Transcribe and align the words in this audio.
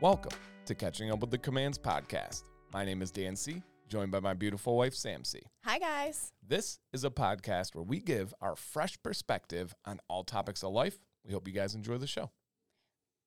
Welcome 0.00 0.32
to 0.64 0.74
Catching 0.74 1.10
Up 1.10 1.20
with 1.20 1.30
the 1.30 1.36
Commands 1.36 1.76
podcast. 1.76 2.44
My 2.72 2.86
name 2.86 3.02
is 3.02 3.10
Dan 3.10 3.36
C., 3.36 3.62
joined 3.86 4.10
by 4.10 4.18
my 4.20 4.32
beautiful 4.32 4.74
wife, 4.74 4.94
Sam 4.94 5.24
C. 5.24 5.42
Hi, 5.62 5.78
guys. 5.78 6.32
This 6.42 6.78
is 6.94 7.04
a 7.04 7.10
podcast 7.10 7.74
where 7.74 7.84
we 7.84 8.00
give 8.00 8.32
our 8.40 8.56
fresh 8.56 8.96
perspective 9.02 9.74
on 9.84 10.00
all 10.08 10.24
topics 10.24 10.64
of 10.64 10.72
life. 10.72 10.98
We 11.22 11.34
hope 11.34 11.46
you 11.46 11.52
guys 11.52 11.74
enjoy 11.74 11.98
the 11.98 12.06
show. 12.06 12.30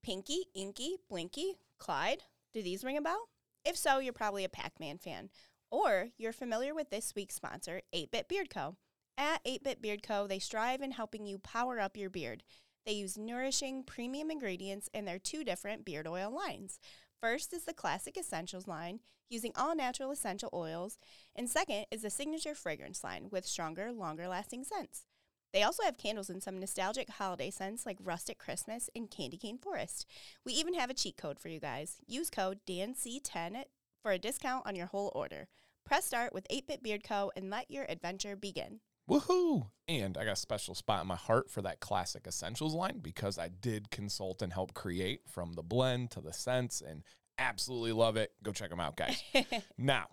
Pinky, 0.03 0.45
Inky, 0.55 0.95
Blinky, 1.11 1.59
Clyde. 1.77 2.23
Do 2.53 2.63
these 2.63 2.83
ring 2.83 2.97
a 2.97 3.03
bell? 3.03 3.29
If 3.63 3.77
so, 3.77 3.99
you're 3.99 4.11
probably 4.11 4.43
a 4.43 4.49
Pac 4.49 4.79
Man 4.79 4.97
fan. 4.97 5.29
Or 5.69 6.07
you're 6.17 6.33
familiar 6.33 6.73
with 6.73 6.89
this 6.89 7.13
week's 7.15 7.35
sponsor, 7.35 7.81
8 7.93 8.09
Bit 8.09 8.27
Beard 8.27 8.49
Co. 8.49 8.77
At 9.15 9.41
8 9.45 9.63
Bit 9.63 9.79
Beard 9.79 10.01
Co., 10.01 10.25
they 10.25 10.39
strive 10.39 10.81
in 10.81 10.89
helping 10.89 11.27
you 11.27 11.37
power 11.37 11.79
up 11.79 11.95
your 11.95 12.09
beard. 12.09 12.41
They 12.85 12.93
use 12.93 13.17
nourishing 13.17 13.83
premium 13.83 14.29
ingredients 14.29 14.89
in 14.93 15.05
their 15.05 15.19
two 15.19 15.43
different 15.43 15.85
beard 15.85 16.07
oil 16.07 16.31
lines. 16.31 16.79
First 17.21 17.53
is 17.53 17.63
the 17.63 17.73
Classic 17.73 18.17
Essentials 18.17 18.67
line, 18.67 18.99
using 19.29 19.53
all 19.55 19.75
natural 19.75 20.11
essential 20.11 20.49
oils, 20.53 20.99
and 21.35 21.49
second 21.49 21.85
is 21.91 22.01
the 22.01 22.09
Signature 22.09 22.55
Fragrance 22.55 23.03
line 23.03 23.29
with 23.31 23.45
stronger, 23.45 23.91
longer 23.91 24.27
lasting 24.27 24.65
scents. 24.65 25.05
They 25.53 25.63
also 25.63 25.83
have 25.83 25.97
candles 25.97 26.29
in 26.29 26.41
some 26.41 26.59
nostalgic 26.59 27.09
holiday 27.09 27.51
scents 27.51 27.85
like 27.85 27.97
Rustic 28.03 28.39
Christmas 28.39 28.89
and 28.95 29.09
Candy 29.09 29.37
Cane 29.37 29.59
Forest. 29.59 30.05
We 30.43 30.53
even 30.53 30.73
have 30.73 30.89
a 30.89 30.95
cheat 30.95 31.15
code 31.15 31.39
for 31.39 31.49
you 31.49 31.59
guys. 31.59 31.97
Use 32.07 32.29
code 32.29 32.59
DANC10 32.67 33.63
for 34.01 34.11
a 34.11 34.17
discount 34.17 34.65
on 34.65 34.75
your 34.75 34.87
whole 34.87 35.11
order. 35.15 35.47
Press 35.85 36.05
start 36.05 36.33
with 36.33 36.47
8 36.49 36.67
Bit 36.67 36.83
Beard 36.83 37.03
Co. 37.03 37.31
and 37.35 37.49
let 37.49 37.69
your 37.69 37.85
adventure 37.87 38.35
begin. 38.35 38.79
Woohoo! 39.09 39.67
And 39.87 40.17
I 40.17 40.23
got 40.23 40.33
a 40.33 40.37
special 40.37 40.75
spot 40.75 41.01
in 41.01 41.07
my 41.07 41.15
heart 41.15 41.49
for 41.49 41.61
that 41.61 41.79
classic 41.79 42.25
essentials 42.25 42.73
line 42.73 42.99
because 43.01 43.37
I 43.37 43.49
did 43.49 43.91
consult 43.91 44.41
and 44.41 44.53
help 44.53 44.73
create 44.73 45.21
from 45.27 45.53
the 45.53 45.63
blend 45.63 46.11
to 46.11 46.21
the 46.21 46.33
scents 46.33 46.81
and 46.81 47.03
absolutely 47.37 47.91
love 47.91 48.15
it. 48.15 48.31
Go 48.43 48.51
check 48.51 48.69
them 48.69 48.79
out, 48.79 48.95
guys. 48.95 49.21
now, 49.77 50.07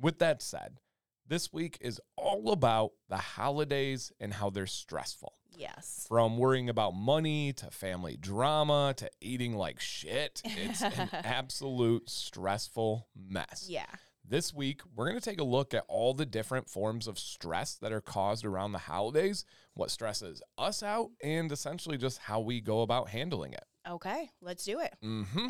with 0.00 0.18
that 0.20 0.42
said, 0.42 0.78
this 1.26 1.52
week 1.52 1.78
is 1.80 2.00
all 2.16 2.50
about 2.50 2.92
the 3.08 3.18
holidays 3.18 4.10
and 4.18 4.32
how 4.32 4.50
they're 4.50 4.66
stressful. 4.66 5.34
Yes. 5.56 6.06
From 6.08 6.38
worrying 6.38 6.68
about 6.68 6.94
money 6.94 7.52
to 7.54 7.70
family 7.70 8.16
drama 8.16 8.94
to 8.96 9.10
eating 9.20 9.54
like 9.54 9.80
shit, 9.80 10.40
it's 10.44 10.82
an 10.82 11.10
absolute 11.12 12.08
stressful 12.08 13.06
mess. 13.14 13.66
Yeah. 13.68 13.86
This 14.30 14.54
week, 14.54 14.82
we're 14.94 15.06
going 15.06 15.18
to 15.18 15.28
take 15.28 15.40
a 15.40 15.44
look 15.44 15.74
at 15.74 15.82
all 15.88 16.14
the 16.14 16.24
different 16.24 16.70
forms 16.70 17.08
of 17.08 17.18
stress 17.18 17.74
that 17.78 17.90
are 17.90 18.00
caused 18.00 18.44
around 18.44 18.70
the 18.70 18.78
holidays, 18.78 19.44
what 19.74 19.90
stresses 19.90 20.40
us 20.56 20.84
out, 20.84 21.10
and 21.20 21.50
essentially 21.50 21.98
just 21.98 22.18
how 22.18 22.38
we 22.38 22.60
go 22.60 22.82
about 22.82 23.08
handling 23.08 23.54
it. 23.54 23.64
Okay, 23.88 24.30
let's 24.40 24.64
do 24.64 24.78
it. 24.78 24.94
hmm 25.02 25.48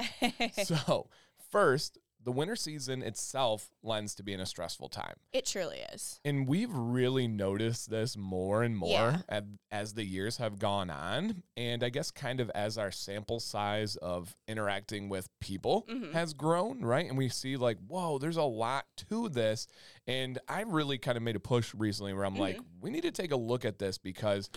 so, 0.64 1.10
first, 1.50 1.98
the 2.22 2.32
winter 2.32 2.54
season 2.56 3.02
itself 3.02 3.70
lends 3.82 4.14
to 4.14 4.22
being 4.22 4.40
a 4.40 4.46
stressful 4.46 4.88
time. 4.90 5.14
It 5.32 5.46
truly 5.46 5.78
is. 5.92 6.20
And 6.24 6.46
we've 6.46 6.72
really 6.72 7.26
noticed 7.26 7.88
this 7.88 8.16
more 8.16 8.62
and 8.62 8.76
more 8.76 8.90
Yeah. 8.90 9.22
as, 9.28 9.44
as 9.70 9.94
the 9.94 10.04
years 10.04 10.36
have 10.36 10.58
gone 10.58 10.90
on. 10.90 11.42
And 11.56 11.82
I 11.82 11.88
guess 11.88 12.10
kind 12.10 12.40
of 12.40 12.50
as 12.50 12.76
our 12.76 12.90
sample 12.90 13.40
size 13.40 13.96
of 13.96 14.36
interacting 14.46 15.08
with 15.08 15.28
people 15.40 15.86
Mhm. 15.88 16.12
has 16.12 16.34
grown, 16.34 16.82
right? 16.82 17.08
And 17.08 17.16
we 17.16 17.28
see 17.30 17.56
like, 17.56 17.78
whoa, 17.88 18.18
there's 18.18 18.36
a 18.36 18.42
lot 18.42 18.84
to 19.08 19.28
this. 19.30 19.66
And 20.06 20.38
I 20.46 20.60
really 20.62 20.98
kind 20.98 21.16
of 21.16 21.22
made 21.22 21.36
a 21.36 21.40
push 21.40 21.74
recently 21.74 22.12
where 22.12 22.24
I'm 22.26 22.36
like, 22.36 22.56
Mm-hmm. 22.56 22.80
we 22.82 22.90
need 22.90 23.02
to 23.04 23.12
take 23.12 23.32
a 23.32 23.36
look 23.36 23.64
at 23.64 23.78
this 23.78 23.96
because 23.96 24.50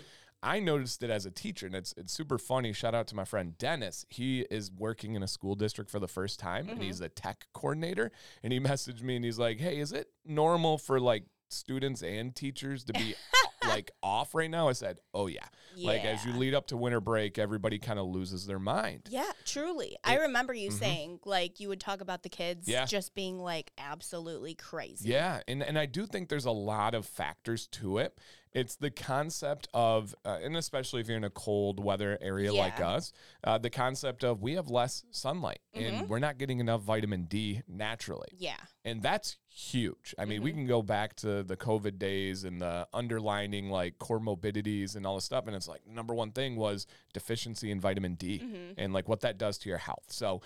I 0.43 0.59
noticed 0.59 1.01
it 1.01 1.09
as 1.09 1.25
a 1.25 1.31
teacher, 1.31 1.65
and 1.65 1.75
it's 1.75 1.93
it's 1.97 2.11
super 2.13 2.37
funny. 2.37 2.73
Shout 2.73 2.93
out 2.93 3.07
to 3.07 3.15
my 3.15 3.25
friend 3.25 3.57
Dennis. 3.57 4.05
He 4.09 4.41
is 4.51 4.69
working 4.71 5.15
in 5.15 5.23
a 5.23 5.27
school 5.27 5.55
district 5.55 5.89
for 5.89 5.99
the 5.99 6.07
first 6.07 6.39
time, 6.39 6.67
and 6.69 6.79
Mhm. 6.79 6.83
he's 6.83 6.99
a 7.01 7.09
tech 7.09 7.47
coordinator. 7.53 8.11
And 8.43 8.51
he 8.51 8.59
messaged 8.71 9.01
me, 9.01 9.15
and 9.15 9.23
he's 9.25 9.39
like, 9.39 9.59
"Hey, 9.59 9.79
is 9.79 9.91
it 9.93 10.09
normal 10.25 10.77
for 10.77 10.99
like 10.99 11.23
students 11.49 12.01
and 12.03 12.35
teachers 12.35 12.83
to 12.85 12.93
be 12.93 13.15
like 13.67 13.91
off 14.03 14.35
right 14.35 14.49
now?" 14.51 14.67
I 14.67 14.73
said, 14.73 14.99
"Oh 15.13 15.27
yeah." 15.27 15.47
Like 15.75 16.03
as 16.05 16.23
you 16.25 16.33
lead 16.33 16.53
up 16.53 16.67
to 16.67 16.77
winter 16.77 16.99
break, 17.01 17.39
everybody 17.39 17.79
kind 17.79 17.97
of 17.97 18.05
loses 18.05 18.45
their 18.45 18.59
mind. 18.59 19.07
Yeah, 19.09 19.31
truly. 19.45 19.97
I 20.03 20.17
remember 20.17 20.53
you 20.53 20.69
Mhm. 20.69 20.79
saying 20.79 21.19
like 21.25 21.59
you 21.59 21.67
would 21.69 21.79
talk 21.79 21.99
about 22.01 22.21
the 22.21 22.29
kids 22.29 22.67
Yeah. 22.67 22.85
just 22.85 23.15
being 23.15 23.39
like 23.39 23.71
absolutely 23.79 24.53
crazy. 24.55 25.09
Yeah, 25.09 25.41
and 25.47 25.63
and 25.63 25.79
I 25.79 25.85
do 25.87 26.05
think 26.05 26.29
there's 26.29 26.45
a 26.45 26.51
lot 26.51 26.93
of 26.93 27.05
factors 27.07 27.65
to 27.67 27.97
it. 27.97 28.17
It's 28.53 28.75
the 28.75 28.91
concept 28.91 29.67
of, 29.73 30.13
uh, 30.25 30.37
and 30.43 30.55
especially 30.55 31.01
if 31.01 31.07
you're 31.07 31.17
in 31.17 31.23
a 31.23 31.29
cold 31.29 31.83
weather 31.83 32.17
area 32.21 32.53
like 32.53 32.79
us, 32.79 33.11
uh, 33.43 33.57
the 33.57 33.69
concept 33.69 34.23
of 34.23 34.41
we 34.41 34.53
have 34.53 34.69
less 34.69 35.03
sunlight 35.11 35.59
and 35.73 36.07
we're 36.07 36.19
not 36.19 36.37
getting 36.37 36.59
enough 36.59 36.81
vitamin 36.83 37.23
D 37.25 37.61
naturally, 37.67 38.29
Yeah. 38.33 38.57
and 38.85 39.01
that's 39.01 39.37
huge. 39.55 40.15
I 40.17 40.25
mean, 40.25 40.41
we 40.41 40.51
can 40.51 40.65
go 40.65 40.81
back 40.81 41.15
to 41.17 41.43
the 41.43 41.55
COVID 41.55 41.99
days 41.99 42.43
and 42.43 42.59
the 42.61 42.87
underlining 42.93 43.69
like 43.69 43.99
comorbidities 43.99 44.95
and 44.95 45.05
all 45.05 45.15
this 45.15 45.25
stuff, 45.25 45.45
and 45.47 45.55
it's 45.55 45.67
like 45.67 45.85
number 45.87 46.13
one 46.15 46.31
thing 46.31 46.55
was 46.55 46.87
deficiency 47.13 47.69
in 47.69 47.79
vitamin 47.79 48.15
D 48.15 48.39
Mhm. 48.39 48.73
and 48.77 48.93
like 48.93 49.07
what 49.07 49.21
that 49.21 49.37
does 49.37 49.57
to 49.59 49.69
your 49.69 49.77
health. 49.77 50.05
So, 50.07 50.41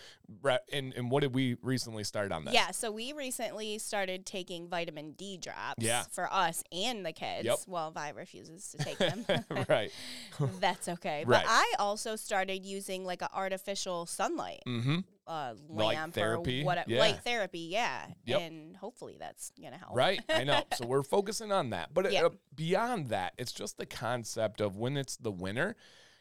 and 0.73 0.93
and 0.93 1.09
what 1.09 1.21
did 1.21 1.33
we 1.33 1.55
recently 1.61 2.03
start 2.03 2.31
on 2.31 2.45
this? 2.45 2.53
Yeah, 2.53 2.71
so 2.71 2.91
we 2.91 3.13
recently 3.13 3.77
started 3.77 4.25
taking 4.25 4.67
vitamin 4.67 5.11
D 5.13 5.37
drops 5.37 5.83
Yeah. 5.83 6.03
for 6.11 6.31
us 6.31 6.63
and 6.71 7.05
the 7.05 7.13
kids. 7.13 7.45
Yep. 7.45 7.59
Well, 7.67 7.91
Vi 7.91 8.09
refuses 8.09 8.69
to 8.71 8.77
take 8.77 8.97
them. 8.97 9.25
right. 9.69 9.91
That's 10.59 10.87
okay. 10.89 11.23
Right. 11.25 11.43
But 11.43 11.45
I 11.47 11.73
also 11.79 12.15
started 12.15 12.65
using 12.65 13.05
like 13.05 13.21
an 13.21 13.29
artificial 13.33 14.05
sunlight 14.05 14.61
Mm-hmm. 14.67 14.99
Uh, 15.27 15.53
Light 15.69 15.95
lamp 15.95 16.13
therapy? 16.13 16.61
or 16.61 16.65
what 16.65 16.87
Yeah. 16.89 16.99
light 16.99 17.23
therapy, 17.23 17.59
yeah. 17.59 18.07
Yep. 18.25 18.41
And 18.41 18.75
hopefully 18.77 19.17
that's 19.19 19.51
gonna 19.61 19.77
help. 19.77 19.95
Right, 19.95 20.21
I 20.29 20.43
know. 20.43 20.63
So 20.75 20.85
we're 20.85 21.03
focusing 21.03 21.51
on 21.51 21.71
that. 21.71 21.93
But 21.93 22.11
Yeah. 22.11 22.25
uh, 22.25 22.29
beyond 22.55 23.07
that, 23.09 23.33
it's 23.37 23.51
just 23.51 23.77
the 23.77 23.85
concept 23.85 24.61
of 24.61 24.77
when 24.77 24.95
it's 24.97 25.17
the 25.17 25.31
winter, 25.31 25.75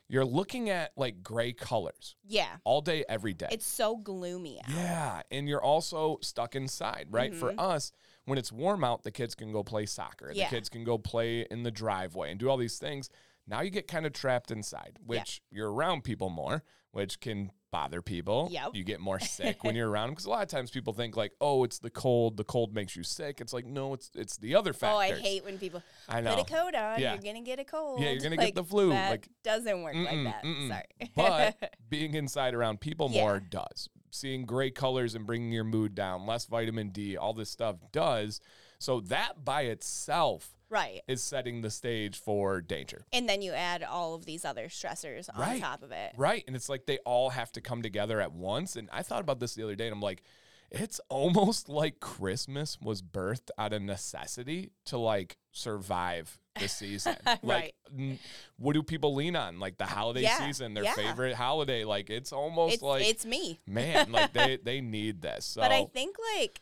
you're 0.08 0.24
looking 0.24 0.70
at 0.70 0.92
like 0.96 1.22
gray 1.22 1.52
colors 1.52 2.14
Yeah. 2.24 2.56
all 2.64 2.80
day, 2.80 3.04
every 3.08 3.32
day. 3.34 3.48
It's 3.50 3.66
so 3.66 3.96
gloomy 3.96 4.60
out. 4.62 4.70
yeah, 4.70 5.22
and 5.30 5.48
you're 5.48 5.62
also 5.62 6.18
stuck 6.22 6.54
inside, 6.54 7.08
right? 7.10 7.34
For 7.34 7.52
Mhm. 7.52 7.58
us, 7.60 7.92
when 8.24 8.38
it's 8.38 8.50
warm 8.52 8.82
out, 8.84 9.02
the 9.02 9.10
kids 9.10 9.34
can 9.34 9.52
go 9.52 9.62
play 9.62 9.86
soccer. 9.86 10.30
Yeah. 10.32 10.44
The 10.48 10.56
kids 10.56 10.68
can 10.68 10.84
go 10.84 10.96
play 10.98 11.42
in 11.50 11.62
the 11.64 11.70
driveway 11.70 12.30
and 12.30 12.38
do 12.40 12.48
all 12.48 12.56
these 12.56 12.78
things. 12.78 13.08
Now 13.46 13.60
you 13.62 13.70
get 13.70 13.86
kind 13.88 14.06
of 14.06 14.12
trapped 14.12 14.50
inside, 14.50 14.98
which 15.04 15.40
you're 15.50 15.70
around 15.72 16.02
people 16.04 16.30
more, 16.30 16.62
which 16.90 17.20
can 17.20 17.52
bother 17.70 18.00
people. 18.00 18.48
Yep. 18.50 18.70
You 18.74 18.84
get 18.84 19.00
more 19.00 19.20
sick 19.20 19.62
when 19.62 19.76
you're 19.76 19.88
around 19.90 20.06
them 20.08 20.14
because 20.14 20.24
a 20.24 20.30
lot 20.30 20.42
of 20.42 20.48
times 20.48 20.70
people 20.70 20.92
think 20.92 21.16
like, 21.16 21.32
"Oh, 21.40 21.62
it's 21.62 21.78
the 21.78 21.90
cold. 21.90 22.36
The 22.38 22.44
cold 22.44 22.74
makes 22.74 22.96
you 22.96 23.02
sick." 23.02 23.40
It's 23.40 23.52
like, 23.52 23.66
no, 23.66 23.92
it's 23.94 24.10
it's 24.14 24.36
the 24.38 24.54
other 24.54 24.72
factor. 24.72 24.96
Oh. 24.96 24.98
I 24.98 25.12
hate 25.12 25.44
when 25.44 25.58
people 25.58 25.82
I 26.08 26.20
know. 26.22 26.34
put 26.36 26.48
a 26.50 26.52
coat 26.52 26.74
on. 26.74 26.98
Yeah. 27.00 27.12
You're 27.14 27.22
gonna 27.22 27.42
get 27.44 27.58
a 27.60 27.64
cold. 27.64 28.00
Yeah, 28.00 28.10
you're 28.10 28.20
gonna 28.22 28.36
get 28.36 28.54
the 28.54 28.64
flu, 28.64 28.90
That 28.90 29.10
like- 29.10 29.28
doesn't 29.44 29.82
work 29.82 29.94
like 29.94 30.24
that. 30.24 30.42
mm-mm. 30.42 30.68
Sorry. 30.68 31.10
but 31.14 31.74
being 31.88 32.14
inside 32.14 32.54
around 32.54 32.80
people 32.80 33.10
Yeah. 33.12 33.22
more 33.22 33.40
does. 33.40 33.88
Seeing 34.10 34.46
gray 34.46 34.70
colors 34.70 35.14
and 35.14 35.26
bringing 35.26 35.52
your 35.52 35.64
mood 35.64 35.94
down, 35.94 36.26
less 36.26 36.46
vitamin 36.46 36.88
D, 36.90 37.16
all 37.16 37.34
this 37.34 37.50
stuff 37.50 37.76
does. 37.92 38.40
So 38.78 39.00
that 39.00 39.44
by 39.44 39.62
itself 39.62 40.55
right. 40.70 41.02
is 41.08 41.22
setting 41.22 41.62
the 41.62 41.70
stage 41.70 42.18
for 42.18 42.60
danger. 42.60 43.04
And 43.12 43.28
then 43.28 43.42
you 43.42 43.52
add 43.52 43.82
all 43.82 44.14
of 44.14 44.24
these 44.26 44.44
other 44.44 44.66
stressors 44.68 45.28
on 45.34 45.40
Right. 45.40 45.60
top 45.60 45.82
of 45.82 45.92
it. 45.92 46.12
Right. 46.16 46.44
And 46.46 46.54
it's 46.56 46.68
like 46.68 46.86
they 46.86 46.98
all 46.98 47.30
have 47.30 47.52
to 47.52 47.60
come 47.60 47.82
together 47.82 48.20
at 48.20 48.32
once. 48.32 48.76
And 48.76 48.88
I 48.92 49.02
thought 49.02 49.20
about 49.20 49.40
this 49.40 49.54
the 49.54 49.62
other 49.64 49.76
day 49.76 49.86
and 49.86 49.94
I'm 49.94 50.00
like, 50.02 50.22
it's 50.70 51.00
almost 51.08 51.68
like 51.70 52.00
Christmas 52.00 52.78
was 52.80 53.00
birthed 53.02 53.50
out 53.56 53.72
of 53.72 53.82
necessity 53.82 54.72
to 54.86 54.98
like 54.98 55.36
survive 55.52 56.38
the 56.58 56.68
season. 56.68 57.16
Right. 57.26 57.40
Like, 57.42 57.74
n- 57.96 58.18
what 58.56 58.72
do 58.72 58.82
people 58.82 59.14
lean 59.14 59.36
on? 59.36 59.60
Like 59.60 59.76
the 59.78 59.84
holiday 59.86 60.22
Yeah, 60.22 60.38
season, 60.46 60.74
their 60.74 60.84
yeah. 60.84 60.94
favorite 60.94 61.34
holiday. 61.34 61.84
Like, 61.84 62.08
it's 62.10 62.32
almost 62.32 62.74
It's, 62.74 62.82
like, 62.82 63.06
it's 63.06 63.24
me. 63.26 63.60
man, 63.66 64.10
like 64.10 64.32
they, 64.32 64.56
they 64.62 64.80
need 64.80 65.20
this. 65.22 65.44
So, 65.44 65.60
But 65.60 65.70
I 65.72 65.84
think 65.84 66.16
like 66.36 66.60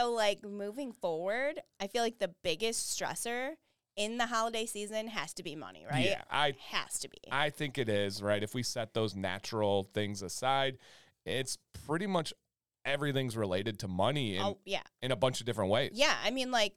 so 0.00 0.12
like 0.12 0.44
moving 0.44 0.92
forward, 0.92 1.60
I 1.78 1.86
feel 1.86 2.02
like 2.02 2.18
the 2.18 2.34
biggest 2.42 2.98
stressor 2.98 3.52
in 3.96 4.18
the 4.18 4.26
holiday 4.26 4.66
season 4.66 5.08
has 5.08 5.34
to 5.34 5.42
be 5.42 5.54
money, 5.54 5.84
right? 5.90 6.06
yeah, 6.06 6.22
I, 6.30 6.54
Has 6.70 6.98
to 7.00 7.08
be. 7.08 7.18
I 7.30 7.50
think 7.50 7.76
it 7.76 7.88
is, 7.88 8.22
right? 8.22 8.42
If 8.42 8.54
we 8.54 8.62
set 8.62 8.94
those 8.94 9.14
natural 9.14 9.90
things 9.92 10.22
aside, 10.22 10.78
it's 11.26 11.58
pretty 11.86 12.06
much 12.06 12.32
everything's 12.84 13.36
related 13.36 13.78
to 13.80 13.88
money 13.88 14.36
in, 14.36 14.42
oh 14.42 14.58
yeah. 14.64 14.82
in 15.02 15.12
a 15.12 15.16
bunch 15.16 15.40
of 15.40 15.46
different 15.46 15.70
ways. 15.70 15.90
Yeah. 15.94 16.14
I 16.24 16.30
mean 16.30 16.50
like 16.50 16.74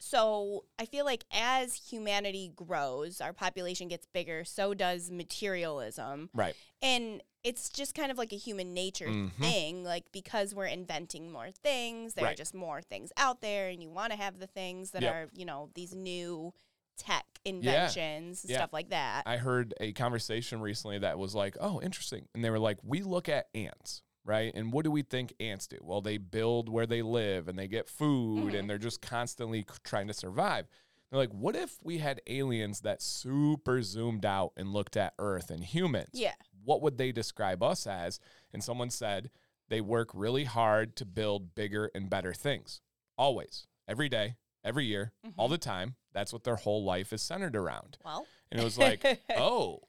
so 0.00 0.64
I 0.78 0.86
feel 0.86 1.04
like 1.04 1.24
as 1.32 1.74
humanity 1.74 2.52
grows, 2.54 3.20
our 3.20 3.32
population 3.32 3.88
gets 3.88 4.06
bigger, 4.06 4.44
so 4.44 4.72
does 4.72 5.10
materialism. 5.10 6.30
Right. 6.32 6.54
And 6.80 7.20
it's 7.44 7.68
just 7.70 7.94
kind 7.94 8.10
of 8.10 8.18
like 8.18 8.32
a 8.32 8.36
human 8.36 8.74
nature 8.74 9.06
Mhm. 9.08 9.32
thing. 9.34 9.84
Like 9.84 10.10
because 10.12 10.54
we're 10.54 10.66
inventing 10.66 11.30
more 11.30 11.50
things, 11.50 12.14
there 12.14 12.26
are 12.26 12.34
just 12.34 12.54
more 12.54 12.82
things 12.82 13.12
out 13.16 13.40
there, 13.40 13.68
and 13.68 13.82
you 13.82 13.90
want 13.90 14.12
to 14.12 14.18
have 14.18 14.38
the 14.38 14.46
things 14.46 14.90
that 14.90 15.02
Yep. 15.02 15.14
are, 15.14 15.28
you 15.34 15.44
know, 15.44 15.70
these 15.74 15.94
new 15.94 16.52
tech 16.96 17.24
inventions, 17.44 18.44
Yeah. 18.46 18.56
stuff 18.56 18.72
like 18.72 18.88
that. 18.90 19.22
I 19.26 19.36
heard 19.36 19.72
a 19.80 19.92
conversation 19.92 20.60
recently 20.60 20.98
that 20.98 21.18
was 21.18 21.34
like, 21.34 21.56
oh, 21.60 21.80
interesting. 21.80 22.26
And 22.34 22.44
they 22.44 22.50
were 22.50 22.58
like, 22.58 22.78
we 22.82 23.02
look 23.02 23.28
at 23.28 23.48
ants, 23.54 24.02
right? 24.24 24.52
And 24.54 24.72
what 24.72 24.84
do 24.84 24.90
we 24.90 25.02
think 25.02 25.32
ants 25.38 25.68
do? 25.68 25.78
Well, 25.80 26.00
they 26.00 26.18
build 26.18 26.68
where 26.68 26.86
they 26.86 27.02
live 27.02 27.46
and 27.46 27.56
they 27.58 27.68
get 27.68 27.88
food 27.88 28.52
Mhm. 28.52 28.58
and 28.58 28.68
they're 28.70 28.78
just 28.78 29.00
constantly 29.00 29.64
trying 29.84 30.08
to 30.08 30.14
survive. 30.14 30.66
They're 31.10 31.20
like, 31.20 31.32
what 31.32 31.56
if 31.56 31.78
we 31.82 31.98
had 31.98 32.20
aliens 32.26 32.80
that 32.80 33.00
super 33.00 33.80
zoomed 33.82 34.26
out 34.26 34.52
and 34.58 34.72
looked 34.74 34.96
at 34.96 35.14
Earth 35.18 35.50
and 35.50 35.64
humans? 35.64 36.10
Yeah. 36.12 36.34
What 36.68 36.82
would 36.82 36.98
they 36.98 37.12
describe 37.12 37.62
us 37.62 37.86
as? 37.86 38.20
And 38.52 38.62
someone 38.62 38.90
said 38.90 39.30
they 39.70 39.80
work 39.80 40.10
really 40.12 40.44
hard 40.44 40.96
to 40.96 41.06
build 41.06 41.54
bigger 41.54 41.90
and 41.94 42.10
better 42.10 42.34
things. 42.34 42.82
Always, 43.16 43.66
every 43.88 44.10
day, 44.10 44.36
every 44.62 44.84
year, 44.84 45.12
all 45.38 45.48
Mhm. 45.48 45.52
the 45.52 45.58
time. 45.58 45.96
That's 46.12 46.30
what 46.30 46.44
their 46.44 46.56
whole 46.56 46.84
life 46.84 47.10
is 47.14 47.22
centered 47.22 47.56
around. 47.56 47.96
Well. 48.04 48.26
And 48.50 48.60
it 48.60 48.64
was 48.64 48.76
like, 48.76 49.02
oh, 49.36 49.80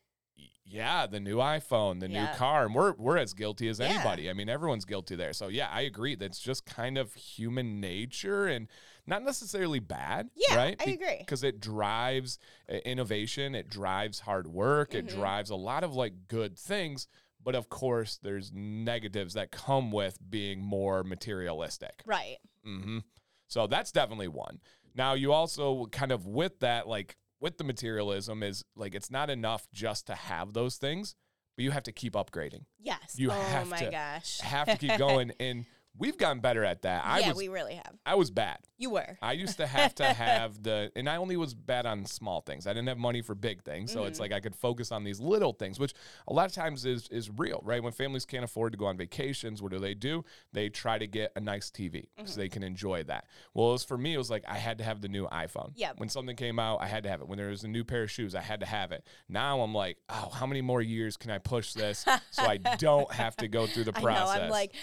yeah, 0.64 1.06
the 1.06 1.20
new 1.20 1.38
iPhone, 1.38 2.00
the 2.00 2.08
Yeah. 2.10 2.32
new 2.32 2.38
car, 2.38 2.66
and 2.66 2.74
we're 2.74 2.94
we're 2.94 3.18
as 3.18 3.34
guilty 3.34 3.68
as 3.68 3.80
Yeah. 3.80 3.88
anybody. 3.88 4.30
I 4.30 4.34
mean, 4.34 4.48
everyone's 4.48 4.86
guilty 4.86 5.16
there. 5.16 5.34
So 5.34 5.50
yeah, 5.50 5.68
I 5.70 5.82
agree. 5.82 6.16
That's 6.16 6.40
just 6.40 6.66
kind 6.66 6.98
of 6.98 7.14
human 7.16 7.82
nature 7.82 8.48
and 8.48 8.70
not 9.10 9.24
necessarily 9.24 9.80
bad. 9.80 10.30
Yeah, 10.36 10.56
right? 10.56 10.76
I 10.86 10.92
agree. 10.92 11.18
Because 11.20 11.44
it 11.44 11.60
drives 11.60 12.40
uh, 12.72 12.76
innovation, 12.86 13.56
it 13.56 13.70
drives 13.70 14.20
hard 14.22 14.48
work, 14.48 14.94
it 14.96 15.08
Mhm. 15.08 15.16
drives 15.16 15.50
a 15.50 15.56
lot 15.56 15.84
of 15.84 15.94
like 15.96 16.28
good 16.28 16.58
things. 16.58 17.08
But 17.44 17.56
of 17.56 17.70
course, 17.70 18.20
there's 18.22 18.52
negatives 18.54 19.34
that 19.34 19.52
come 19.52 19.92
with 19.92 20.18
being 20.30 20.62
more 20.62 21.04
materialistic. 21.04 22.04
Right. 22.06 22.38
Mm-hmm. 22.68 23.00
So 23.48 23.66
that's 23.68 23.92
definitely 23.92 24.28
one. 24.28 24.60
Now 24.96 25.14
you 25.14 25.32
also 25.34 25.86
kind 25.88 26.12
of 26.12 26.26
with 26.26 26.60
that, 26.60 26.88
like 26.88 27.18
with 27.40 27.58
the 27.58 27.64
materialism, 27.64 28.44
is 28.44 28.64
like 28.76 28.94
it's 28.94 29.10
not 29.10 29.30
enough 29.30 29.68
just 29.72 30.06
to 30.08 30.16
have 30.16 30.54
those 30.54 30.76
things, 30.78 31.16
but 31.56 31.64
you 31.64 31.72
have 31.72 31.84
to 31.84 31.92
keep 31.94 32.14
upgrading. 32.14 32.66
Yes. 32.78 33.16
You 33.18 33.30
oh 33.32 33.34
have 33.34 33.70
my 33.70 33.78
to- 33.80 33.90
gosh. 33.92 34.40
Have 34.42 34.68
to 34.68 34.78
keep 34.78 34.98
going, 34.98 35.32
and 35.40 35.66
we've 35.98 36.18
gotten 36.18 36.40
better 36.40 36.64
at 36.64 36.84
that. 36.84 37.04
I 37.06 37.20
yeah, 37.20 37.30
was 37.30 37.38
we 37.38 37.48
really 37.50 37.76
have. 37.76 37.94
I 38.06 38.16
was 38.16 38.32
bad. 38.32 38.60
You 38.78 38.92
were. 38.92 39.18
I 39.22 39.34
used 39.34 39.58
to 39.58 39.68
have 39.68 39.94
to 39.96 40.06
have 40.06 40.64
the, 40.64 40.92
and 40.96 41.10
I 41.10 41.18
only 41.18 41.36
was 41.36 41.54
bad 41.54 41.86
on 41.86 42.06
small 42.06 42.40
things. 42.42 42.66
I 42.68 42.70
didn't 42.72 42.88
have 42.88 42.98
money 42.98 43.22
for 43.22 43.36
big 43.36 43.64
things, 43.64 43.92
so 43.92 44.06
it's 44.06 44.18
Mhm. 44.18 44.22
like 44.22 44.32
I 44.32 44.40
could 44.40 44.56
focus 44.56 44.92
on 44.92 45.04
these 45.04 45.20
little 45.20 45.52
things, 45.52 45.80
which 45.80 45.94
a 46.28 46.34
lot 46.34 46.46
of 46.46 46.54
times 46.54 46.86
is 46.86 47.08
is 47.10 47.30
real, 47.30 47.62
right? 47.66 47.84
When 47.84 47.92
families 47.92 48.26
can't 48.26 48.44
afford 48.46 48.72
to 48.72 48.78
go 48.78 48.86
on 48.86 48.96
vacations, 48.98 49.62
what 49.62 49.72
do 49.72 49.80
they 49.80 49.94
do? 49.94 50.24
They 50.54 50.70
try 50.70 50.98
to 50.98 51.08
get 51.08 51.34
a 51.36 51.42
nice 51.42 51.70
TV 51.70 52.08
because 52.16 52.34
Mhm. 52.34 52.36
they 52.36 52.50
can 52.50 52.64
enjoy 52.64 53.04
that. 53.04 53.26
Well, 53.54 53.70
it 53.70 53.72
was 53.74 53.84
for 53.84 53.98
me, 53.98 54.14
it 54.14 54.18
was 54.18 54.30
like 54.30 54.44
I 54.48 54.58
had 54.58 54.78
to 54.78 54.84
have 54.86 55.02
the 55.02 55.10
new 55.10 55.28
iPhone. 55.28 55.72
Yeah. 55.76 55.92
When 55.98 56.08
something 56.08 56.38
came 56.38 56.60
out, 56.60 56.82
I 56.82 56.88
had 56.88 57.04
to 57.04 57.10
have 57.10 57.20
it. 57.20 57.28
When 57.28 57.38
there 57.38 57.50
was 57.50 57.64
a 57.66 57.68
new 57.68 57.84
pair 57.84 58.04
of 58.04 58.12
shoes, 58.12 58.34
I 58.36 58.42
had 58.42 58.62
to 58.62 58.66
have 58.66 58.92
it. 58.94 59.06
Now 59.28 59.60
I'm 59.62 59.74
like, 59.74 59.98
oh, 60.08 60.30
how 60.30 60.46
many 60.46 60.62
more 60.62 60.82
years 60.82 61.18
can 61.18 61.32
I 61.32 61.40
push 61.40 61.74
this 61.74 62.06
so 62.32 62.44
I 62.44 62.58
don't 62.78 63.12
have 63.12 63.36
to 63.38 63.48
go 63.50 63.68
through 63.68 63.84
the 63.86 63.98
I 63.98 64.02
process? 64.02 64.38
know. 64.38 64.44
I'm 64.46 64.50
like, 64.50 64.74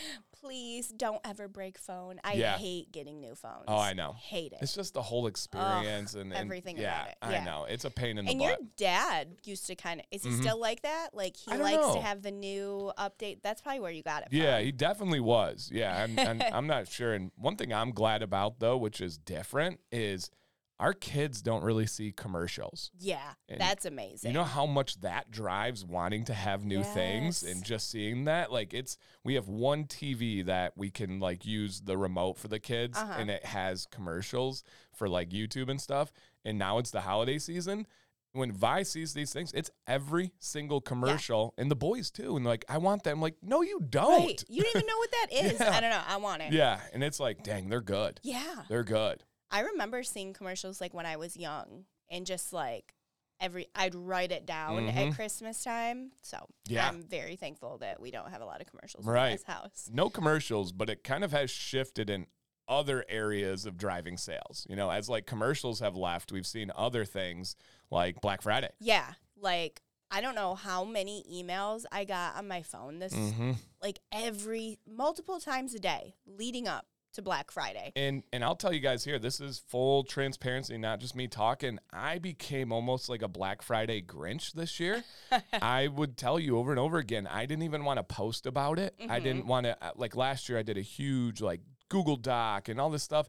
please 0.47 0.89
don't 0.89 1.21
ever 1.25 1.49
break 1.49 1.77
phone. 1.79 2.21
I 2.23 2.35
Yeah. 2.35 2.57
hate 2.57 2.93
getting 2.93 3.21
new 3.21 3.35
phones. 3.35 3.65
Oh, 3.67 3.77
I 3.77 3.93
know. 3.95 4.15
Hate 4.17 4.53
it. 4.53 4.59
It's 4.63 4.75
just 4.75 4.95
the 4.95 5.03
whole 5.03 5.27
experience 5.27 6.15
and, 6.15 6.33
and 6.33 6.41
everything 6.41 6.77
yeah, 6.79 7.03
about 7.21 7.33
it. 7.33 7.41
I 7.41 7.45
know. 7.45 7.65
It's 7.69 7.85
a 7.85 7.91
pain 7.91 8.17
in 8.19 8.25
the 8.25 8.31
and 8.31 8.39
butt. 8.41 8.49
your 8.49 8.59
dad 8.77 9.37
used 9.45 9.67
to 9.67 9.75
kind 9.75 10.01
of 10.01 10.07
is 10.11 10.23
he 10.23 10.31
Mhm. 10.31 10.41
still 10.41 10.59
like 10.61 10.83
that? 10.83 11.11
Like 11.15 11.37
he 11.37 11.53
likes 11.57 11.83
know. 11.83 11.95
to 11.95 12.01
have 12.01 12.23
the 12.23 12.31
new 12.31 12.93
update. 12.97 13.43
That's 13.43 13.61
probably 13.61 13.81
where 13.81 13.91
you 13.93 14.03
got 14.03 14.23
it 14.23 14.29
Yeah, 14.31 14.57
from. 14.57 14.65
he 14.67 14.73
definitely 14.73 15.21
was. 15.21 15.69
Yeah, 15.73 16.03
and, 16.05 16.19
and 16.19 16.43
I'm 16.53 16.67
not 16.67 16.89
sure. 16.89 17.13
And 17.13 17.33
one 17.37 17.57
thing 17.57 17.73
I'm 17.73 17.91
glad 17.91 18.23
about 18.23 18.61
though, 18.61 18.77
which 18.77 19.01
is 19.01 19.19
different, 19.19 19.81
is 19.91 20.31
our 20.79 20.93
kids 20.93 21.41
don't 21.41 21.65
really 21.65 21.87
see 21.87 22.13
commercials. 22.13 22.91
Yeah, 22.99 23.33
And 23.49 23.59
that's 23.61 23.87
amazing. 23.87 24.31
You 24.31 24.35
know 24.35 24.45
how 24.45 24.67
much 24.67 25.01
that 25.01 25.31
drives 25.31 25.85
wanting 25.85 26.25
to 26.27 26.35
have 26.35 26.65
new 26.67 26.83
things 26.83 27.43
and 27.43 27.65
just 27.65 27.91
seeing 27.91 28.25
that? 28.25 28.53
Like 28.53 28.75
it's 28.75 28.99
we 29.25 29.35
have 29.35 29.49
one 29.49 29.85
TV 29.85 30.45
that 30.45 30.75
we 30.77 30.91
can 30.91 31.19
like 31.19 31.47
use 31.47 31.81
the 31.81 31.97
remote 31.97 32.37
for 32.39 32.49
the 32.49 32.59
kids 32.61 32.99
Uh-huh. 32.99 33.15
and 33.19 33.31
it 33.31 33.45
has 33.47 33.87
commercials 33.91 34.63
for 34.95 35.09
like 35.09 35.31
YouTube 35.31 35.71
and 35.71 35.81
stuff. 35.81 36.13
And 36.45 36.59
now 36.59 36.77
it's 36.79 36.91
the 36.91 37.01
holiday 37.01 37.39
season. 37.39 37.87
When 38.33 38.53
Vi 38.53 38.83
sees 38.83 39.15
these 39.15 39.33
things, 39.33 39.51
it's 39.55 39.71
every 39.87 40.33
single 40.41 40.83
commercial 40.83 41.55
and 41.57 41.71
the 41.71 41.75
boys 41.77 42.11
too. 42.11 42.37
And 42.37 42.45
like, 42.45 42.67
I 42.69 42.77
want 42.77 43.03
them. 43.03 43.19
Like, 43.19 43.37
no, 43.41 43.63
you 43.63 43.81
don't. 43.89 44.27
Right. 44.27 44.45
You 44.47 44.63
don't 44.63 44.77
even 44.77 44.87
know 44.87 44.99
what 44.99 45.11
that 45.13 45.27
is. 45.55 45.59
Yeah. 45.59 45.71
I 45.75 45.81
don't 45.81 45.89
know. 45.91 46.03
I 46.07 46.19
want 46.19 46.43
it. 46.43 46.53
Yeah, 46.53 46.81
and 46.93 47.03
it's 47.03 47.19
like, 47.19 47.43
dang, 47.43 47.71
they're 47.71 47.81
good. 47.81 48.21
Yeah. 48.23 48.65
They're 48.69 48.85
good. 48.85 49.25
I 49.51 49.61
remember 49.61 50.03
seeing 50.03 50.33
commercials 50.33 50.81
like 50.81 50.95
when 50.95 51.07
I 51.07 51.17
was 51.17 51.37
young 51.37 51.85
and 52.11 52.27
just 52.27 52.53
like 52.53 52.95
every 53.41 53.69
I'd 53.75 53.95
write 53.95 54.33
it 54.33 54.47
down 54.47 54.87
Mhm. 54.89 54.97
at 55.11 55.15
Christmas 55.15 55.63
time. 55.63 56.13
So 56.23 56.49
Yeah. 56.69 56.89
I'm 56.89 57.03
very 57.03 57.37
thankful 57.37 57.79
that 57.79 58.01
we 58.01 58.11
don't 58.11 58.31
have 58.31 58.41
a 58.41 58.47
lot 58.47 58.61
of 58.61 58.67
commercials 58.67 59.05
Right. 59.05 59.27
in 59.29 59.33
this 59.37 59.45
house. 59.45 59.89
No 59.93 60.09
commercials, 60.09 60.73
but 60.73 60.89
it 60.89 61.05
kind 61.05 61.23
of 61.23 61.33
has 61.33 61.51
shifted 61.51 62.09
in 62.09 62.27
other 62.69 63.05
areas 63.09 63.67
of 63.67 63.77
driving 63.77 64.17
sales. 64.17 64.67
You 64.69 64.75
know, 64.75 64.91
as 64.91 65.09
like 65.09 65.27
commercials 65.27 65.81
have 65.81 65.95
left, 65.95 66.33
we've 66.33 66.47
seen 66.47 66.73
other 66.75 67.05
things 67.05 67.55
like 67.91 68.21
Black 68.21 68.43
Friday. 68.43 68.71
Yeah. 68.81 69.15
Like 69.37 69.83
I 70.11 70.21
don't 70.21 70.35
know 70.37 70.55
how 70.55 70.85
many 70.85 71.25
emails 71.31 71.85
I 71.93 72.05
got 72.05 72.37
on 72.37 72.47
my 72.49 72.63
phone 72.63 73.01
this 73.01 73.13
Mm-hmm. 73.13 73.53
like 73.83 73.99
every 74.13 74.79
multiple 74.87 75.41
times 75.41 75.75
a 75.75 75.81
day 75.81 76.15
leading 76.25 76.67
up 76.69 76.87
to 77.17 77.23
Black 77.23 77.51
Friday. 77.51 77.93
And 77.97 78.23
and 78.33 78.43
I'll 78.43 78.57
tell 78.57 78.73
you 78.73 78.81
guys 78.81 79.05
here, 79.05 79.19
this 79.19 79.41
is 79.41 79.59
full 79.59 80.05
transparency, 80.05 80.79
not 80.79 81.01
just 81.01 81.15
me 81.15 81.27
talking. 81.29 81.79
I 81.93 82.19
became 82.19 82.73
almost 82.73 83.09
like 83.09 83.21
a 83.23 83.29
Black 83.29 83.61
Friday 83.61 84.01
Grinch 84.01 84.53
this 84.53 84.81
year. 84.81 85.05
I 85.53 85.89
would 85.89 86.17
tell 86.17 86.39
you 86.41 86.57
over 86.59 86.71
and 86.71 86.79
over 86.81 86.99
again, 86.99 87.27
I 87.27 87.45
didn't 87.47 87.65
even 87.65 87.85
want 87.85 87.99
to 87.99 88.05
post 88.05 88.47
about 88.47 88.79
it. 88.79 88.95
I 89.01 89.21
Mhm. 89.21 89.23
didn't 89.25 89.47
want 89.47 89.65
to 89.67 89.77
like 89.97 90.17
last 90.17 90.49
year 90.49 90.59
I 90.59 90.63
did 90.63 90.79
a 90.79 90.83
huge 90.83 91.41
like 91.41 91.61
Google 91.89 92.17
Doc 92.17 92.69
and 92.69 92.81
all 92.81 92.91
this 92.91 93.03
stuff. 93.03 93.29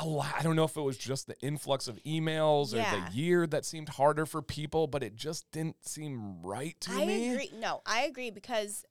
A 0.00 0.06
lot, 0.06 0.32
I 0.38 0.42
don't 0.44 0.54
know 0.54 0.62
if 0.64 0.76
it 0.76 0.80
was 0.80 0.96
just 0.96 1.26
the 1.26 1.36
influx 1.40 1.88
of 1.88 1.98
emails 2.04 2.72
or 2.72 2.76
Yeah. 2.76 3.08
the 3.08 3.16
year 3.16 3.48
that 3.48 3.64
seemed 3.64 3.88
harder 3.88 4.26
for 4.26 4.40
people, 4.40 4.86
but 4.86 5.02
it 5.02 5.16
just 5.16 5.50
didn't 5.50 5.84
seem 5.84 6.40
right 6.40 6.80
to 6.82 6.92
I 6.92 7.04
me. 7.04 7.30
agree. 7.30 7.50
No, 7.54 7.82
I 7.84 8.02
agree 8.02 8.30
because 8.30 8.84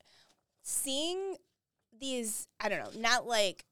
seeing 0.63 1.37
these, 1.97 2.47
I 2.59 2.67
don't 2.69 2.79
know, 2.93 2.99
not 2.99 3.25
like 3.25 3.63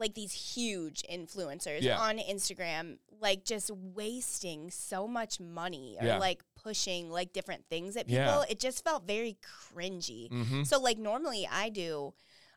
like 0.00 0.14
these 0.14 0.32
huge 0.32 1.04
influencers 1.12 1.82
Yeah. 1.82 1.98
on 2.00 2.18
Instagram, 2.18 2.98
like 3.20 3.44
just 3.44 3.70
wasting 3.70 4.70
so 4.70 5.06
much 5.06 5.38
money 5.38 5.96
or 6.00 6.06
Yeah. 6.06 6.18
like 6.18 6.42
pushing 6.56 7.10
like 7.10 7.32
different 7.32 7.64
things 7.68 7.96
at 7.96 8.06
people. 8.06 8.24
Yeah. 8.24 8.44
It 8.48 8.58
just 8.58 8.82
felt 8.82 9.06
very 9.06 9.36
cringy. 9.74 10.30
Mm-hmm. 10.30 10.62
So 10.64 10.80
like 10.80 10.98
normally 10.98 11.46
I 11.50 11.68
do 11.68 12.14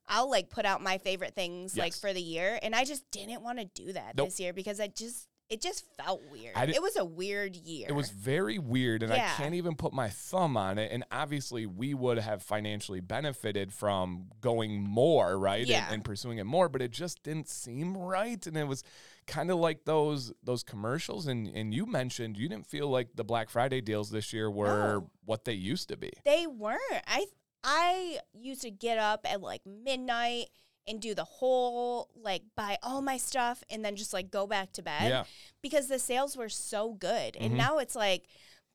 I'll 0.07 0.29
like 0.29 0.50
put 0.50 0.65
out 0.65 0.81
my 0.81 0.97
favorite 0.97 1.33
things 1.33 1.77
like 1.77 1.93
for 1.93 2.12
the 2.12 2.21
year 2.21 2.59
and 2.62 2.75
I 2.75 2.83
just 2.83 3.09
didn't 3.12 3.41
want 3.41 3.59
to 3.59 3.65
do 3.65 3.93
that 3.93 4.17
Nope. 4.17 4.27
this 4.27 4.39
year 4.39 4.51
because 4.51 4.79
I 4.81 4.88
just 4.88 5.27
it 5.53 5.62
just 5.62 5.86
felt 5.98 6.22
weird. 6.31 6.53
I 6.55 6.65
di- 6.65 6.74
it 6.75 6.81
was 6.81 6.95
a 6.98 7.05
weird 7.05 7.55
year. 7.55 7.86
It 7.89 7.93
was 7.93 8.10
very 8.10 8.57
weird, 8.60 9.03
and 9.03 9.13
I 9.13 9.19
can't 9.38 9.53
even 9.53 9.75
put 9.75 9.93
my 9.93 10.10
thumb 10.10 10.57
on 10.57 10.77
it. 10.77 10.91
And 10.91 11.03
obviously, 11.12 11.65
we 11.65 11.93
would 11.93 12.17
have 12.17 12.41
financially 12.43 13.00
benefited 13.00 13.72
from 13.74 14.31
going 14.41 14.81
more, 14.81 15.38
right? 15.38 15.62
And- 15.62 15.69
Yeah. 15.69 15.88
And, 15.91 16.03
pursuing 16.03 16.38
it 16.39 16.45
more, 16.45 16.67
but 16.69 16.81
it 16.81 16.91
just 16.91 17.24
didn't 17.24 17.48
seem 17.50 17.95
right. 17.95 18.45
And 18.48 18.57
it 18.57 18.67
was 18.67 18.83
kind 19.27 19.50
of 19.51 19.57
like 19.57 19.86
those 19.86 20.33
those 20.43 20.63
commercials. 20.63 21.27
And 21.27 21.48
and 21.48 21.74
you 21.74 21.86
mentioned 21.86 22.38
you 22.38 22.50
didn't 22.50 22.67
feel 22.67 22.89
like 22.89 23.10
the 23.15 23.24
Black 23.24 23.50
Friday 23.50 23.79
deals 23.81 24.10
this 24.10 24.33
year 24.33 24.50
were 24.51 24.67
No. 25.00 25.10
what 25.25 25.45
they 25.45 25.53
used 25.53 25.88
to 25.89 25.98
be. 25.98 26.12
They 26.25 26.45
weren't. 26.48 26.81
I 27.07 27.27
I 27.63 28.19
used 28.33 28.63
to 28.63 28.72
get 28.72 28.98
up 28.98 29.22
at 29.24 29.39
like 29.41 29.62
midnight 29.65 30.48
and 30.87 31.01
do 31.01 31.13
the 31.13 31.23
whole 31.23 32.09
like 32.15 32.43
buy 32.55 32.77
all 32.83 33.01
my 33.01 33.17
stuff 33.17 33.63
and 33.69 33.83
then 33.85 33.95
just 33.95 34.13
like 34.13 34.29
go 34.31 34.45
back 34.47 34.71
to 34.73 34.81
bed 34.81 35.09
Yeah. 35.09 35.23
because 35.61 35.87
the 35.87 35.99
sales 35.99 36.35
were 36.35 36.49
so 36.49 36.93
good. 36.93 37.35
Mhm. 37.35 37.45
And 37.45 37.57
now 37.57 37.77
it's 37.77 37.95
like 37.95 38.27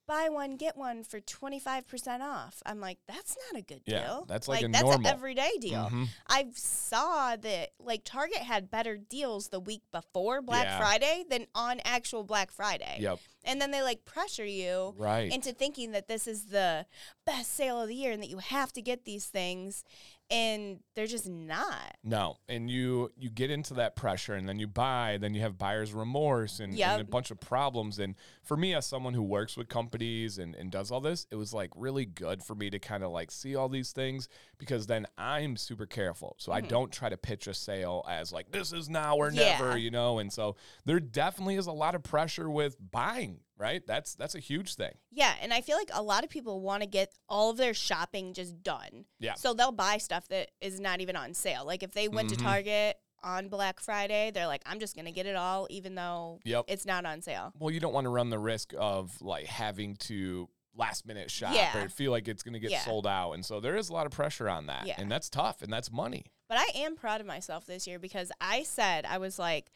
buy 0.07 0.31
one 0.31 0.57
get 0.57 0.75
one 0.75 1.05
for 1.05 1.21
25% 1.21 2.23
off. 2.23 2.63
I'm 2.65 2.81
like 2.81 2.97
that's 3.07 3.37
not 3.53 3.59
a 3.61 3.63
good 3.63 3.83
Yeah, 3.85 4.05
deal. 4.07 4.25
that's 4.27 4.49
like 4.49 4.63
a 4.65 4.69
that's 4.69 4.83
normal. 4.83 5.01
an 5.01 5.07
everyday 5.07 5.51
deal. 5.61 5.85
Mhm. 5.91 6.09
I 6.27 6.47
saw 6.55 7.37
that 7.37 7.73
like 7.79 8.05
Target 8.05 8.39
had 8.39 8.71
better 8.71 8.97
deals 8.97 9.49
the 9.49 9.61
week 9.61 9.83
before 9.93 10.41
Black 10.41 10.65
Yeah. 10.65 10.79
Friday 10.79 11.25
than 11.29 11.47
on 11.55 11.81
actual 11.85 12.25
Black 12.25 12.51
Friday. 12.51 12.97
Yep. 13.01 13.19
And 13.45 13.61
then 13.61 13.71
they 13.71 13.83
like 13.83 14.07
pressure 14.07 14.47
you 14.47 14.95
Right. 14.97 15.31
into 15.31 15.53
thinking 15.53 15.91
that 15.93 16.09
this 16.09 16.27
is 16.27 16.47
the 16.47 16.87
best 17.27 17.53
sale 17.53 17.83
of 17.83 17.89
the 17.89 17.95
year 17.95 18.13
and 18.13 18.23
that 18.23 18.31
you 18.31 18.39
have 18.39 18.73
to 18.73 18.81
get 18.83 19.05
these 19.05 19.27
things 19.27 19.85
and 20.31 20.81
they're 20.95 21.07
just 21.07 21.29
not. 21.29 21.97
No, 22.05 22.37
and 22.49 22.71
you 22.71 23.11
you 23.17 23.31
get 23.31 23.51
into 23.51 23.75
that 23.75 23.97
pressure, 23.97 24.35
and 24.35 24.49
then 24.49 24.59
you 24.59 24.67
buy, 24.67 25.19
then 25.21 25.35
you 25.35 25.41
have 25.41 25.57
buyer's 25.59 25.93
remorse 25.95 26.61
and, 26.61 26.79
and 26.79 27.01
a 27.01 27.05
bunch 27.05 27.31
of 27.31 27.41
problems. 27.41 27.99
And 27.99 28.15
for 28.43 28.57
me, 28.57 28.75
as 28.75 28.85
someone 28.87 29.15
who 29.15 29.23
works 29.23 29.57
with 29.57 29.69
companies 29.69 30.39
and, 30.39 30.55
and 30.55 30.71
does 30.71 30.91
all 30.91 31.01
this, 31.01 31.27
it 31.31 31.37
was 31.37 31.55
like 31.55 31.71
really 31.77 32.05
good 32.07 32.43
for 32.43 32.55
me 32.55 32.69
to 32.71 32.79
kind 32.79 33.03
of 33.03 33.11
like 33.11 33.31
see 33.31 33.57
all 33.57 33.69
these 33.69 33.93
things 33.93 34.29
because 34.59 34.87
then 34.87 35.07
I'm 35.17 35.57
super 35.57 35.87
careful. 35.87 36.35
So 36.39 36.53
I 36.53 36.61
Mhm. 36.63 36.69
don't 36.69 36.93
try 36.93 37.09
to 37.09 37.17
pitch 37.17 37.47
a 37.47 37.55
sale 37.55 38.05
as 38.09 38.33
like 38.33 38.51
this 38.53 38.73
is 38.73 38.89
now 38.89 39.17
or 39.17 39.31
Yeah. 39.31 39.53
never, 39.59 39.77
you 39.79 39.91
know. 39.91 40.19
And 40.19 40.33
so 40.33 40.57
there 40.85 41.01
definitely 41.01 41.57
is 41.57 41.67
a 41.67 41.73
lot 41.73 41.95
of 41.95 42.03
pressure 42.03 42.51
with 42.51 42.77
buying 42.91 43.41
right? 43.59 43.87
That's 43.87 44.15
that's 44.15 44.35
a 44.35 44.39
huge 44.41 44.75
thing. 44.77 44.93
Yeah, 45.11 45.35
and 45.43 45.53
I 45.53 45.61
feel 45.61 45.77
like 45.77 45.91
a 45.93 46.03
lot 46.03 46.25
of 46.25 46.31
people 46.31 46.61
want 46.61 46.83
to 46.83 46.89
get 46.89 47.13
all 47.29 47.51
of 47.51 47.57
their 47.57 47.75
shopping 47.75 48.33
just 48.35 48.63
done. 48.63 49.05
Yeah. 49.19 49.35
So 49.35 49.53
they'll 49.55 49.73
buy 49.73 49.99
stuff 49.99 50.29
that 50.29 50.51
is 50.61 50.81
not 50.81 51.01
even 51.01 51.17
on 51.17 51.35
sale. 51.35 51.65
Like 51.67 51.83
if 51.83 51.93
they 51.93 52.09
went 52.09 52.29
Mhm. 52.31 52.37
to 52.39 52.43
Target 52.45 52.97
on 53.23 53.49
Black 53.49 53.81
Friday, 53.81 54.31
they're 54.31 54.47
like, 54.47 54.63
I'm 54.65 54.79
just 54.79 54.95
gonna 54.95 55.11
get 55.13 55.27
it 55.27 55.35
all, 55.37 55.67
even 55.71 55.95
though 55.97 56.39
Yep. 56.45 56.67
it's 56.69 56.87
not 56.87 57.05
on 57.05 57.21
sale. 57.21 57.53
Well, 57.59 57.71
you 57.73 57.81
don't 57.81 57.93
want 57.93 58.05
to 58.05 58.11
run 58.11 58.31
the 58.31 58.39
risk 58.39 58.73
of 58.79 59.21
like 59.21 59.47
having 59.47 59.97
to 59.97 60.49
last 60.75 61.05
minute 61.05 61.29
shop 61.29 61.55
Yeah. 61.55 61.77
or 61.83 61.89
feel 61.89 62.13
like 62.13 62.29
it's 62.29 62.45
going 62.45 62.53
to 62.53 62.61
get 62.61 62.71
Yeah. 62.71 62.85
sold 62.85 63.05
out. 63.05 63.33
And 63.33 63.45
so 63.45 63.59
there 63.59 63.77
is 63.77 63.89
a 63.89 63.93
lot 63.93 64.07
of 64.07 64.13
pressure 64.13 64.49
on 64.49 64.67
that. 64.67 64.87
Yeah. 64.87 64.95
And 64.97 65.11
that's 65.11 65.29
tough 65.29 65.61
and 65.61 65.73
that's 65.73 65.91
money. 65.91 66.27
But 66.49 66.59
I 66.59 66.67
am 66.77 66.95
proud 66.95 67.21
of 67.21 67.27
myself 67.27 67.67
this 67.67 67.85
year 67.89 67.99
because 67.99 68.31
I 68.41 68.63
said 68.63 69.05
I 69.05 69.19
was 69.19 69.41
like, 69.41 69.73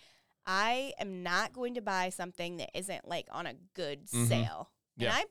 I 0.46 0.92
am 0.98 1.22
not 1.22 1.52
going 1.52 1.74
to 1.74 1.80
buy 1.80 2.08
something 2.10 2.56
that 2.58 2.70
isn't 2.76 3.06
like 3.06 3.26
on 3.30 3.46
a 3.46 3.54
good 3.74 4.06
Mhm. 4.08 4.28
sale. 4.28 4.70
Yeah. 4.96 5.08
And 5.08 5.16
I, 5.18 5.24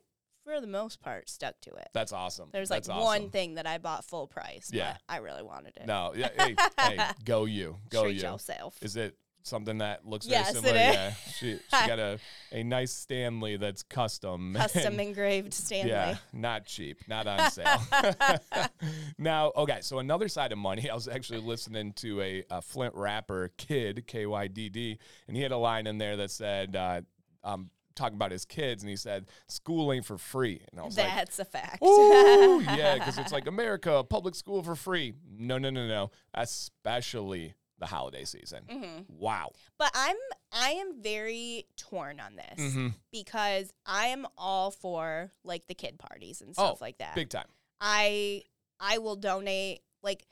for 0.44 0.60
the 0.60 0.66
most 0.66 1.00
part, 1.00 1.28
stuck 1.28 1.60
to 1.62 1.70
it. 1.74 1.88
That's 1.92 2.12
awesome. 2.12 2.48
There's 2.52 2.70
like 2.70 2.86
one 2.88 3.30
thing 3.30 3.54
that 3.54 3.66
I 3.66 3.78
bought 3.78 4.04
full 4.04 4.26
price. 4.26 4.70
Yeah. 4.72 4.96
I 5.08 5.18
really 5.18 5.42
wanted 5.42 5.76
it. 5.76 5.86
No, 5.86 6.12
yeah, 6.16 6.30
hey, 6.38 6.56
hey, 6.78 6.98
go 7.24 7.44
you, 7.44 7.78
go 7.90 8.04
Treat 8.04 8.16
you. 8.22 8.22
yourself. 8.22 8.76
Is 8.82 8.96
it 8.96 9.16
something 9.42 9.78
that 9.78 10.06
looks 10.06 10.26
Yes, 10.26 10.52
very 10.52 10.64
similar? 10.64 10.74
Yeah, 10.78 11.14
she 11.38 11.52
she 11.80 11.86
got 11.86 11.98
a 11.98 12.18
a 12.52 12.62
nice 12.62 12.92
Stanley 12.92 13.56
that's 13.56 13.82
custom, 13.82 14.54
Custom 14.56 14.92
and- 14.92 15.00
engraved 15.00 15.54
Stanley. 15.54 15.90
Yeah, 15.90 16.16
not 16.32 16.66
cheap, 16.66 16.98
not 17.08 17.26
on 17.26 17.50
sale. 17.50 17.80
now, 19.18 19.52
okay, 19.56 19.78
so 19.80 19.98
another 19.98 20.28
side 20.28 20.52
of 20.52 20.58
money, 20.58 20.88
I 20.90 20.94
was 20.94 21.08
actually 21.08 21.40
listening 21.40 21.92
to 21.94 22.20
a, 22.20 22.44
a 22.50 22.62
Flint 22.62 22.94
rapper, 22.94 23.50
Kid, 23.56 24.06
K 24.06 24.26
Y 24.26 24.46
D 24.48 24.68
D, 24.68 24.98
and 25.28 25.36
he 25.36 25.42
had 25.42 25.52
a 25.52 25.56
line 25.58 25.86
in 25.86 25.98
there 25.98 26.16
that 26.16 26.30
said, 26.30 26.76
uh, 26.76 27.00
um, 27.44 27.70
talking 27.94 28.16
about 28.16 28.30
his 28.30 28.44
kids, 28.44 28.82
and 28.82 28.90
he 28.90 28.96
said, 28.96 29.26
School 29.48 29.92
ain't 29.92 30.04
for 30.04 30.18
free. 30.18 30.62
And 30.70 30.80
I 30.80 30.84
was 30.84 30.96
like, 30.96 31.06
That's 31.08 31.38
a 31.38 31.44
fact. 31.44 31.82
Ooh, 31.82 32.60
yeah, 32.62 32.94
because 32.94 33.18
it's 33.18 33.32
like 33.32 33.46
America, 33.46 34.04
public 34.04 34.34
school 34.34 34.62
for 34.62 34.74
free. 34.74 35.14
No, 35.38 35.58
no, 35.58 35.70
no, 35.70 35.86
no. 35.86 36.10
Especially 36.34 37.54
the 37.82 37.86
holiday 37.88 38.24
season. 38.24 38.64
Mhm. 38.70 39.04
Wow. 39.08 39.50
But 39.76 39.90
I'm 39.94 40.16
I 40.52 40.70
am 40.70 41.02
very 41.02 41.66
torn 41.76 42.20
on 42.20 42.36
this 42.36 42.72
hmm 42.74 42.88
because 43.10 43.72
I 43.84 44.06
am 44.06 44.24
all 44.38 44.70
for 44.70 45.32
like 45.42 45.66
the 45.66 45.74
kid 45.74 45.98
parties 45.98 46.40
and 46.40 46.50
Oh, 46.56 46.66
stuff 46.68 46.80
like 46.80 46.98
that. 46.98 47.16
Big 47.16 47.28
time. 47.28 47.48
I 47.80 48.44
I 48.78 48.98
will 48.98 49.16
donate 49.16 49.82
like 50.00 50.26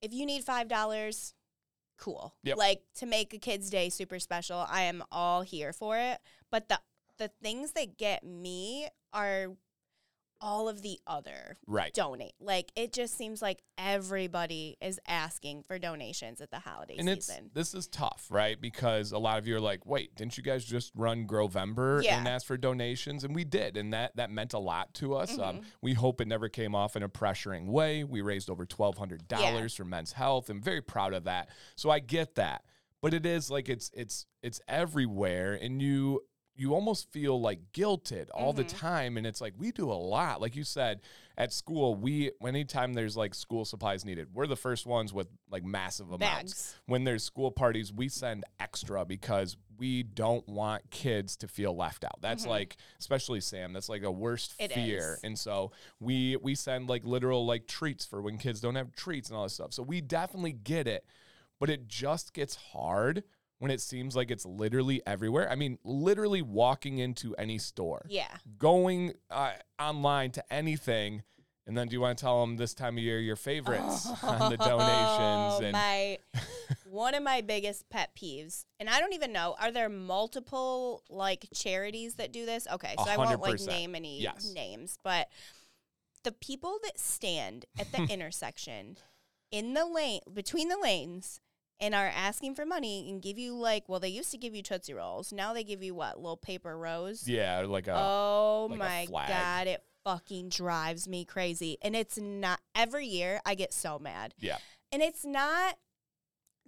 if 0.00 0.12
you 0.12 0.24
need 0.24 0.44
five 0.44 0.68
dollars, 0.68 1.34
cool. 1.98 2.36
Yep. 2.44 2.56
Like 2.58 2.82
to 2.98 3.06
make 3.06 3.34
a 3.34 3.38
kid's 3.38 3.70
day 3.70 3.88
super 3.90 4.20
special, 4.20 4.64
I 4.68 4.82
am 4.82 5.02
all 5.10 5.42
here 5.42 5.72
for 5.72 5.98
it. 5.98 6.20
But 6.52 6.68
the 6.68 6.80
the 7.18 7.28
things 7.42 7.72
that 7.72 7.98
get 7.98 8.22
me 8.22 8.86
are 9.12 9.48
all 10.40 10.68
of 10.68 10.82
the 10.82 11.00
other 11.06 11.56
Right. 11.66 11.92
donate. 11.92 12.34
Like 12.40 12.70
it 12.76 12.92
just 12.92 13.16
seems 13.16 13.42
like 13.42 13.62
everybody 13.76 14.76
is 14.80 15.00
asking 15.06 15.64
for 15.64 15.78
donations 15.78 16.40
at 16.40 16.50
the 16.50 16.60
holiday 16.60 16.96
And 16.96 17.08
it's 17.08 17.26
season. 17.26 17.50
this 17.52 17.74
is 17.74 17.88
tough, 17.88 18.26
right? 18.30 18.60
Because 18.60 19.12
a 19.12 19.18
lot 19.18 19.38
of 19.38 19.46
you 19.46 19.56
are 19.56 19.60
like, 19.60 19.84
"Wait, 19.86 20.14
didn't 20.14 20.36
you 20.36 20.42
guys 20.42 20.64
just 20.64 20.92
run 20.94 21.26
Grovember 21.26 22.02
Yeah. 22.02 22.18
and 22.18 22.28
ask 22.28 22.46
for 22.46 22.56
donations?" 22.56 23.24
And 23.24 23.34
we 23.34 23.44
did, 23.44 23.76
and 23.76 23.92
that 23.92 24.14
that 24.16 24.30
meant 24.30 24.52
a 24.54 24.58
lot 24.58 24.94
to 24.94 25.14
us. 25.14 25.38
Um, 25.38 25.58
Mhm. 25.58 25.64
we 25.82 25.94
hope 25.94 26.20
it 26.20 26.28
never 26.28 26.48
came 26.48 26.74
off 26.74 26.94
in 26.96 27.02
a 27.02 27.08
pressuring 27.08 27.66
way. 27.66 28.04
We 28.04 28.20
raised 28.20 28.48
over 28.48 28.64
twelve 28.64 28.98
hundred 28.98 29.26
dollars 29.28 29.74
for 29.74 29.84
Men's 29.84 30.12
Health. 30.12 30.48
I'm 30.48 30.62
very 30.62 30.82
proud 30.82 31.12
of 31.14 31.24
that. 31.24 31.48
So 31.76 31.90
I 31.90 31.98
get 31.98 32.34
that, 32.36 32.64
but 33.00 33.12
it 33.14 33.26
is 33.26 33.50
like 33.50 33.68
it's 33.68 33.90
it's 33.94 34.26
it's 34.42 34.60
everywhere, 34.68 35.54
and 35.54 35.82
you 35.82 36.20
you 36.58 36.74
almost 36.74 37.10
feel 37.12 37.40
like 37.40 37.60
guilted 37.72 38.26
all 38.34 38.52
the 38.52 38.64
Mhm. 38.64 38.78
time 38.78 39.16
and 39.16 39.26
it's 39.26 39.40
like 39.40 39.54
we 39.56 39.70
do 39.70 39.90
a 39.90 39.94
lot 39.94 40.40
like 40.40 40.56
you 40.56 40.64
said 40.64 41.00
at 41.36 41.52
school 41.52 41.94
we 41.94 42.32
anytime 42.44 42.94
there's 42.94 43.16
like 43.16 43.32
school 43.32 43.64
supplies 43.64 44.04
needed 44.04 44.34
we're 44.34 44.46
the 44.48 44.56
first 44.56 44.84
ones 44.84 45.12
with 45.14 45.28
like 45.50 45.64
massive 45.64 46.08
amounts 46.10 46.52
Bags. 46.52 46.76
when 46.86 47.04
there's 47.04 47.22
school 47.22 47.50
parties, 47.52 47.92
we 47.92 48.08
send 48.08 48.44
extra 48.58 49.04
because 49.04 49.56
we 49.78 50.02
don't 50.02 50.46
want 50.48 50.90
kids 50.90 51.36
to 51.36 51.46
feel 51.46 51.72
left 51.76 52.02
out. 52.02 52.20
That's 52.20 52.44
Mhm. 52.44 52.48
like, 52.48 52.76
especially 52.98 53.40
Sam, 53.40 53.72
that's 53.72 53.88
like 53.88 54.02
a 54.02 54.10
worst 54.10 54.56
It 54.58 54.72
fear. 54.72 55.14
is. 55.14 55.20
And 55.22 55.38
so 55.38 55.70
we 56.00 56.34
we 56.38 56.56
send 56.56 56.88
like 56.88 57.04
literal 57.04 57.46
like 57.46 57.68
treats 57.68 58.04
for 58.04 58.20
when 58.20 58.38
kids 58.38 58.60
don't 58.60 58.74
have 58.74 58.90
treats 58.96 59.28
and 59.28 59.36
all 59.36 59.44
this 59.44 59.54
stuff. 59.54 59.72
So 59.72 59.84
we 59.84 60.00
definitely 60.00 60.52
get 60.52 60.88
it, 60.88 61.06
but 61.60 61.70
it 61.70 61.86
just 61.86 62.32
gets 62.32 62.56
hard 62.56 63.22
when 63.58 63.70
it 63.70 63.80
seems 63.80 64.14
like 64.14 64.30
it's 64.30 64.46
literally 64.46 65.02
everywhere. 65.06 65.50
I 65.50 65.54
mean, 65.56 65.78
literally 65.84 66.42
walking 66.42 66.98
into 66.98 67.34
any 67.36 67.58
store, 67.58 68.06
Yeah. 68.08 68.28
going 68.58 69.14
uh, 69.30 69.52
online 69.80 70.30
to 70.32 70.52
anything. 70.52 71.22
And 71.66 71.76
then 71.76 71.88
do 71.88 71.92
you 71.92 72.00
want 72.00 72.16
to 72.16 72.22
tell 72.24 72.40
them 72.40 72.56
this 72.56 72.72
time 72.72 72.96
of 72.96 73.04
year 73.04 73.18
your 73.20 73.36
favorites 73.36 74.06
on 74.22 74.48
the 74.50 74.56
donations? 74.56 75.60
And 75.60 75.72
my 75.72 76.18
one 76.90 77.14
of 77.14 77.22
my 77.22 77.42
biggest 77.42 77.90
pet 77.90 78.10
peeves, 78.16 78.64
and 78.80 78.88
I 78.88 79.00
don't 79.00 79.12
even 79.12 79.32
know, 79.32 79.54
are 79.60 79.70
there 79.70 79.90
multiple 79.90 81.02
like 81.10 81.46
charities 81.52 82.14
that 82.14 82.32
do 82.32 82.46
this? 82.46 82.66
Okay, 82.72 82.94
so 82.96 83.10
I 83.10 83.16
won't 83.18 83.40
like 83.40 83.60
name 83.60 83.94
any 83.94 84.22
Yes. 84.22 84.50
names, 84.54 84.98
but 85.02 85.28
the 86.24 86.32
people 86.32 86.78
that 86.84 86.98
stand 86.98 87.66
at 87.78 87.92
the 87.92 88.02
intersection 88.12 88.96
in 89.50 89.74
the 89.74 89.84
lane 89.84 90.20
between 90.32 90.68
the 90.68 90.78
lanes 90.82 91.40
and 91.80 91.94
are 91.94 92.10
asking 92.14 92.54
for 92.54 92.66
money 92.66 93.08
and 93.08 93.22
give 93.22 93.38
you 93.38 93.54
like 93.54 93.88
well 93.88 94.00
they 94.00 94.08
used 94.08 94.30
to 94.30 94.38
give 94.38 94.54
you 94.54 94.62
tootsie 94.62 94.94
rolls 94.94 95.32
now 95.32 95.52
they 95.52 95.64
give 95.64 95.82
you 95.82 95.94
what 95.94 96.16
little 96.18 96.36
paper 96.36 96.76
rose 96.76 97.26
yeah, 97.28 97.60
like 97.60 97.86
a 97.88 97.94
oh 97.96 98.66
like 98.70 98.76
a 98.76 98.78
my 98.78 99.06
flag. 99.06 99.28
god 99.28 99.66
it 99.66 99.82
fucking 100.04 100.48
drives 100.48 101.06
me 101.08 101.24
crazy 101.24 101.76
and 101.82 101.94
it's 101.94 102.18
not 102.18 102.60
every 102.74 103.06
year 103.06 103.40
i 103.44 103.54
get 103.54 103.72
so 103.72 103.98
mad 103.98 104.34
yeah. 104.38 104.56
and 104.92 105.02
it's 105.02 105.24
not 105.24 105.76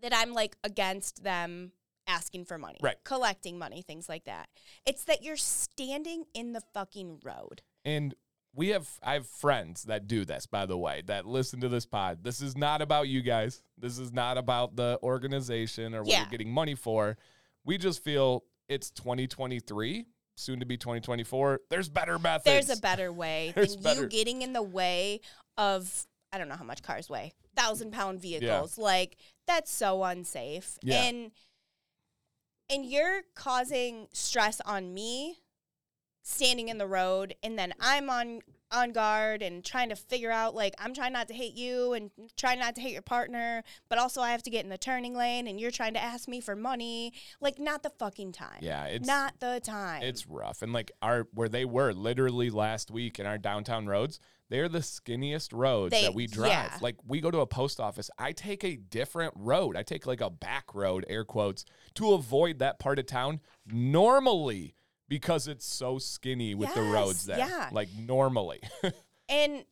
that 0.03 0.15
I'm 0.15 0.33
like 0.33 0.57
against 0.65 1.23
them 1.23 1.73
asking 2.07 2.45
for 2.45 2.59
money, 2.59 2.79
Right. 2.83 2.97
collecting 3.05 3.59
money, 3.59 3.83
things 3.83 4.09
like 4.09 4.25
that. 4.25 4.49
It's 4.85 5.05
that 5.05 5.23
you're 5.23 5.37
standing 5.37 6.25
in 6.35 6.53
the 6.53 6.61
fucking 6.75 7.21
road. 7.25 7.63
And 7.85 8.15
we 8.55 8.69
have 8.69 8.89
I 9.03 9.15
have 9.15 9.27
friends 9.27 9.85
that 9.85 10.07
do 10.09 10.25
this, 10.25 10.47
by 10.47 10.67
the 10.67 10.77
way, 10.77 11.03
that 11.07 11.27
listen 11.27 11.61
to 11.61 11.69
this 11.69 11.87
pod. 11.87 12.25
This 12.25 12.41
is 12.41 12.57
not 12.57 12.83
about 12.83 13.09
you 13.09 13.23
guys. 13.23 13.63
This 13.79 13.99
is 13.99 14.13
not 14.13 14.39
about 14.39 14.77
the 14.77 14.99
organization 15.03 15.95
or 15.95 16.01
what 16.03 16.09
Yeah. 16.09 16.21
you're 16.23 16.31
getting 16.31 16.53
money 16.53 16.75
for. 16.75 17.17
We 17.65 17.79
just 17.79 18.03
feel 18.03 18.45
it's 18.69 18.91
2023, 18.91 20.07
soon 20.37 20.61
to 20.61 20.67
be 20.67 20.77
2024. 20.77 21.61
There's 21.71 21.89
better 21.89 22.19
methods. 22.19 22.45
There's 22.67 22.79
a 22.79 22.81
better 22.81 23.13
way 23.13 23.53
There's 23.55 23.75
than 23.75 23.83
better- 23.83 24.03
you 24.03 24.09
getting 24.09 24.43
in 24.43 24.53
the 24.53 24.63
way 24.63 25.21
of 25.57 26.07
I 26.33 26.39
don't 26.39 26.49
know 26.49 26.57
how 26.57 26.65
much 26.65 26.83
cars 26.83 27.09
weigh, 27.11 27.33
thousand 27.57 27.93
pound 27.93 28.21
vehicles. 28.21 28.79
Like 28.79 29.17
that's 29.47 29.71
so 29.73 30.03
unsafe. 30.05 30.79
Yeah. 30.83 31.03
And 31.03 31.31
and 32.69 32.85
you're 32.87 33.23
causing 33.35 34.07
stress 34.13 34.61
on 34.61 34.95
me 34.95 35.41
standing 36.23 36.69
in 36.69 36.79
the 36.79 36.87
road 36.87 37.35
and 37.43 37.59
then 37.59 37.73
I'm 37.81 38.11
on 38.11 38.41
on 38.73 38.93
guard 38.93 39.43
and 39.43 39.65
trying 39.65 39.89
to 39.89 39.97
figure 39.97 40.31
out 40.31 40.55
like 40.55 40.75
I'm 40.79 40.95
trying 40.95 41.13
not 41.13 41.27
to 41.29 41.35
hate 41.35 41.55
you 41.55 41.93
and 41.93 42.09
trying 42.37 42.61
not 42.61 42.77
to 42.77 42.81
hate 42.81 42.93
your 42.93 43.03
partner, 43.03 43.65
but 43.89 43.99
also 43.99 44.21
I 44.21 44.31
have 44.31 44.45
to 44.45 44.51
get 44.51 44.63
in 44.63 44.71
the 44.71 44.79
turning 44.79 45.13
lane 45.15 45.49
and 45.49 45.59
you're 45.59 45.73
trying 45.73 45.95
to 45.95 46.01
ask 46.01 46.29
me 46.29 46.41
for 46.41 46.55
money. 46.55 47.13
Like 47.41 47.59
not 47.59 47.83
the 47.83 47.91
fucking 47.91 48.31
time. 48.31 48.59
yeah, 48.61 48.85
it's 48.85 49.09
not 49.09 49.41
the 49.41 49.61
time. 49.65 50.03
It's 50.03 50.29
rough. 50.29 50.63
And 50.63 50.73
like 50.73 50.93
our 51.03 51.27
where 51.35 51.49
they 51.49 51.65
were 51.65 51.93
literally 51.93 52.49
last 52.49 52.93
week 52.93 53.19
in 53.19 53.27
our 53.27 53.39
downtown 53.39 53.87
roads, 53.89 54.21
they're 54.51 54.69
the 54.69 54.79
skinniest 54.81 55.49
roads 55.53 55.91
They- 55.91 56.03
that 56.03 56.15
we 56.15 56.29
drive. 56.29 56.51
yeah. 56.51 56.79
Like 56.81 56.95
we 57.05 57.21
go 57.21 57.33
to 57.33 57.41
a 57.41 57.47
post 57.49 57.81
office, 57.81 58.09
I 58.21 58.31
take 58.31 58.63
a 58.63 58.77
different 58.77 59.35
road. 59.37 59.77
I 59.77 59.83
take 59.83 60.07
like 60.07 60.21
a 60.21 60.31
back 60.31 60.75
road, 60.75 61.05
air 61.09 61.25
quotes, 61.25 61.65
to 61.95 62.13
avoid 62.13 62.61
that 62.61 62.79
part 62.79 63.01
of 63.01 63.07
town 63.07 63.41
normally 63.67 64.75
because 65.11 65.49
it's 65.49 65.67
so 65.67 65.99
skinny 65.99 66.55
with 66.55 66.73
the 66.73 66.81
roads 66.81 67.27
there. 67.27 67.37
yeah. 67.37 67.69
Like 67.71 67.91
normally. 67.99 68.63
And 69.33 69.65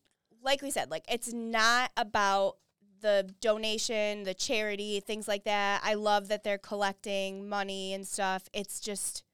like 0.45 0.63
we 0.63 0.71
said, 0.71 0.89
like 0.89 1.05
it's 1.09 1.33
not 1.33 1.91
about 1.97 2.59
the 3.01 3.29
donation, 3.41 4.23
the 4.23 4.33
charity, 4.33 5.01
things 5.01 5.27
like 5.27 5.45
that. 5.45 5.81
I 5.85 5.95
love 5.95 6.29
that 6.29 6.45
they're 6.45 6.59
collecting 6.59 7.49
money 7.49 7.93
and 7.93 8.07
stuff. 8.07 8.49
It's 8.53 8.79
just 8.79 9.25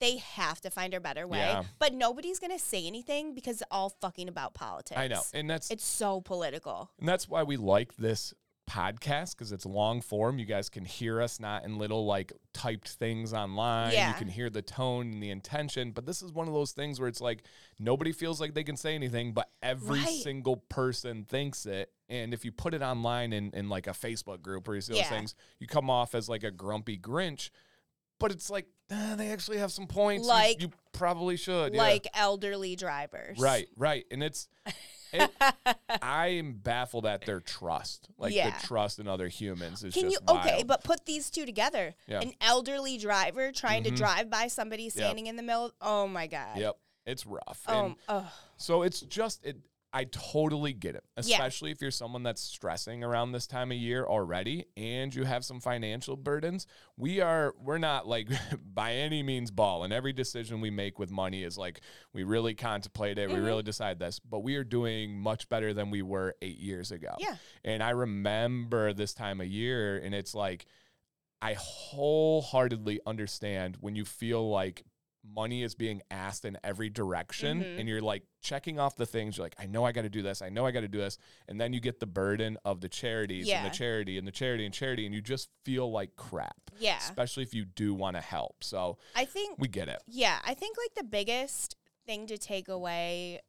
they 0.00 0.16
have 0.16 0.62
to 0.62 0.70
find 0.70 0.94
a 0.94 1.00
better 1.00 1.26
way. 1.26 1.40
Yeah. 1.40 1.64
But 1.78 1.92
nobody's 1.92 2.38
gonna 2.38 2.58
say 2.58 2.86
anything 2.86 3.34
because 3.34 3.60
it's 3.60 3.68
all 3.70 3.90
fucking 4.00 4.28
about 4.28 4.54
politics. 4.54 4.98
I 4.98 5.08
know. 5.08 5.20
And 5.34 5.50
that's 5.50 5.70
It's 5.70 5.84
so 5.84 6.22
political. 6.22 6.90
And 6.98 7.06
that's 7.06 7.28
why 7.28 7.42
we 7.42 7.58
like 7.58 7.96
this 7.96 8.32
podcast 8.70 9.32
because 9.36 9.50
it's 9.52 9.66
long 9.66 10.00
form. 10.00 10.38
You 10.38 10.44
guys 10.46 10.68
can 10.68 10.84
hear 10.84 11.20
us 11.20 11.40
not 11.40 11.64
in 11.64 11.76
little 11.78 12.06
like 12.06 12.32
typed 12.54 12.88
things 12.90 13.32
online. 13.34 13.92
You 13.92 14.14
can 14.14 14.28
hear 14.28 14.48
the 14.48 14.62
tone 14.62 15.12
and 15.12 15.22
the 15.22 15.30
intention. 15.30 15.90
But 15.90 16.06
this 16.06 16.22
is 16.22 16.32
one 16.32 16.46
of 16.46 16.54
those 16.54 16.70
things 16.72 17.00
where 17.00 17.08
it's 17.08 17.20
like 17.20 17.42
nobody 17.78 18.12
feels 18.12 18.40
like 18.40 18.54
they 18.54 18.62
can 18.64 18.76
say 18.76 18.94
anything, 18.94 19.32
but 19.32 19.50
every 19.62 19.98
Right. 20.00 20.22
single 20.22 20.56
person 20.56 21.24
thinks 21.24 21.66
it. 21.66 21.90
And 22.08 22.32
if 22.32 22.44
you 22.44 22.52
put 22.52 22.72
it 22.74 22.82
online 22.82 23.32
in, 23.32 23.50
in 23.54 23.68
like 23.68 23.86
a 23.86 23.90
Facebook 23.92 24.40
group 24.42 24.68
where 24.68 24.76
you 24.76 24.80
see 24.80 24.92
those 24.92 25.00
Yeah. 25.02 25.08
things, 25.08 25.34
you 25.58 25.66
come 25.66 25.90
off 25.90 26.14
as 26.14 26.28
like 26.28 26.44
a 26.44 26.50
grumpy 26.50 26.96
Grinch. 26.96 27.50
But 28.18 28.30
it's 28.32 28.50
like 28.50 28.66
"Eh, 28.90 29.14
they 29.16 29.28
actually 29.32 29.58
have 29.58 29.72
some 29.72 29.86
points. 29.86 30.26
Like- 30.28 30.60
you, 30.62 30.70
probably 30.92 31.36
should. 31.36 31.74
yeah." 31.74 31.80
like 31.80 32.06
elderly 32.14 32.76
drivers. 32.76 33.38
Right, 33.38 33.68
right. 33.76 34.04
And 34.10 34.22
it's 34.22 34.48
it, 35.12 35.30
I 36.02 36.28
am 36.28 36.52
baffled 36.54 37.06
at 37.06 37.24
their 37.26 37.40
trust. 37.40 38.08
Like 38.18 38.34
Yeah. 38.34 38.50
the 38.58 38.66
trust 38.66 38.98
in 38.98 39.08
other 39.08 39.28
humans 39.28 39.82
is 39.84 39.94
Can 39.94 40.04
just 40.10 40.14
you 40.14 40.20
wild. 40.34 40.46
okay, 40.46 40.62
but 40.62 40.84
put 40.84 41.06
these 41.06 41.30
two 41.30 41.46
together. 41.46 41.94
Yeah. 42.06 42.20
An 42.20 42.32
elderly 42.40 42.98
driver 42.98 43.52
trying 43.52 43.84
to 43.84 43.90
Mhm. 43.90 43.96
drive 43.96 44.30
by 44.30 44.48
somebody 44.48 44.88
standing 44.90 45.26
in 45.26 45.36
the 45.36 45.42
middle. 45.42 45.72
Oh 45.80 46.06
my 46.06 46.26
god. 46.26 46.58
Yep. 46.58 46.76
It's 47.06 47.26
rough. 47.26 47.62
Um, 47.66 47.96
oh, 48.08 48.30
so 48.56 48.82
it's 48.82 49.00
just 49.00 49.44
it 49.44 49.56
I 49.92 50.04
totally 50.04 50.72
get 50.72 50.94
it. 50.94 51.04
Yeah. 51.16 51.34
Especially 51.34 51.72
if 51.72 51.82
you're 51.82 51.90
someone 51.90 52.22
that's 52.22 52.40
stressing 52.40 53.02
around 53.02 53.32
this 53.32 53.48
time 53.48 53.72
of 53.72 53.76
year 53.78 54.04
already 54.04 54.66
and 54.76 55.12
you 55.12 55.24
have 55.24 55.44
some 55.44 55.58
financial 55.60 56.16
burdens. 56.16 56.66
We 56.96 57.20
are 57.20 57.52
we're 57.58 57.78
not 57.78 58.06
like 58.06 58.28
by 58.64 58.92
any 58.94 59.22
means 59.24 59.50
ball 59.50 59.82
and 59.82 59.92
every 59.92 60.12
decision 60.12 60.60
we 60.60 60.70
make 60.70 60.98
with 61.00 61.10
money 61.10 61.42
is 61.42 61.58
like 61.58 61.80
we 62.12 62.22
really 62.22 62.54
contemplate 62.54 63.18
it, 63.18 63.28
we 63.30 63.34
Mhm. 63.36 63.44
really 63.44 63.62
decide 63.64 63.98
this, 63.98 64.20
but 64.20 64.40
we 64.40 64.54
are 64.56 64.64
doing 64.64 65.18
much 65.18 65.48
better 65.48 65.74
than 65.74 65.90
we 65.90 66.02
were 66.02 66.36
8 66.40 66.58
years 66.58 66.92
ago. 66.92 67.14
yeah. 67.18 67.34
And 67.64 67.82
I 67.82 67.90
remember 67.90 68.92
this 68.92 69.12
time 69.12 69.40
of 69.40 69.48
year, 69.48 69.98
and 69.98 70.14
it's 70.14 70.34
like 70.34 70.66
I 71.42 71.54
wholeheartedly 71.54 73.00
understand 73.06 73.76
when 73.80 73.94
you 73.96 74.04
feel 74.04 74.48
like 74.50 74.84
money 75.22 75.62
is 75.62 75.74
being 75.74 76.00
asked 76.10 76.44
in 76.44 76.56
every 76.64 76.88
direction 76.88 77.60
Mhm. 77.62 77.78
and 77.80 77.88
you're 77.88 78.00
like 78.00 78.22
checking 78.40 78.78
off 78.78 78.96
the 78.96 79.04
things 79.04 79.36
you're 79.36 79.44
like 79.44 79.54
i 79.58 79.66
know 79.66 79.84
i 79.84 79.92
got 79.92 80.02
to 80.02 80.08
do 80.08 80.22
this 80.22 80.40
i 80.40 80.48
know 80.48 80.64
i 80.64 80.70
got 80.70 80.80
to 80.80 80.88
do 80.88 80.98
this 80.98 81.18
and 81.46 81.60
then 81.60 81.72
you 81.74 81.80
get 81.80 82.00
the 82.00 82.06
burden 82.06 82.56
of 82.64 82.80
the 82.80 82.88
charities 82.88 83.46
and 83.50 83.66
the 83.66 83.70
charity 83.70 84.16
and 84.16 84.26
the 84.26 84.32
charity 84.32 84.64
and 84.64 84.72
charity 84.74 85.04
and 85.04 85.14
you 85.14 85.20
just 85.20 85.50
feel 85.64 85.90
like 85.92 86.16
crap 86.16 86.70
Yeah. 86.78 86.96
especially 86.98 87.42
if 87.42 87.52
you 87.52 87.66
do 87.66 87.92
want 87.92 88.16
to 88.16 88.22
help 88.22 88.64
so 88.64 88.96
I 89.14 89.26
think 89.26 89.58
we 89.58 89.68
get 89.68 89.88
it 89.88 90.02
Yeah, 90.06 90.40
I 90.44 90.54
think 90.54 90.76
like 90.78 90.94
the 90.94 91.04
biggest 91.08 91.76
thing 92.06 92.26
to 92.26 92.38
take 92.38 92.68
away 92.68 93.40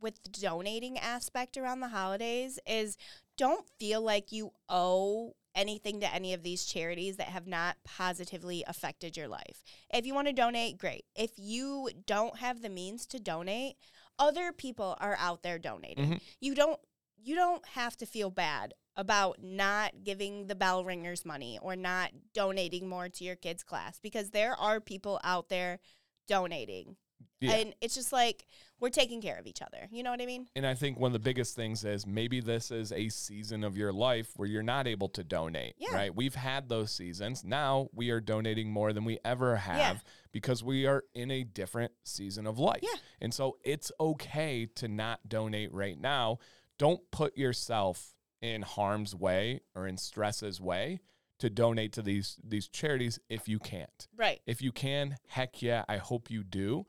with 0.00 0.22
the 0.22 0.30
donating 0.30 0.98
aspect 0.98 1.56
around 1.56 1.80
the 1.80 1.88
holidays 1.88 2.58
is 2.66 2.96
don't 3.36 3.66
feel 3.78 4.00
like 4.00 4.30
you 4.32 4.52
owe 4.68 5.34
anything 5.54 6.00
to 6.00 6.14
any 6.14 6.32
of 6.32 6.42
these 6.42 6.64
charities 6.64 7.16
that 7.16 7.28
have 7.28 7.46
not 7.46 7.76
positively 7.84 8.64
affected 8.66 9.16
your 9.16 9.28
life. 9.28 9.62
If 9.92 10.06
you 10.06 10.14
want 10.14 10.28
to 10.28 10.32
donate, 10.32 10.78
great. 10.78 11.04
If 11.14 11.32
you 11.36 11.90
don't 12.06 12.38
have 12.38 12.62
the 12.62 12.68
means 12.68 13.06
to 13.06 13.20
donate, 13.20 13.76
other 14.18 14.52
people 14.52 14.96
are 15.00 15.16
out 15.18 15.42
there 15.42 15.58
donating. 15.58 16.12
Mhm. 16.12 16.20
You 16.40 16.54
don't 16.54 16.80
you 17.24 17.36
don't 17.36 17.64
have 17.68 17.96
to 17.96 18.04
feel 18.04 18.30
bad 18.30 18.74
about 18.96 19.40
not 19.40 20.02
giving 20.02 20.48
the 20.48 20.56
bell 20.56 20.84
ringers 20.84 21.24
money 21.24 21.56
or 21.62 21.76
not 21.76 22.10
donating 22.34 22.88
more 22.88 23.08
to 23.08 23.22
your 23.22 23.36
kids 23.36 23.62
class 23.62 24.00
because 24.00 24.30
there 24.30 24.56
are 24.56 24.80
people 24.80 25.20
out 25.22 25.48
there 25.48 25.78
donating. 26.26 26.96
Yeah. 27.40 27.52
And 27.54 27.74
it's 27.80 27.94
just 27.94 28.12
like 28.12 28.46
we're 28.80 28.88
taking 28.90 29.20
care 29.20 29.38
of 29.38 29.46
each 29.46 29.62
other. 29.62 29.88
You 29.90 30.02
know 30.02 30.10
what 30.10 30.20
I 30.20 30.26
mean? 30.26 30.46
And 30.56 30.66
I 30.66 30.74
think 30.74 30.98
one 30.98 31.08
of 31.08 31.12
the 31.12 31.18
biggest 31.18 31.54
things 31.54 31.84
is 31.84 32.06
maybe 32.06 32.40
this 32.40 32.70
is 32.70 32.92
a 32.92 33.08
season 33.08 33.62
of 33.64 33.76
your 33.76 33.92
life 33.92 34.30
where 34.36 34.48
you're 34.48 34.62
not 34.62 34.86
able 34.86 35.08
to 35.10 35.22
donate, 35.24 35.74
Yeah. 35.78 35.94
right? 35.94 36.14
We've 36.14 36.34
had 36.34 36.68
those 36.68 36.90
seasons. 36.90 37.44
Now 37.44 37.88
we 37.94 38.10
are 38.10 38.20
donating 38.20 38.70
more 38.72 38.92
than 38.92 39.04
we 39.04 39.18
ever 39.24 39.56
have 39.56 40.02
because 40.32 40.64
we 40.64 40.86
are 40.86 41.04
in 41.14 41.30
a 41.30 41.44
different 41.44 41.92
season 42.04 42.46
of 42.46 42.58
life. 42.58 42.80
Yeah. 42.82 42.98
And 43.20 43.32
so 43.32 43.58
it's 43.64 43.92
okay 44.00 44.66
to 44.76 44.88
not 44.88 45.28
donate 45.28 45.72
right 45.72 45.98
now. 46.00 46.38
Don't 46.78 47.00
put 47.12 47.36
yourself 47.36 48.14
in 48.40 48.62
harm's 48.62 49.14
way 49.14 49.60
or 49.74 49.86
in 49.86 49.96
stress's 49.96 50.60
way 50.60 51.00
to 51.38 51.48
donate 51.50 51.92
to 51.92 52.02
these 52.02 52.38
these 52.42 52.68
charities 52.68 53.18
if 53.28 53.48
you 53.48 53.58
can't. 53.58 54.08
Right. 54.16 54.40
If 54.46 54.62
you 54.62 54.72
can, 54.72 55.16
heck 55.28 55.60
yeah, 55.62 55.84
I 55.88 55.96
hope 55.98 56.30
you 56.30 56.42
do. 56.44 56.86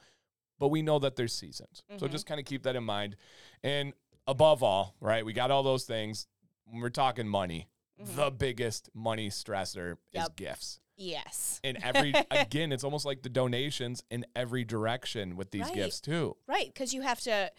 But 0.60 0.70
we 0.70 0.82
know 0.82 1.00
that 1.00 1.16
there's 1.16 1.34
seasons. 1.34 1.84
So 1.98 2.08
Mhm. 2.08 2.12
just 2.12 2.26
kind 2.26 2.40
of 2.40 2.46
keep 2.46 2.64
that 2.64 2.76
in 2.76 2.84
mind. 2.84 3.16
And 3.64 3.94
above 4.28 4.64
all, 4.64 4.96
right, 5.00 5.26
we 5.26 5.34
got 5.34 5.52
all 5.52 5.64
those 5.64 5.86
things. 5.86 6.28
When 6.66 6.82
we're 6.82 6.90
talking 6.90 7.28
money, 7.28 7.68
Mhm. 8.00 8.16
the 8.16 8.32
biggest 8.32 8.90
money 8.94 9.30
stressor 9.30 9.98
is 10.14 10.30
gifts. 10.36 10.80
Yes. 10.96 11.60
And 11.64 11.78
every, 11.84 12.14
again, 12.32 12.72
it's 12.72 12.84
almost 12.84 13.04
like 13.06 13.24
the 13.24 13.30
donations 13.30 14.04
in 14.10 14.26
every 14.36 14.64
direction 14.64 15.36
with 15.36 15.52
these 15.52 15.64
Right. 15.64 15.74
gifts 15.76 16.00
too. 16.00 16.38
Right, 16.48 16.68
because 16.68 16.94
you 16.94 17.02
have 17.02 17.20
to 17.22 17.52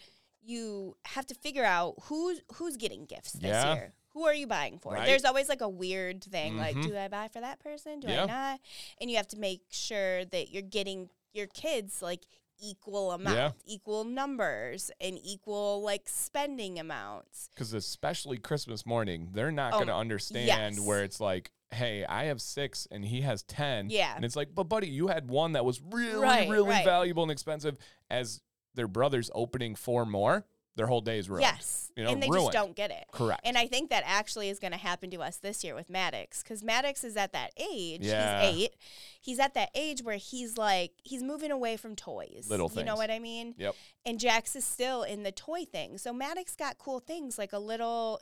you 0.47 0.95
have 1.05 1.25
to 1.25 1.33
figure 1.33 1.63
out 1.65 1.95
who's 2.03 2.39
who's 2.53 2.77
getting 2.77 3.05
gifts 3.05 3.31
this 3.33 3.49
Yeah. 3.49 3.73
year. 3.73 3.93
Who 4.09 4.25
are 4.25 4.33
you 4.33 4.45
buying 4.45 4.77
for? 4.77 4.93
Right. 4.93 5.07
There's 5.07 5.25
always 5.25 5.49
like 5.49 5.61
a 5.61 5.67
weird 5.67 6.23
thing, 6.23 6.55
like 6.55 6.75
Mhm. 6.75 6.83
do 6.83 6.95
I 6.97 7.07
buy 7.07 7.27
for 7.29 7.41
that 7.41 7.57
person? 7.59 7.99
Do 7.99 8.07
Yeah. 8.09 8.23
I 8.23 8.25
not? 8.27 8.61
And 9.01 9.09
you 9.09 9.17
have 9.17 9.27
to 9.29 9.37
make 9.39 9.63
sure 9.71 10.23
that 10.25 10.51
you're 10.51 10.61
getting 10.61 11.09
your 11.33 11.47
kids 11.47 11.99
like 12.03 12.27
equal 12.59 13.11
amounts, 13.11 13.63
equal 13.65 14.03
numbers, 14.03 14.91
and 15.01 15.19
equal 15.23 15.81
like 15.81 16.07
spending 16.07 16.79
amounts. 16.79 17.49
Because 17.53 17.73
especially 17.73 18.37
Christmas 18.37 18.85
morning, 18.85 19.29
they're 19.33 19.51
not 19.51 19.73
Oh, 19.73 19.77
going 19.77 19.87
to 19.87 19.95
understand 19.95 20.47
yes. 20.75 20.79
where 20.79 21.03
it's 21.03 21.19
like, 21.19 21.51
hey, 21.71 22.05
I 22.05 22.25
have 22.25 22.41
six 22.41 22.87
and 22.91 23.03
he 23.03 23.21
has 23.21 23.43
10. 23.43 23.89
Yeah. 23.89 24.13
And 24.15 24.23
it's 24.23 24.35
like, 24.35 24.53
but 24.53 24.65
buddy, 24.65 24.87
you 24.87 25.07
had 25.07 25.29
one 25.29 25.53
that 25.53 25.65
was 25.65 25.81
really, 25.91 26.21
Right, 26.21 26.49
really 26.49 26.69
right. 26.69 26.85
valuable 26.85 27.23
and 27.23 27.31
expensive 27.31 27.77
as 28.09 28.41
their 28.75 28.87
brother's 28.87 29.29
opening 29.33 29.75
four 29.75 30.05
more. 30.05 30.45
Their 30.75 30.87
whole 30.87 31.01
day 31.01 31.19
is 31.19 31.29
ruined. 31.29 31.43
Yes, 31.43 31.89
You 31.95 32.03
know, 32.03 32.09
and 32.11 32.21
they 32.21 32.27
ruined. 32.27 32.47
just 32.47 32.53
don't 32.53 32.75
get 32.75 32.91
it. 32.91 33.05
Correct. 33.13 33.41
And 33.45 33.57
I 33.57 33.65
think 33.67 33.89
that 33.91 34.03
actually 34.05 34.49
is 34.49 34.59
going 34.59 34.73
to 34.73 34.77
happen 34.77 35.09
to 35.11 35.21
us 35.21 35.37
this 35.37 35.63
year 35.63 35.73
with 35.73 35.89
Maddox 35.89 36.43
because 36.43 36.63
Maddox 36.63 37.03
is 37.05 37.15
at 37.15 37.31
that 37.31 37.51
age. 37.57 38.01
Yeah. 38.01 38.41
He's 38.49 38.63
eight. 38.65 38.75
He's 39.21 39.39
at 39.39 39.53
that 39.53 39.69
age 39.73 40.03
where 40.03 40.17
he's 40.17 40.57
like, 40.57 40.91
he's 41.03 41.23
moving 41.23 41.51
away 41.51 41.77
from 41.77 41.95
toys. 41.95 42.47
Little 42.49 42.67
things. 42.67 42.79
You 42.79 42.85
know 42.85 42.95
what 42.97 43.09
I 43.09 43.19
mean? 43.19 43.55
Yep. 43.57 43.73
And 44.05 44.19
Jax 44.19 44.55
is 44.55 44.65
still 44.65 45.03
in 45.03 45.23
the 45.23 45.31
toy 45.31 45.63
thing. 45.63 45.97
So 45.97 46.11
Maddox 46.11 46.55
got 46.57 46.77
cool 46.77 46.99
things 46.99 47.37
like 47.37 47.53
a 47.53 47.59
little 47.59 48.19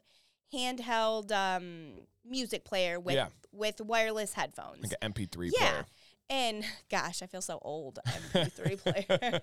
handheld 0.54 1.32
um, 1.32 1.94
music 2.24 2.64
player 2.64 3.00
with 3.00 3.16
Yeah. 3.16 3.28
with 3.52 3.82
wireless 3.82 4.34
headphones. 4.34 4.84
Like 4.84 4.94
an 5.02 5.12
MP3 5.14 5.52
Yeah. 5.58 5.70
player. 5.72 5.86
And 6.30 6.64
gosh, 6.90 7.22
I 7.22 7.28
feel 7.28 7.42
so 7.42 7.60
old. 7.62 8.00
MP3 8.06 8.78
player. 9.08 9.42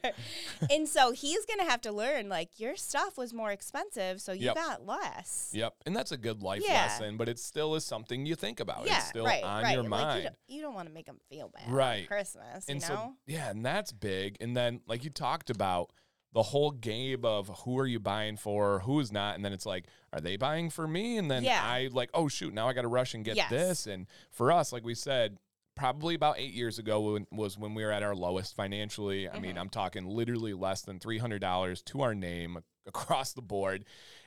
and 0.70 0.88
so 0.88 1.12
he's 1.12 1.44
gonna 1.46 1.68
have 1.70 1.80
to 1.82 1.92
learn 1.92 2.28
like 2.28 2.58
your 2.58 2.74
stuff 2.76 3.16
was 3.18 3.32
more 3.32 3.50
expensive, 3.52 4.20
so 4.20 4.32
you 4.32 4.46
Yep. 4.46 4.54
got 4.54 4.86
less. 4.86 5.50
Yep. 5.52 5.74
And 5.86 5.94
that's 5.94 6.10
a 6.10 6.16
good 6.16 6.42
life 6.42 6.62
Yeah. 6.66 6.82
lesson, 6.82 7.16
but 7.16 7.28
it 7.28 7.38
still 7.38 7.74
is 7.74 7.84
something 7.84 8.26
you 8.26 8.34
think 8.34 8.60
about. 8.60 8.86
Yeah, 8.86 8.98
it's 8.98 9.08
still 9.08 9.24
right, 9.26 9.44
on 9.44 9.62
right. 9.62 9.74
your 9.74 9.82
Like, 9.82 9.90
mind. 9.90 10.18
you 10.18 10.24
don't, 10.24 10.36
you 10.48 10.62
don't 10.62 10.74
want 10.74 10.88
to 10.88 10.94
make 10.94 11.06
them 11.06 11.20
feel 11.28 11.48
bad. 11.50 11.70
Right. 11.70 12.08
Christmas, 12.08 12.64
and 12.68 12.80
you 12.80 12.86
so 12.86 13.14
yeah, 13.26 13.50
and 13.50 13.64
that's 13.64 13.92
big. 13.92 14.36
And 14.40 14.56
then 14.56 14.80
like 14.86 15.04
you 15.04 15.10
talked 15.10 15.50
about 15.50 15.90
the 16.32 16.42
whole 16.44 16.70
game 16.70 17.24
of 17.24 17.48
who 17.64 17.76
are 17.78 17.86
you 17.86 17.98
buying 18.00 18.36
for, 18.36 18.80
who's 18.80 19.10
not, 19.12 19.34
and 19.34 19.44
then 19.44 19.52
it's 19.52 19.66
like, 19.66 19.86
are 20.12 20.20
they 20.20 20.36
buying 20.36 20.70
for 20.70 20.86
me? 20.88 21.18
And 21.18 21.28
then 21.30 21.42
Yeah. 21.44 21.60
I 21.62 21.88
like, 21.92 22.08
oh 22.14 22.28
shoot, 22.28 22.54
now 22.54 22.68
I 22.68 22.72
got 22.72 22.82
to 22.82 22.88
rush 22.88 23.14
and 23.14 23.24
get 23.24 23.36
Yes. 23.36 23.50
this. 23.50 23.86
And 23.86 24.06
for 24.30 24.50
us, 24.52 24.72
like 24.72 24.84
we 24.84 24.94
said, 24.94 25.38
probably 25.80 26.14
about 26.14 26.38
eight 26.38 26.52
years 26.52 26.78
ago 26.78 27.12
when, 27.12 27.26
was 27.32 27.56
when 27.56 27.72
we 27.74 27.82
were 27.82 27.90
at 27.90 28.02
our 28.02 28.14
lowest 28.14 28.54
financially. 28.54 29.26
I 29.30 29.38
mean, 29.40 29.54
Mhm. 29.56 29.60
I'm 29.60 29.68
talking 29.70 30.04
literally 30.04 30.52
less 30.52 30.82
than 30.82 31.00
three 31.00 31.16
hundred 31.16 31.40
dollars 31.40 31.80
to 31.84 32.02
our 32.02 32.14
name 32.14 32.58
across 32.86 33.32
the 33.32 33.40
board. 33.40 33.86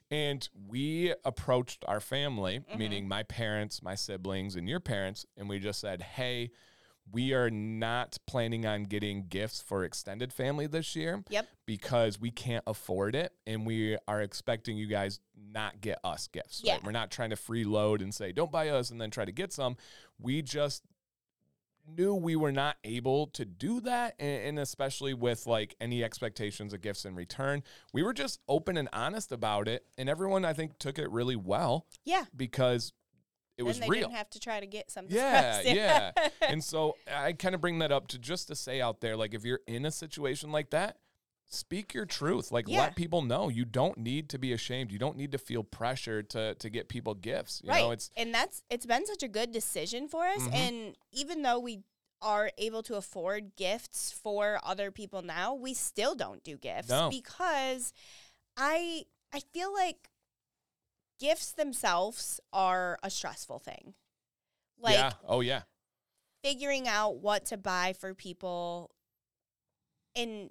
And 0.10 0.50
we 0.68 1.14
approached 1.24 1.86
our 1.88 2.00
family, 2.00 2.62
Mhm. 2.72 2.78
meaning 2.80 3.08
my 3.08 3.22
parents, 3.22 3.84
my 3.84 3.94
siblings, 3.94 4.56
and 4.56 4.68
your 4.68 4.80
parents, 4.80 5.28
and 5.38 5.48
we 5.48 5.60
just 5.60 5.80
said, 5.80 6.02
hey, 6.02 6.50
we 7.12 7.34
are 7.34 7.52
not 7.52 8.18
planning 8.26 8.66
on 8.66 8.84
getting 8.84 9.28
gifts 9.28 9.62
for 9.62 9.84
extended 9.84 10.32
family 10.34 10.66
this 10.68 10.96
year 10.96 11.24
Yep. 11.30 11.48
because 11.68 12.18
we 12.20 12.32
can't 12.32 12.64
afford 12.66 13.14
it 13.14 13.34
and 13.46 13.66
we 13.68 13.98
are 14.08 14.22
expecting 14.22 14.78
you 14.78 14.88
guys 14.88 15.20
not 15.36 15.82
get 15.82 16.00
us 16.04 16.28
gifts. 16.30 16.62
Yeah. 16.64 16.74
Right? 16.76 16.84
We're 16.84 16.92
not 16.94 17.12
trying 17.12 17.30
to 17.32 17.36
freeload 17.36 18.02
and 18.02 18.12
say 18.16 18.32
don't 18.32 18.52
buy 18.52 18.70
us 18.70 18.90
and 18.90 19.00
then 19.02 19.12
try 19.12 19.26
to 19.26 19.32
get 19.34 19.52
some. 19.54 19.76
We 20.18 20.42
just 20.42 20.84
knew 21.88 22.14
we 22.16 22.36
were 22.36 22.52
not 22.52 22.78
able 22.84 23.28
to 23.28 23.46
do 23.46 23.80
that 23.82 24.16
and, 24.20 24.44
and 24.48 24.60
especially 24.60 25.14
with 25.14 25.46
like 25.48 25.76
any 25.82 26.04
expectations 26.04 26.74
of 26.74 26.82
gifts 26.82 27.06
in 27.06 27.16
return. 27.16 27.64
We 27.94 28.04
were 28.04 28.14
just 28.14 28.40
open 28.48 28.78
and 28.78 28.90
honest 28.94 29.32
about 29.32 29.68
it 29.68 29.86
and 29.98 30.08
everyone 30.10 30.46
I 30.46 30.54
think 30.54 30.78
took 30.80 30.98
it 30.98 31.10
really 31.12 31.36
well 31.36 31.86
Yeah. 32.06 32.26
because 32.36 32.94
it 33.58 33.64
was 33.64 33.80
then 33.80 33.88
they 33.88 33.92
real. 33.92 34.08
didn't 34.08 34.18
have 34.18 34.30
to 34.32 34.40
try 34.40 34.60
to 34.60 34.66
get 34.66 34.90
something. 34.90 35.16
Yeah, 35.16 35.62
yeah. 35.66 36.12
and 36.42 36.64
so 36.64 36.96
I 37.14 37.34
kind 37.34 37.54
of 37.54 37.62
bring 37.62 37.80
that 37.80 37.92
up 37.92 38.08
to 38.08 38.18
just 38.18 38.48
to 38.48 38.56
say 38.56 38.82
out 38.82 39.00
there, 39.02 39.16
like 39.16 39.34
if 39.36 39.46
you're 39.46 39.60
in 39.68 39.86
a 39.86 39.92
situation 39.92 40.52
like 40.52 40.72
that, 40.72 40.98
speak 41.50 41.94
your 41.94 42.06
truth. 42.06 42.52
Like 42.52 42.68
Yeah. 42.68 42.80
let 42.80 42.96
people 42.96 43.22
know. 43.22 43.50
You 43.50 43.66
don't 43.66 43.98
need 43.98 44.30
to 44.30 44.38
be 44.40 44.54
ashamed. 44.54 44.92
You 44.92 44.98
don't 45.00 45.18
need 45.18 45.32
to 45.34 45.38
feel 45.38 45.64
pressure 45.64 46.24
to 46.24 46.56
to 46.56 46.70
get 46.70 46.90
people 46.90 47.14
gifts. 47.14 47.62
You 47.64 47.70
right. 47.70 47.82
know, 47.82 47.92
it's 47.92 48.10
and 48.16 48.34
that's 48.34 48.64
it's 48.70 48.86
been 48.86 49.06
such 49.06 49.24
a 49.24 49.28
good 49.28 49.52
decision 49.52 50.08
for 50.08 50.26
us. 50.26 50.42
Mhm. 50.42 50.54
And 50.54 50.98
even 51.12 51.42
though 51.44 51.60
we 51.60 51.84
are 52.22 52.52
able 52.58 52.82
to 52.84 52.96
afford 52.96 53.56
gifts 53.58 54.12
for 54.12 54.60
other 54.64 54.90
people 54.92 55.22
now, 55.22 55.54
we 55.54 55.74
still 55.74 56.16
don't 56.16 56.44
do 56.44 56.58
gifts 56.58 56.90
No. 56.90 57.10
because 57.10 57.94
I 58.58 59.06
I 59.32 59.40
feel 59.42 59.74
like 59.74 60.10
gifts 61.20 61.52
themselves 61.52 62.40
are 62.52 62.98
a 63.04 63.10
stressful 63.10 63.60
thing. 63.60 63.94
Like 64.80 64.96
yeah. 64.96 65.14
Oh 65.28 65.42
yeah. 65.42 65.64
figuring 66.44 66.88
out 66.88 67.18
what 67.18 67.46
to 67.46 67.58
buy 67.58 67.94
for 67.94 68.14
people 68.14 68.92
and 70.16 70.50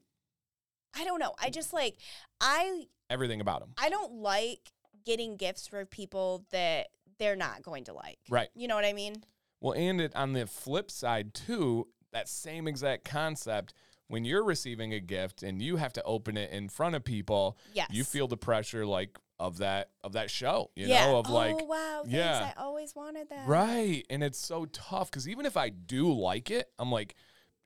I 0.95 1.05
don't 1.05 1.19
know. 1.19 1.35
I 1.41 1.51
just 1.51 1.73
like 1.73 1.97
I 2.41 2.87
Everything 3.11 3.41
about 3.41 3.61
them. 3.61 3.71
I 3.77 3.91
don't 3.91 4.15
like 4.15 4.73
getting 5.05 5.37
gifts 5.37 5.67
for 5.67 5.85
people 5.85 6.45
that 6.51 6.89
they're 7.19 7.37
not 7.37 7.63
going 7.63 7.85
to 7.85 7.93
like. 7.93 8.19
Right. 8.31 8.49
You 8.55 8.69
know 8.69 8.75
what 8.75 8.85
I 8.85 8.93
mean? 8.93 9.17
Well, 9.61 9.75
and 9.75 10.01
it, 10.01 10.17
on 10.17 10.33
the 10.33 10.47
flip 10.47 10.91
side, 10.91 11.35
too, 11.35 11.89
that 12.13 12.29
same 12.29 12.67
exact 12.67 13.05
concept, 13.05 13.75
when 14.09 14.25
you're 14.25 14.45
receiving 14.45 14.93
a 14.93 15.01
gift 15.01 15.43
and 15.43 15.61
you 15.63 15.77
have 15.77 15.93
to 15.95 16.03
open 16.05 16.37
it 16.37 16.51
in 16.51 16.69
front 16.69 16.95
of 16.95 17.05
people, 17.05 17.57
Yes. 17.75 17.89
you 17.91 18.05
feel 18.05 18.29
the 18.29 18.37
pressure 18.37 18.85
like 18.87 19.19
of 19.39 19.59
that 19.59 19.91
of 20.05 20.13
that 20.13 20.31
show, 20.31 20.71
you 20.77 20.87
yeah. 20.87 21.07
know, 21.07 21.19
of 21.19 21.27
oh, 21.29 21.33
like 21.33 21.69
wow, 21.69 22.05
yeah. 22.07 22.53
I 22.57 22.61
always 22.61 22.95
wanted 22.95 23.29
that. 23.31 23.47
right. 23.47 24.05
And 24.09 24.23
it's 24.23 24.39
so 24.39 24.67
tough 24.67 25.11
because 25.11 25.29
even 25.29 25.47
if 25.47 25.57
I 25.57 25.69
do 25.69 26.13
like 26.13 26.51
it, 26.51 26.71
I'm 26.79 26.91
like, 26.93 27.15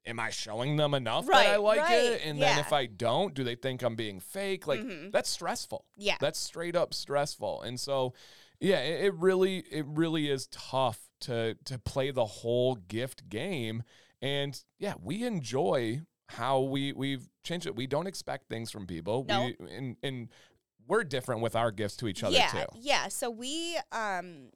am 0.07 0.21
I 0.21 0.31
showing 0.31 0.77
them 0.77 0.95
enough 0.95 1.27
that 1.27 1.35
I 1.35 1.51
Right, 1.53 1.61
like 1.61 1.79
it? 1.79 1.83
right, 2.11 2.21
And 2.25 2.41
then 2.41 2.59
if. 2.59 2.73
I 2.73 2.87
don't, 2.87 3.35
do 3.35 3.43
they 3.45 3.55
think 3.57 3.83
I'm 3.83 3.97
being 3.97 4.21
fake? 4.21 4.67
Like 4.67 4.81
Mhm. 4.81 5.13
that's 5.13 5.29
stressful. 5.29 5.85
Yeah. 5.97 6.17
That's 6.21 6.39
straight 6.39 6.77
up 6.77 6.95
stressful. 6.95 7.63
And 7.63 7.79
so, 7.81 8.15
yeah, 8.61 8.79
it, 8.81 9.07
it 9.07 9.15
really, 9.15 9.59
it 9.71 9.85
really 9.87 10.31
is 10.31 10.47
tough 10.49 11.01
to 11.21 11.57
to 11.65 11.79
play 11.79 12.11
the 12.11 12.27
whole 12.27 12.75
gift 12.77 13.29
game. 13.29 13.83
And 14.23 14.63
yeah, 14.79 14.95
we 15.03 15.25
enjoy 15.25 16.03
how 16.29 16.61
we 16.61 16.93
we've 16.93 17.29
changed 17.45 17.67
it. 17.67 17.75
We 17.77 17.87
don't 17.87 18.07
expect 18.07 18.49
things 18.49 18.71
from 18.71 18.87
people. 18.87 19.25
No. 19.29 19.47
We 19.47 19.57
and 19.75 19.97
and 20.03 20.29
we're 20.89 21.05
different 21.05 21.41
with 21.41 21.57
our 21.57 21.71
gifts 21.73 21.97
to 21.97 22.07
each 22.09 22.23
other 22.23 22.37
yeah, 22.37 22.51
too. 22.51 22.67
Yeah. 22.81 23.09
So 23.09 23.29
we 23.31 23.77
um 23.93 24.51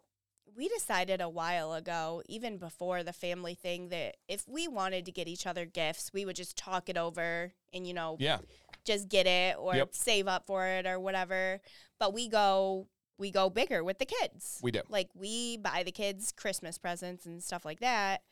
we 0.57 0.69
decided 0.69 1.21
a 1.21 1.29
while 1.29 1.73
ago, 1.73 2.23
even 2.27 2.59
before 2.59 3.03
the 3.03 3.13
family 3.13 3.55
thing, 3.55 3.89
that 3.91 4.17
if 4.29 4.47
we 4.49 4.69
wanted 4.69 5.05
to 5.07 5.13
get 5.13 5.29
each 5.29 5.47
other 5.47 5.65
gifts, 5.65 6.11
we 6.13 6.25
would 6.25 6.37
just 6.37 6.57
talk 6.57 6.89
it 6.89 6.97
over 6.97 7.53
and 7.73 7.87
you 7.87 7.95
know 7.95 8.17
Yeah. 8.19 8.39
just 8.85 9.09
get 9.09 9.27
it 9.27 9.57
or 9.59 9.75
Yep. 9.77 9.95
save 9.95 10.27
up 10.29 10.47
for 10.47 10.67
it 10.67 10.87
or 10.87 10.99
whatever. 10.99 11.61
But 11.99 12.13
we 12.13 12.29
go 12.29 12.89
we 13.19 13.31
go 13.31 13.51
bigger 13.51 13.85
with 13.85 13.99
the 13.99 14.07
kids. 14.07 14.59
We 14.63 14.71
do. 14.71 14.81
Like 14.89 15.11
we 15.15 15.59
buy 15.59 15.83
the 15.83 15.93
kids 15.93 16.33
Christmas 16.33 16.79
presents 16.79 17.27
and 17.27 17.43
stuff 17.45 17.67
like 17.67 17.81
that. 17.81 18.23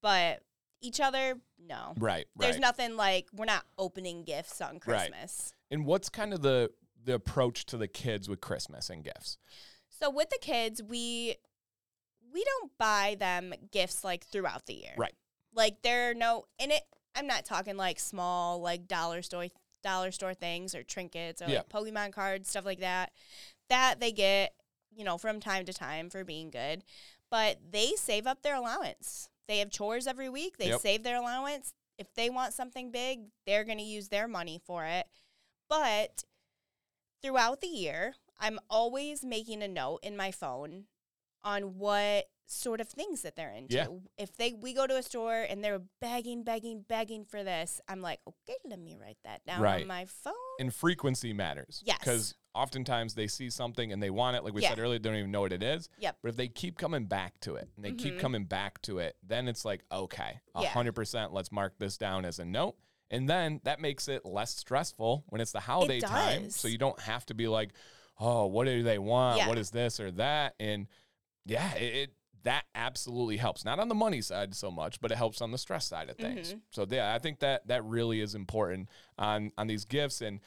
But 0.00 0.42
each 0.80 0.98
other, 0.98 1.38
no. 1.58 1.92
Right. 1.98 2.26
There's 2.36 2.54
right. 2.54 2.60
nothing 2.62 2.96
like 2.96 3.28
we're 3.34 3.44
not 3.44 3.66
opening 3.76 4.24
gifts 4.24 4.62
on 4.62 4.80
Right. 4.86 5.10
Christmas. 5.10 5.52
and 5.70 5.84
what's 5.84 6.08
kind 6.08 6.32
of 6.32 6.40
the 6.42 6.72
the 7.02 7.14
approach 7.14 7.64
to 7.66 7.76
the 7.78 7.88
kids 7.88 8.28
with 8.28 8.40
Christmas 8.40 8.88
and 8.90 9.04
gifts? 9.04 9.36
So 9.88 10.08
with 10.10 10.30
the 10.30 10.38
kids, 10.40 10.82
we 10.82 11.36
we 12.32 12.44
don't 12.44 12.70
buy 12.78 13.16
them 13.18 13.52
gifts 13.72 14.04
like 14.04 14.24
throughout 14.24 14.66
the 14.66 14.74
year. 14.74 14.94
Right. 14.96 15.14
Like 15.54 15.82
there 15.82 16.10
are 16.10 16.14
no 16.14 16.44
and 16.58 16.72
it 16.72 16.82
I'm 17.14 17.26
not 17.26 17.44
talking 17.44 17.76
like 17.76 17.98
small 17.98 18.60
like 18.60 18.86
dollar 18.86 19.22
store 19.22 19.46
dollar 19.82 20.10
store 20.12 20.34
things 20.34 20.74
or 20.74 20.82
trinkets 20.82 21.40
or 21.42 21.48
Yeah. 21.48 21.58
like 21.58 21.68
Pokemon 21.68 22.12
cards, 22.12 22.48
stuff 22.48 22.64
like 22.64 22.80
that. 22.80 23.12
That 23.68 23.98
they 24.00 24.12
get, 24.12 24.54
you 24.94 25.04
know, 25.04 25.16
from 25.18 25.40
time 25.40 25.64
to 25.64 25.72
time 25.72 26.10
for 26.10 26.22
being 26.24 26.50
good. 26.50 26.84
But 27.30 27.58
they 27.70 27.92
save 27.96 28.26
up 28.26 28.42
their 28.42 28.56
allowance. 28.56 29.28
They 29.48 29.58
have 29.58 29.70
chores 29.70 30.06
every 30.06 30.28
week. 30.28 30.58
They 30.58 30.68
Yep. 30.68 30.80
save 30.80 31.02
their 31.02 31.16
allowance. 31.16 31.72
If 31.98 32.12
they 32.14 32.30
want 32.30 32.54
something 32.54 32.90
big, 32.90 33.26
they're 33.46 33.64
going 33.64 33.78
to 33.78 33.84
use 33.84 34.08
their 34.08 34.26
money 34.28 34.60
for 34.64 34.84
it. 34.86 35.06
But 35.68 36.24
throughout 37.22 37.60
the 37.60 37.66
year, 37.68 38.14
I'm 38.38 38.58
always 38.68 39.24
making 39.24 39.62
a 39.62 39.68
note 39.68 40.00
in 40.02 40.16
my 40.16 40.30
phone 40.30 40.86
on 41.44 41.76
what 41.78 42.26
sort 42.46 42.80
of 42.80 42.88
things 42.88 43.22
that 43.22 43.36
they're 43.36 43.52
into. 43.52 43.76
Yeah. 43.76 43.86
If 44.18 44.36
they 44.36 44.52
we 44.52 44.74
go 44.74 44.84
to 44.86 44.96
a 44.96 45.02
store 45.04 45.46
and 45.48 45.62
they're 45.62 45.82
begging, 46.00 46.42
begging, 46.42 46.84
begging 46.88 47.24
for 47.24 47.44
this, 47.44 47.80
I'm 47.88 48.02
like, 48.02 48.18
okay, 48.26 48.56
let 48.64 48.80
me 48.80 48.96
write 49.00 49.18
that 49.24 49.44
down 49.46 49.60
Right. 49.60 49.82
on 49.82 49.86
my 49.88 50.04
phone. 50.06 50.32
And 50.58 50.74
frequency 50.74 51.32
matters. 51.32 51.80
Yes. 51.86 51.98
Because 52.00 52.34
oftentimes 52.52 53.14
they 53.14 53.28
see 53.28 53.50
something 53.50 53.92
and 53.92 54.02
they 54.02 54.10
want 54.10 54.36
it, 54.36 54.42
like 54.42 54.52
we 54.52 54.62
Yeah. 54.62 54.70
said 54.70 54.80
earlier, 54.80 54.98
they 54.98 55.08
don't 55.08 55.18
even 55.18 55.30
know 55.30 55.42
what 55.42 55.52
it 55.52 55.62
is. 55.62 55.88
Yep. 56.00 56.18
But 56.22 56.28
if 56.30 56.36
they 56.36 56.48
keep 56.48 56.76
coming 56.76 57.04
back 57.06 57.38
to 57.42 57.54
it 57.54 57.68
and 57.76 57.84
they 57.84 57.92
keep 57.92 58.14
Mhm. 58.14 58.20
coming 58.20 58.44
back 58.46 58.82
to 58.82 58.98
it, 58.98 59.16
then 59.22 59.46
it's 59.46 59.64
like, 59.64 59.84
okay, 59.92 60.40
a 60.56 60.62
Yeah. 60.62 60.68
hundred 60.70 60.94
percent, 60.94 61.32
let's 61.32 61.52
mark 61.52 61.78
this 61.78 61.96
down 61.96 62.24
as 62.24 62.40
a 62.40 62.44
note. 62.44 62.76
And 63.12 63.28
then 63.28 63.60
that 63.62 63.78
makes 63.78 64.08
it 64.08 64.24
less 64.24 64.56
stressful 64.56 65.22
when 65.28 65.40
it's 65.40 65.52
the 65.52 65.60
holiday 65.60 66.00
time. 66.00 66.50
So 66.50 66.66
you 66.66 66.78
don't 66.78 66.98
have 67.00 67.24
to 67.26 67.34
be 67.34 67.46
like, 67.46 67.70
oh, 68.18 68.46
what 68.46 68.64
do 68.66 68.82
they 68.82 68.98
want? 68.98 69.46
What 69.46 69.56
is 69.56 69.70
this 69.70 70.00
or 70.00 70.10
that? 70.12 70.56
And 70.58 70.88
yeah, 71.46 71.74
it, 71.74 71.94
it 71.94 72.10
that 72.42 72.64
absolutely 72.74 73.36
helps. 73.36 73.64
Not 73.64 73.78
on 73.78 73.88
the 73.88 73.94
money 73.94 74.22
side 74.22 74.54
so 74.54 74.70
much, 74.70 75.00
but 75.00 75.10
it 75.12 75.16
helps 75.16 75.40
on 75.42 75.50
the 75.50 75.58
stress 75.58 75.86
side 75.86 76.08
of 76.08 76.16
things. 76.16 76.54
Mhm. 76.54 76.60
So 76.70 76.86
yeah, 76.88 77.14
I 77.14 77.18
think 77.18 77.40
that 77.40 77.66
that 77.68 77.84
really 77.84 78.20
is 78.20 78.34
important 78.34 78.88
on 79.18 79.52
on 79.58 79.66
these 79.66 79.84
gifts 79.84 80.20
and 80.20 80.40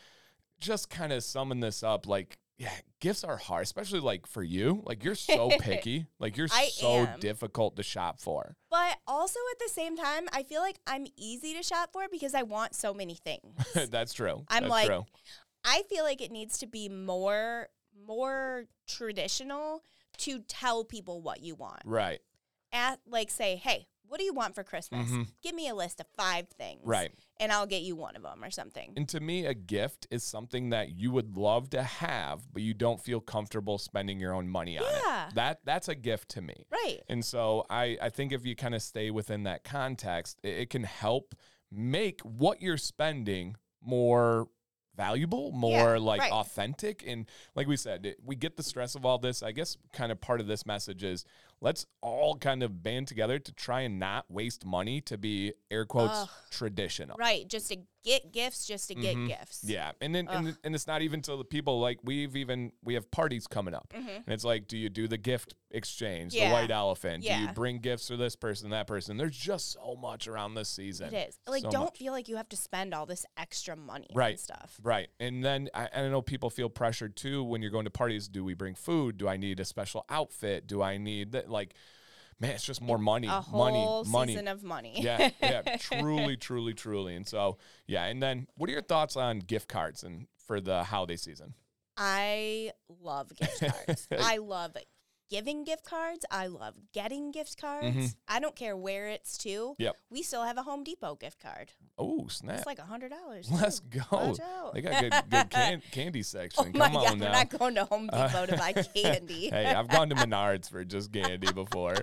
just 0.59 0.89
kind 0.89 1.11
of 1.13 1.23
summing 1.23 1.59
this 1.59 1.83
up 1.83 2.07
like 2.07 2.37
yeah, 2.59 2.71
gifts 3.01 3.23
are 3.23 3.35
hard, 3.35 3.63
especially 3.63 3.99
like 3.99 4.27
for 4.27 4.43
you. 4.43 4.83
Like 4.85 5.03
you're 5.03 5.15
so 5.15 5.49
picky. 5.59 6.05
Like 6.19 6.37
you're 6.37 6.47
I 6.51 6.67
so 6.67 7.05
am. 7.07 7.19
difficult 7.19 7.75
to 7.77 7.83
shop 7.83 8.19
for. 8.19 8.55
But 8.69 8.97
also 9.07 9.39
at 9.51 9.59
the 9.59 9.69
same 9.73 9.97
time, 9.97 10.27
I 10.31 10.43
feel 10.43 10.61
like 10.61 10.79
I'm 10.87 11.07
easy 11.17 11.55
to 11.55 11.63
shop 11.63 11.89
for 11.91 12.03
because 12.11 12.33
I 12.35 12.43
want 12.43 12.75
so 12.75 12.93
many 12.93 13.15
things. 13.23 13.89
That's 13.89 14.13
true. 14.13 14.45
I'm 14.49 14.63
That's 14.63 14.69
like- 14.71 14.87
true. 14.87 15.05
I 15.65 15.81
feel 15.89 16.03
like 16.03 16.21
it 16.21 16.31
needs 16.31 16.57
to 16.59 16.67
be 16.67 16.89
more 16.89 17.69
more 18.07 18.65
traditional 18.87 19.83
to 20.17 20.39
tell 20.39 20.83
people 20.83 21.21
what 21.21 21.41
you 21.41 21.55
want. 21.55 21.81
Right. 21.85 22.19
At 22.71 22.99
like 23.05 23.29
say, 23.29 23.55
"Hey, 23.55 23.87
what 24.07 24.17
do 24.19 24.23
you 24.25 24.33
want 24.33 24.55
for 24.55 24.63
Christmas? 24.63 25.09
Mhm. 25.09 25.27
Give 25.41 25.53
me 25.55 25.67
a 25.67 25.75
list 25.75 25.99
of 25.99 26.07
5 26.17 26.49
things." 26.49 26.81
Right. 26.83 27.11
And 27.37 27.51
I'll 27.51 27.65
get 27.67 27.81
you 27.83 27.95
one 27.95 28.15
of 28.15 28.21
them 28.23 28.43
or 28.43 28.49
something. 28.51 28.93
And 28.95 29.07
to 29.09 29.19
me, 29.19 29.45
a 29.45 29.53
gift 29.53 30.07
is 30.09 30.23
something 30.23 30.69
that 30.69 30.89
you 30.91 31.11
would 31.11 31.37
love 31.37 31.69
to 31.71 31.83
have, 31.83 32.51
but 32.51 32.61
you 32.61 32.73
don't 32.73 33.01
feel 33.01 33.19
comfortable 33.19 33.77
spending 33.77 34.19
your 34.19 34.33
own 34.33 34.47
money 34.49 34.77
on 34.77 34.85
Yeah. 34.85 35.27
it. 35.29 35.35
That 35.35 35.59
that's 35.65 35.87
a 35.87 35.95
gift 35.95 36.29
to 36.29 36.41
me. 36.41 36.65
Right. 36.71 37.01
And 37.07 37.23
so 37.23 37.65
I, 37.69 37.97
I 38.01 38.09
think 38.09 38.31
if 38.31 38.45
you 38.45 38.55
kind 38.55 38.73
of 38.75 38.81
stay 38.81 39.11
within 39.11 39.43
that 39.43 39.63
context, 39.63 40.39
it, 40.43 40.57
it 40.57 40.69
can 40.69 40.83
help 40.83 41.35
make 41.71 42.21
what 42.21 42.61
you're 42.61 42.77
spending 42.77 43.55
more 43.81 44.47
valuable, 44.95 45.51
more 45.51 45.99
like 45.99 46.21
right. 46.21 46.31
authentic. 46.31 47.03
And 47.05 47.25
like 47.55 47.67
we 47.67 47.77
said, 47.77 48.05
it, 48.05 48.17
we 48.23 48.35
get 48.35 48.57
the 48.57 48.63
stress 48.63 48.95
of 48.95 49.05
all 49.05 49.17
this. 49.17 49.43
I 49.43 49.51
guess 49.51 49.77
kind 49.91 50.11
of 50.11 50.21
part 50.21 50.39
of 50.39 50.47
this 50.47 50.65
message 50.65 51.03
is 51.03 51.25
let's 51.61 51.85
all 52.01 52.35
kind 52.35 52.63
of 52.63 52.83
band 52.83 53.07
together 53.07 53.39
to 53.39 53.51
try 53.53 53.81
and 53.81 53.99
not 53.99 54.25
waste 54.29 54.65
money 54.65 55.01
to 55.01 55.17
be 55.17 55.53
air 55.71 55.85
quotes 55.85 56.13
Ugh. 56.13 56.29
traditional. 56.51 57.17
Right, 57.17 57.47
just 57.47 57.69
to 57.69 57.77
get 58.03 58.31
gifts 58.31 58.65
just 58.65 58.87
to 58.89 58.95
get 58.95 59.15
Mhm. 59.15 59.27
gifts. 59.27 59.63
Yeah, 59.63 59.91
and 60.01 60.13
then 60.13 60.27
and, 60.27 60.57
and 60.63 60.75
it's 60.75 60.87
not 60.87 61.01
even 61.01 61.21
to 61.23 61.35
the 61.37 61.45
people 61.45 61.79
like 61.79 61.99
we've 62.03 62.35
even 62.35 62.71
we 62.83 62.93
have 62.95 63.09
parties 63.11 63.47
coming 63.47 63.73
up, 63.73 63.91
Mhm. 63.95 64.17
and 64.17 64.27
it's 64.27 64.43
like, 64.43 64.67
do 64.67 64.77
you 64.77 64.89
do 64.89 65.07
the 65.07 65.17
gift 65.17 65.55
exchange, 65.71 66.33
Yeah. 66.33 66.49
the 66.49 66.53
white 66.53 66.71
elephant? 66.71 67.23
Do 67.23 67.33
you 67.33 67.47
bring 67.53 67.79
gifts 67.79 68.07
for 68.07 68.17
this 68.17 68.35
person, 68.35 68.69
that 68.71 68.87
person? 68.87 69.17
There's 69.17 69.35
just 69.37 69.71
so 69.71 69.95
much 69.95 70.27
around 70.27 70.53
this 70.55 70.69
season. 70.69 71.13
It 71.13 71.29
is. 71.29 71.39
Like 71.47 71.63
So 71.63 71.71
don't 71.71 71.83
much. 71.85 71.97
feel 71.97 72.13
like 72.13 72.27
you 72.27 72.35
have 72.35 72.49
to 72.49 72.57
spend 72.57 72.93
all 72.93 73.05
this 73.05 73.25
extra 73.37 73.75
money 73.75 74.07
Right. 74.13 74.31
and 74.31 74.39
stuff. 74.39 74.79
Right, 74.83 75.09
and 75.19 75.43
then 75.43 75.69
I, 75.73 75.89
I 75.93 76.07
know 76.09 76.21
people 76.21 76.49
feel 76.49 76.69
pressured 76.69 77.15
too 77.15 77.43
when 77.43 77.61
you're 77.61 77.71
going 77.71 77.85
to 77.85 77.91
parties. 77.91 78.27
Do 78.27 78.43
we 78.43 78.53
bring 78.53 78.75
food? 78.75 79.17
Do 79.17 79.27
I 79.27 79.37
need 79.37 79.59
a 79.59 79.65
special 79.65 80.05
outfit? 80.09 80.67
Do 80.67 80.81
I 80.81 80.97
need 80.97 81.31
that? 81.31 81.49
Like, 81.49 81.73
man, 82.43 82.51
it's 82.51 82.63
just 82.63 82.81
more 82.81 82.97
money, 82.97 83.27
A 83.27 83.41
whole 83.41 84.03
money, 84.03 84.11
money. 84.11 84.33
season 84.33 84.47
of 84.47 84.63
money. 84.63 84.93
yeah, 84.97 85.29
yeah, 85.41 85.61
truly, 85.79 86.37
truly, 86.37 86.73
truly. 86.73 87.15
And 87.15 87.27
so, 87.27 87.57
yeah. 87.87 88.03
And 88.05 88.21
then, 88.21 88.47
what 88.55 88.69
are 88.69 88.73
your 88.73 88.81
thoughts 88.83 89.15
on 89.15 89.39
gift 89.39 89.67
cards 89.67 90.03
and 90.03 90.27
for 90.45 90.59
the 90.61 90.83
holiday 90.83 91.15
season? 91.15 91.53
I 91.97 92.71
love 93.01 93.31
gift 93.35 93.59
cards. 93.59 94.07
I 94.19 94.37
love 94.37 94.75
giving 95.33 95.63
gift 95.63 95.83
cards. 95.83 96.25
I 96.29 96.45
love 96.47 96.75
getting 96.93 97.31
gift 97.31 97.59
cards. 97.59 97.87
Mhm. 97.95 98.15
I 98.27 98.39
don't 98.39 98.55
care 98.55 98.77
where 98.77 99.07
it's 99.09 99.35
to. 99.39 99.75
Yep. 99.79 99.95
We 100.11 100.21
still 100.21 100.43
have 100.43 100.57
a 100.59 100.63
Home 100.63 100.83
Depot 100.83 101.15
gift 101.15 101.39
card. 101.41 101.71
Oh, 101.97 102.27
snap! 102.27 102.57
It's 102.57 102.65
like 102.67 102.77
a 102.79 102.83
hundred 102.83 103.09
dollars. 103.09 103.49
Let's 103.51 103.79
go. 103.79 104.69
They 104.73 104.81
got 104.81 105.01
good, 105.01 105.13
good 105.29 105.49
can- 105.49 105.81
candy 105.91 106.19
Oh 106.19 106.23
section. 106.23 106.71
my 106.75 106.85
Come 106.85 106.93
god, 106.93 107.11
on 107.13 107.19
we're 107.19 107.25
now. 107.25 107.31
not 107.31 107.49
going 107.57 107.75
to 107.75 107.85
Home 107.85 108.09
Uh, 108.13 108.27
Depot 108.27 108.45
to 108.45 108.57
buy 108.57 108.73
candy. 108.95 109.49
hey, 109.49 109.65
I've 109.73 109.87
gone 109.89 110.09
to 110.09 110.15
Menards 110.15 110.69
for 110.69 110.83
just 110.85 111.11
candy 111.11 111.51
before. 111.51 111.95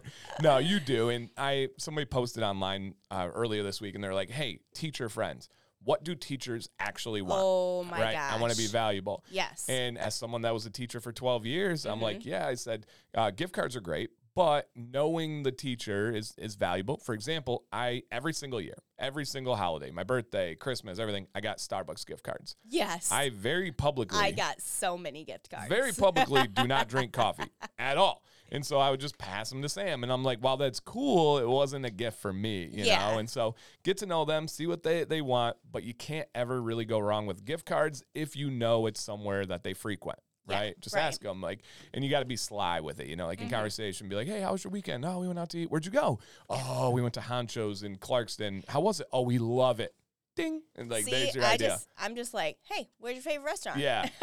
No, 0.43 0.59
you 0.59 0.81
do. 0.81 1.09
And 1.11 1.31
I 1.37 1.69
somebody 1.79 2.07
posted 2.07 2.43
online 2.43 2.95
uh, 3.13 3.29
earlier 3.33 3.63
this 3.63 3.81
week, 3.81 3.95
and 3.95 4.03
they're 4.03 4.15
like, 4.15 4.31
"Hey, 4.31 4.59
teacher 4.75 5.09
friends, 5.09 5.49
what 5.85 6.05
do 6.05 6.15
teachers 6.15 6.69
actually 6.79 7.23
want? 7.23 7.41
oh 7.45 7.85
my 7.85 8.01
right? 8.01 8.13
gosh. 8.15 8.33
I 8.33 8.41
want 8.41 8.53
to 8.53 8.59
be 8.59 8.67
valuable." 8.67 9.25
Yes. 9.31 9.67
And 9.69 9.97
as 9.99 10.15
someone 10.15 10.43
that 10.43 10.53
was 10.55 10.67
a 10.67 10.71
teacher 10.71 11.01
for 11.01 11.13
12 11.13 11.47
years, 11.47 11.87
I'm 11.87 11.95
Mm-hmm. 11.95 12.03
like, 12.03 12.27
yeah, 12.27 12.47
I 12.47 12.55
said, 12.55 12.87
uh, 13.15 13.31
gift 13.31 13.53
cards 13.53 13.75
are 13.77 13.81
great, 13.81 14.11
but 14.35 14.69
knowing 14.77 15.43
the 15.43 15.53
teacher 15.53 16.15
is 16.15 16.35
is 16.39 16.55
valuable. 16.57 16.99
For 16.99 17.15
example, 17.15 17.65
I 17.73 18.03
every 18.13 18.33
single 18.33 18.61
year, 18.61 18.77
every 18.99 19.25
single 19.25 19.57
holiday, 19.57 19.91
my 19.91 20.05
birthday, 20.05 20.55
Christmas, 20.55 20.99
everything, 20.99 21.27
I 21.35 21.41
got 21.41 21.59
Starbucks 21.59 22.07
gift 22.07 22.23
cards. 22.25 22.57
yes. 22.69 23.11
I 23.11 23.31
very 23.31 23.73
publicly 23.73 24.19
I 24.19 24.31
got 24.33 24.61
so 24.61 24.97
many 24.99 25.25
gift 25.25 25.51
cards. 25.51 25.69
very 25.69 25.93
publicly 25.93 26.47
do 26.55 26.67
not 26.67 26.89
drink 26.89 27.13
coffee 27.13 27.51
at 27.79 27.97
all. 27.97 28.23
And 28.53 28.65
so 28.67 28.79
I 28.79 28.91
would 28.91 29.01
just 29.01 29.17
pass 29.19 29.51
them 29.51 29.63
to 29.63 29.69
Sam. 29.69 30.03
And 30.03 30.13
I'm 30.13 30.25
like, 30.25 30.39
while 30.41 30.57
that's 30.57 30.81
cool, 30.81 31.39
it 31.39 31.49
wasn't 31.49 31.85
a 31.87 31.91
gift 31.91 32.19
for 32.19 32.33
me, 32.33 32.65
you 32.73 32.85
Yeah. 32.85 32.99
know? 32.99 33.19
And 33.19 33.31
so 33.31 33.55
get 33.85 33.97
to 33.99 34.07
know 34.07 34.25
them, 34.25 34.49
see 34.49 34.67
what 34.67 34.83
they, 34.83 35.05
they 35.05 35.21
want, 35.21 35.57
but 35.71 35.85
you 35.85 35.95
can't 35.95 36.29
ever 36.35 36.61
really 36.61 36.85
go 36.85 36.99
wrong 36.99 37.27
with 37.27 37.45
gift 37.45 37.65
cards 37.67 38.03
if 38.15 38.35
you 38.37 38.51
know 38.51 38.87
it's 38.87 39.01
somewhere 39.03 39.47
that 39.47 39.63
they 39.63 39.73
frequent. 39.75 40.19
Yeah, 40.49 40.57
Right, 40.59 40.81
just 40.81 40.97
right. 40.97 41.03
ask 41.03 41.21
them 41.23 41.41
like, 41.41 41.61
and 41.95 42.03
you 42.05 42.11
got 42.11 42.21
to 42.21 42.25
be 42.27 42.35
sly 42.35 42.81
with 42.81 42.99
it, 42.99 43.07
you 43.07 43.15
know, 43.15 43.27
like 43.27 43.41
in 43.41 43.47
Mm-hmm. 43.47 43.55
conversation, 43.55 44.09
be 44.09 44.17
like, 44.17 44.27
"Hey, 44.27 44.41
how 44.41 44.51
was 44.53 44.65
your 44.65 44.73
weekend? 44.73 45.05
Oh, 45.05 45.21
we 45.21 45.29
went 45.29 45.39
out 45.39 45.51
to 45.51 45.59
eat. 45.59 45.71
Where'd 45.71 45.85
you 45.85 45.93
go? 45.93 46.19
Oh, 46.49 46.91
we 46.91 47.03
went 47.03 47.15
to 47.15 47.21
Honchos 47.21 47.85
in 47.85 47.97
Clarkston. 47.97 48.67
How 48.69 48.81
was 48.81 48.99
it? 49.01 49.07
Oh, 49.13 49.23
we 49.23 49.39
love 49.39 49.79
it. 49.79 49.95
Ding, 50.35 50.63
and 50.77 50.91
like 50.91 51.05
See, 51.05 51.11
there's 51.13 51.35
your 51.37 51.45
I 51.45 51.53
idea. 51.55 51.69
just, 51.69 51.89
I'm 51.99 52.17
just 52.17 52.33
like, 52.35 52.57
hey, 52.65 52.89
where's 52.99 53.15
your 53.17 53.23
favorite 53.23 53.47
restaurant? 53.47 53.79
Yeah. 53.79 54.09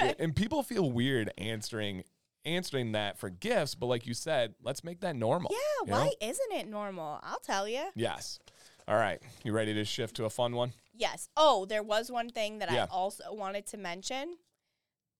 Yeah, 0.00 0.12
and 0.18 0.34
people 0.36 0.62
feel 0.62 0.90
weird 0.90 1.32
answering 1.38 2.02
answering 2.44 2.92
that 2.92 3.18
for 3.18 3.30
gifts, 3.30 3.74
but 3.74 3.86
like 3.86 4.06
you 4.06 4.14
said, 4.14 4.54
let's 4.62 4.84
make 4.84 5.00
that 5.00 5.16
normal. 5.16 5.50
Yeah, 5.52 5.92
why 5.92 6.04
know? 6.06 6.12
isn't 6.20 6.52
it 6.52 6.68
normal? 6.68 7.20
I'll 7.22 7.40
tell 7.40 7.68
you. 7.68 7.84
Yes. 7.94 8.38
All 8.86 8.96
right. 8.96 9.20
You 9.44 9.52
ready 9.52 9.72
to 9.74 9.84
shift 9.84 10.16
to 10.16 10.24
a 10.26 10.30
fun 10.30 10.54
one? 10.54 10.72
Yes. 10.94 11.28
Oh, 11.36 11.64
there 11.64 11.82
was 11.82 12.10
one 12.10 12.28
thing 12.28 12.58
that 12.58 12.70
Yeah. 12.70 12.84
I 12.84 12.86
also 12.94 13.24
wanted 13.32 13.66
to 13.68 13.76
mention. 13.78 14.36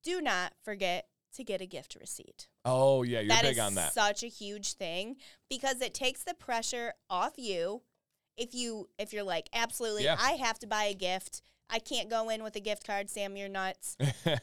Do 0.02 0.20
not 0.20 0.52
forget 0.62 1.06
to 1.36 1.44
get 1.44 1.60
a 1.60 1.66
gift 1.66 1.96
receipt. 1.98 2.46
Oh 2.64 3.02
yeah, 3.02 3.20
you're 3.20 3.28
That 3.28 3.42
big 3.42 3.52
is 3.52 3.58
on 3.58 3.74
that. 3.74 3.92
such 3.94 4.22
a 4.22 4.28
huge 4.28 4.74
thing 4.74 5.16
because 5.48 5.80
it 5.80 5.94
takes 5.94 6.22
the 6.22 6.34
pressure 6.34 6.92
off 7.10 7.32
you. 7.38 7.82
If 8.36 8.54
you 8.54 8.88
if 8.98 9.12
you're 9.12 9.22
like 9.24 9.48
absolutely 9.54 10.04
Yeah. 10.04 10.16
I 10.20 10.32
have 10.32 10.58
to 10.60 10.66
buy 10.66 10.84
a 10.84 10.94
gift. 10.94 11.42
I 11.70 11.78
can't 11.78 12.10
go 12.10 12.28
in 12.28 12.44
with 12.44 12.54
a 12.56 12.60
gift 12.60 12.86
card, 12.86 13.08
Sam, 13.08 13.36
you're 13.36 13.48
nuts. 13.48 13.96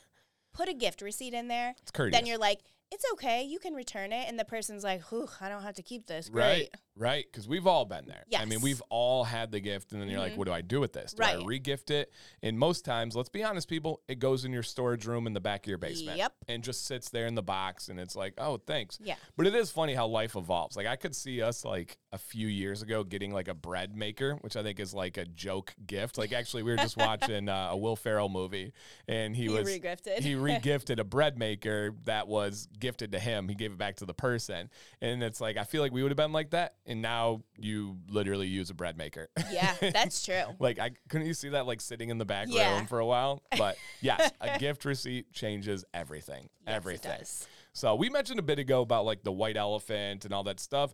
Put 0.54 0.68
a 0.68 0.74
gift 0.74 1.02
receipt 1.02 1.34
in 1.34 1.48
there. 1.48 1.76
it's 1.82 1.92
courteous. 1.92 2.18
Then 2.18 2.26
you're 2.26 2.38
like, 2.40 2.60
it's 2.92 3.06
okay, 3.14 3.44
you 3.44 3.60
can 3.60 3.74
return 3.74 4.12
it 4.12 4.28
and 4.28 4.38
the 4.38 4.46
person's 4.46 4.84
like, 4.84 5.02
"Whew, 5.10 5.30
I 5.40 5.50
don't 5.50 5.64
have 5.64 5.76
to 5.76 5.84
keep 5.84 6.08
this." 6.08 6.30
Great. 6.30 6.44
Right, 6.44 6.70
right. 6.96 7.26
Because 7.32 7.48
we've 7.48 7.68
all 7.68 7.86
been 7.86 8.06
there. 8.08 8.24
Yes. 8.28 8.42
I 8.42 8.46
mean, 8.46 8.62
we've 8.62 8.82
all 8.90 9.24
had 9.24 9.52
the 9.52 9.60
gift, 9.60 9.92
and 9.92 10.02
then 10.02 10.10
you're 10.10 10.20
like, 10.20 10.34
Mhm. 10.34 10.38
what 10.38 10.46
do 10.48 10.54
I 10.54 10.62
do 10.62 10.80
with 10.80 10.94
this? 10.94 11.14
Do 11.14 11.24
I 11.24 11.36
regift 11.36 11.90
it? 11.92 12.12
And 12.44 12.58
most 12.60 12.86
times, 12.86 13.16
let's 13.16 13.30
be 13.30 13.44
honest, 13.44 13.68
people, 13.68 14.02
it 14.08 14.20
goes 14.20 14.46
in 14.46 14.52
your 14.52 14.64
storage 14.64 15.06
room 15.06 15.28
in 15.28 15.34
the 15.34 15.40
back 15.40 15.66
of 15.66 15.70
your 15.70 15.78
basement. 15.78 16.18
Yep. 16.18 16.34
And 16.48 16.64
just 16.64 16.86
sits 16.86 17.10
there 17.10 17.26
in 17.28 17.36
the 17.36 17.44
box, 17.44 17.90
and 17.90 18.00
it's 18.00 18.16
like, 18.16 18.34
oh, 18.38 18.58
thanks. 18.58 18.98
Yeah. 19.02 19.16
But 19.38 19.48
it 19.48 19.56
is 19.56 19.72
funny 19.72 19.94
how 19.94 20.08
life 20.08 20.36
evolves. 20.36 20.76
Like, 20.76 20.88
I 20.88 20.96
could 20.96 21.16
see 21.16 21.42
us, 21.42 21.64
like, 21.66 21.98
a 22.12 22.18
few 22.18 22.48
years 22.48 22.82
ago 22.82 23.04
getting, 23.04 23.32
like, 23.34 23.48
a 23.48 23.54
bread 23.54 23.96
maker, 23.96 24.36
which 24.42 24.56
I 24.56 24.64
think 24.64 24.80
is, 24.80 24.94
like, 24.94 25.18
a 25.18 25.26
joke 25.26 25.74
gift. 25.86 26.18
Like, 26.18 26.34
actually, 26.34 26.64
we 26.64 26.72
were 26.72 26.78
just 26.78 26.98
watching 26.98 27.50
uh, 27.50 27.70
a 27.72 27.78
Will 27.78 27.96
Ferrell 27.96 28.30
movie, 28.30 28.74
and 29.08 29.36
he, 29.36 29.44
He 29.44 29.50
was. 29.50 29.68
regifted. 29.68 30.20
he 30.20 30.34
regifted 30.36 31.00
a 31.00 31.04
bread 31.04 31.38
maker 31.38 31.96
that 32.06 32.28
was 32.28 32.68
gifted 32.80 33.12
to 33.14 33.20
him. 33.20 33.48
He 33.50 33.56
gave 33.56 33.72
it 33.72 33.78
back 33.78 33.96
to 33.98 34.06
the 34.06 34.14
person. 34.14 34.70
And 35.02 35.24
it's 35.24 35.40
like, 35.42 35.58
I 35.58 35.64
feel 35.64 35.82
like 35.82 35.92
we 35.92 36.04
would 36.04 36.12
have 36.12 36.18
been 36.18 36.32
like 36.32 36.52
that. 36.52 36.76
And 36.86 37.02
now 37.02 37.44
you 37.58 37.98
literally 38.10 38.48
use 38.48 38.70
a 38.72 38.74
bread 38.74 38.98
maker. 38.98 39.30
yeah, 39.52 39.76
that's 39.80 40.26
true. 40.26 40.42
like, 40.60 40.80
I 40.80 40.92
couldn't 41.10 41.28
you 41.28 41.34
see 41.36 41.50
that 41.50 41.68
like 41.68 41.80
sitting 41.80 42.10
in 42.10 42.18
the 42.18 42.26
back 42.26 42.48
Yeah. 42.50 42.76
room 42.76 42.88
for 42.88 43.00
a 43.00 43.06
while? 43.06 43.44
But 43.58 43.78
yes, 44.02 44.32
a 44.42 44.58
gift 44.58 44.84
receipt 44.86 45.32
changes 45.32 45.86
everything. 45.94 46.50
Yes, 46.66 46.74
it 46.74 46.76
everything. 46.76 47.20
does. 47.20 47.48
So 47.74 47.94
we 47.96 48.10
mentioned 48.10 48.40
a 48.40 48.44
bit 48.44 48.58
ago 48.60 48.82
about 48.82 49.06
like 49.06 49.24
the 49.24 49.32
white 49.32 49.58
elephant 49.58 50.26
and 50.26 50.34
all 50.34 50.44
that 50.46 50.60
stuff. 50.60 50.94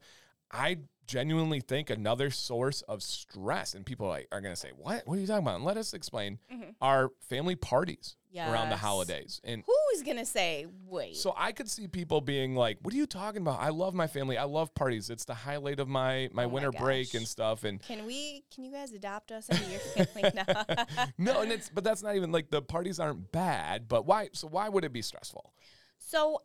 I 0.52 0.80
genuinely 1.08 1.62
think 1.62 1.90
another 1.90 2.30
source 2.30 2.82
of 2.84 3.02
stress, 3.02 3.74
and 3.74 3.86
people 3.86 4.08
like, 4.08 4.28
are 4.32 4.42
going 4.42 4.54
to 4.54 4.60
say, 4.60 4.72
"What? 4.76 5.08
What 5.08 5.18
are 5.18 5.22
you 5.22 5.28
talking 5.28 5.44
about?" 5.44 5.56
And 5.56 5.64
let 5.66 5.78
us 5.78 5.94
explain. 5.94 6.40
Mhm. 6.54 6.76
Our 6.82 7.12
family 7.22 7.56
parties 7.56 8.16
around 8.38 8.70
the 8.70 8.78
holidays, 8.78 9.42
and 9.44 9.64
Who 9.66 9.76
is 9.96 10.04
gonna 10.04 10.24
say 10.26 10.68
wait? 10.86 11.16
so 11.16 11.34
I 11.36 11.52
could 11.54 11.68
see 11.72 11.88
people 11.88 12.22
being 12.22 12.54
like, 12.56 12.78
"What 12.84 12.94
are 12.94 12.98
you 12.98 13.08
talking 13.08 13.42
about? 13.42 13.60
I 13.60 13.70
love 13.70 13.96
my 13.96 14.06
family. 14.06 14.38
I 14.38 14.44
love 14.44 14.76
parties. 14.76 15.10
It's 15.10 15.26
the 15.26 15.34
highlight 15.34 15.80
of 15.80 15.88
my 15.88 16.30
my 16.32 16.44
Oh 16.44 16.46
my 16.48 16.54
winter 16.54 16.72
break 16.72 17.16
and 17.16 17.28
stuff." 17.28 17.64
And 17.64 17.82
can 17.82 18.06
we? 18.06 18.44
Can 18.54 18.64
you 18.64 18.72
guys 18.72 18.92
adopt 18.92 19.32
us 19.32 19.50
into 19.50 19.64
your 19.72 19.80
family 19.80 20.30
now? 20.36 20.86
no, 21.18 21.42
and 21.42 21.52
it's 21.52 21.70
but 21.72 21.84
that's 21.84 22.04
not 22.04 22.16
even 22.16 22.32
like 22.32 22.52
the 22.52 22.62
parties 22.62 23.00
aren't 23.00 23.32
bad. 23.32 23.88
But 23.88 24.06
why? 24.06 24.30
So 24.34 24.48
why 24.48 24.70
would 24.70 24.84
it 24.84 24.94
be 24.94 25.02
stressful? 25.02 25.52
So 25.98 26.42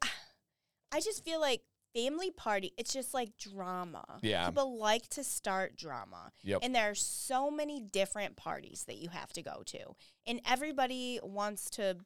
I 0.93 1.01
just 1.01 1.25
feel 1.25 1.41
like 1.41 1.63
family 1.95 2.31
party, 2.31 2.73
it's 2.77 2.93
just 2.93 3.15
like 3.15 3.37
drama. 3.37 4.05
Yeah. 4.23 4.47
People 4.47 4.79
like 4.79 5.09
to 5.11 5.25
start 5.25 5.77
drama. 5.77 6.33
Yep. 6.43 6.61
And 6.63 6.75
there 6.75 6.91
are 6.91 6.95
so 6.95 7.51
many 7.51 7.81
different 7.81 8.37
parties 8.37 8.85
that 8.87 8.97
you 8.97 9.09
have 9.11 9.33
to 9.35 9.43
go 9.43 9.63
to. 9.67 9.79
And 10.27 10.41
everybody 10.49 11.21
wants 11.23 11.71
to 11.71 11.97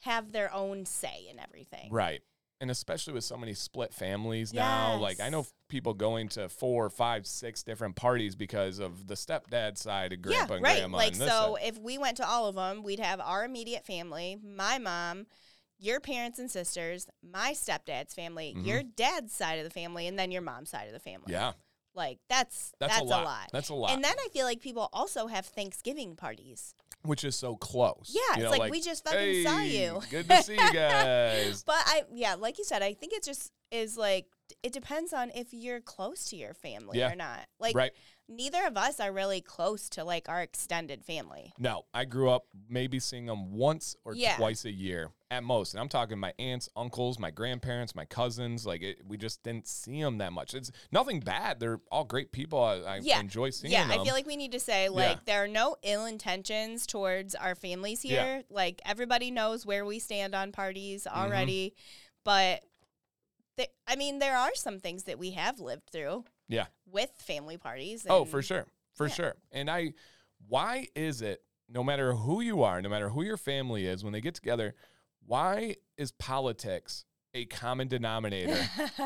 have 0.00 0.32
their 0.32 0.52
own 0.52 0.84
say 0.84 1.26
in 1.30 1.38
everything. 1.38 1.90
Right. 1.90 2.22
And 2.60 2.70
especially 2.70 3.12
with 3.12 3.24
so 3.24 3.36
many 3.36 3.54
split 3.54 3.92
families 3.92 4.54
now, 4.54 4.96
like 4.96 5.20
I 5.20 5.30
know 5.30 5.46
people 5.68 5.94
going 5.94 6.28
to 6.28 6.48
four, 6.48 6.88
five, 6.90 7.26
six 7.26 7.64
different 7.64 7.96
parties 7.96 8.36
because 8.36 8.78
of 8.78 9.08
the 9.08 9.14
stepdad 9.14 9.76
side 9.78 10.12
of 10.12 10.20
Yeah, 10.20 10.46
grandpa 10.46 10.54
and 10.54 10.62
right. 10.62 10.76
grandma. 10.78 10.96
Like 10.96 11.12
and 11.12 11.20
this 11.20 11.28
so 11.28 11.56
side. 11.56 11.66
if 11.66 11.78
we 11.78 11.98
went 11.98 12.18
to 12.18 12.28
all 12.28 12.46
of 12.46 12.54
them, 12.54 12.84
we'd 12.84 13.00
have 13.00 13.18
our 13.18 13.44
immediate 13.44 13.84
family, 13.84 14.38
my 14.44 14.78
mom, 14.78 15.26
your 15.82 15.98
parents 16.00 16.38
and 16.38 16.48
sisters, 16.50 17.08
my 17.22 17.52
stepdad's 17.52 18.14
family, 18.14 18.54
Mhm. 18.56 18.64
your 18.66 18.82
dad's 18.84 19.32
side 19.32 19.58
of 19.58 19.64
the 19.64 19.70
family, 19.70 20.06
and 20.06 20.16
then 20.18 20.30
your 20.30 20.42
mom's 20.42 20.70
side 20.70 20.86
of 20.86 20.92
the 20.92 21.00
family. 21.00 21.32
yeah, 21.32 21.52
Like 21.94 22.20
that's 22.28 22.72
that's, 22.78 22.92
that's, 22.98 23.02
a, 23.02 23.04
lot. 23.04 23.50
That's 23.52 23.68
a 23.68 23.74
lot. 23.74 23.90
And 23.90 24.02
then 24.04 24.14
I 24.18 24.28
feel 24.32 24.46
like 24.46 24.60
people 24.60 24.88
also 24.92 25.26
have 25.26 25.44
Thanksgiving 25.46 26.14
parties. 26.16 26.74
which 27.04 27.24
is 27.24 27.34
so 27.34 27.56
close. 27.56 28.12
Yeah, 28.14 28.20
You 28.38 28.44
it's 28.44 28.52
know, 28.52 28.58
like, 28.60 28.70
we 28.70 28.80
just 28.80 29.02
fucking 29.04 29.42
saw 29.44 29.58
you." 29.60 30.00
Good 30.08 30.28
to 30.28 30.40
see 30.44 30.52
you 30.52 30.72
guys. 30.72 31.64
But 31.64 31.82
I 31.84 32.04
yeah, 32.12 32.34
like 32.36 32.58
you 32.58 32.64
said, 32.64 32.80
I 32.80 32.94
think 32.94 33.12
it 33.12 33.24
just 33.24 33.50
is 33.72 33.96
like 33.96 34.26
it 34.62 34.72
depends 34.72 35.12
on 35.12 35.30
if 35.34 35.52
you're 35.52 35.80
close 35.80 36.26
to 36.26 36.36
your 36.36 36.54
family 36.54 36.98
Yeah. 37.00 37.10
or 37.10 37.16
not. 37.16 37.48
Like 37.58 37.74
right. 37.74 37.90
neither 38.28 38.64
of 38.66 38.76
us 38.76 39.00
are 39.00 39.10
really 39.12 39.40
close 39.40 39.88
to 39.90 40.04
like 40.04 40.28
our 40.28 40.42
extended 40.42 41.04
family. 41.04 41.52
No, 41.58 41.86
I 41.92 42.04
grew 42.04 42.30
up 42.30 42.46
maybe 42.68 43.00
seeing 43.00 43.26
them 43.26 43.52
once 43.56 43.96
or 44.04 44.14
Yeah. 44.14 44.36
twice 44.36 44.64
a 44.64 44.70
year 44.70 45.10
at 45.32 45.42
most. 45.42 45.72
And 45.72 45.80
I'm 45.80 45.88
talking 45.88 46.18
my 46.18 46.32
aunts, 46.38 46.68
uncles, 46.76 47.18
my 47.18 47.30
grandparents, 47.30 47.94
my 47.94 48.04
cousins. 48.04 48.66
Like, 48.66 48.82
it, 48.82 48.98
we 49.06 49.16
just 49.16 49.42
didn't 49.42 49.66
see 49.66 50.00
them 50.02 50.18
that 50.18 50.32
much. 50.32 50.52
It's 50.54 50.70
nothing 50.92 51.20
bad. 51.20 51.58
They're 51.58 51.80
all 51.90 52.04
great 52.04 52.32
people. 52.32 52.62
I, 52.62 52.74
I 52.80 53.00
Yeah. 53.02 53.18
enjoy 53.18 53.50
seeing 53.50 53.72
them. 53.72 53.80
yeah, 53.80 53.88
them. 53.88 54.00
I 54.00 54.04
feel 54.04 54.14
like 54.14 54.26
we 54.26 54.36
need 54.36 54.52
to 54.52 54.60
say 54.60 54.88
like 54.90 55.24
there 55.24 55.42
are 55.42 55.48
no 55.48 55.76
ill 55.82 56.04
intentions 56.04 56.86
towards 56.86 57.34
our 57.34 57.54
families 57.54 58.04
Yeah. 58.04 58.22
here. 58.24 58.42
Like 58.50 58.80
everybody 58.84 59.30
knows 59.30 59.64
where 59.64 59.84
we 59.86 59.98
stand 59.98 60.34
on 60.34 60.52
parties 60.52 61.04
Mm-hmm. 61.10 61.18
already, 61.18 61.74
but 62.24 62.62
th- 63.56 63.70
I 63.88 63.96
mean 63.96 64.18
there 64.18 64.36
are 64.36 64.54
some 64.54 64.78
things 64.78 65.04
that 65.04 65.18
we 65.18 65.30
have 65.32 65.58
lived 65.60 65.88
through. 65.90 66.24
Yeah. 66.48 66.66
With 66.86 67.10
family 67.18 67.56
parties. 67.56 68.06
oh, 68.08 68.24
for 68.26 68.42
sure. 68.42 68.66
For 68.94 69.06
yeah. 69.08 69.14
sure. 69.14 69.34
And 69.50 69.70
I, 69.70 69.94
why 70.48 70.88
is 70.94 71.22
it, 71.22 71.42
no 71.68 71.82
matter 71.82 72.12
who 72.12 72.42
you 72.42 72.62
are, 72.62 72.82
no 72.82 72.90
matter 72.90 73.08
who 73.08 73.22
your 73.22 73.38
family 73.38 73.86
is, 73.86 74.04
when 74.04 74.12
they 74.12 74.20
get 74.20 74.34
together, 74.34 74.74
why 75.26 75.76
is 75.96 76.12
politics 76.12 77.04
a 77.34 77.44
common 77.46 77.88
denominator? 77.88 78.58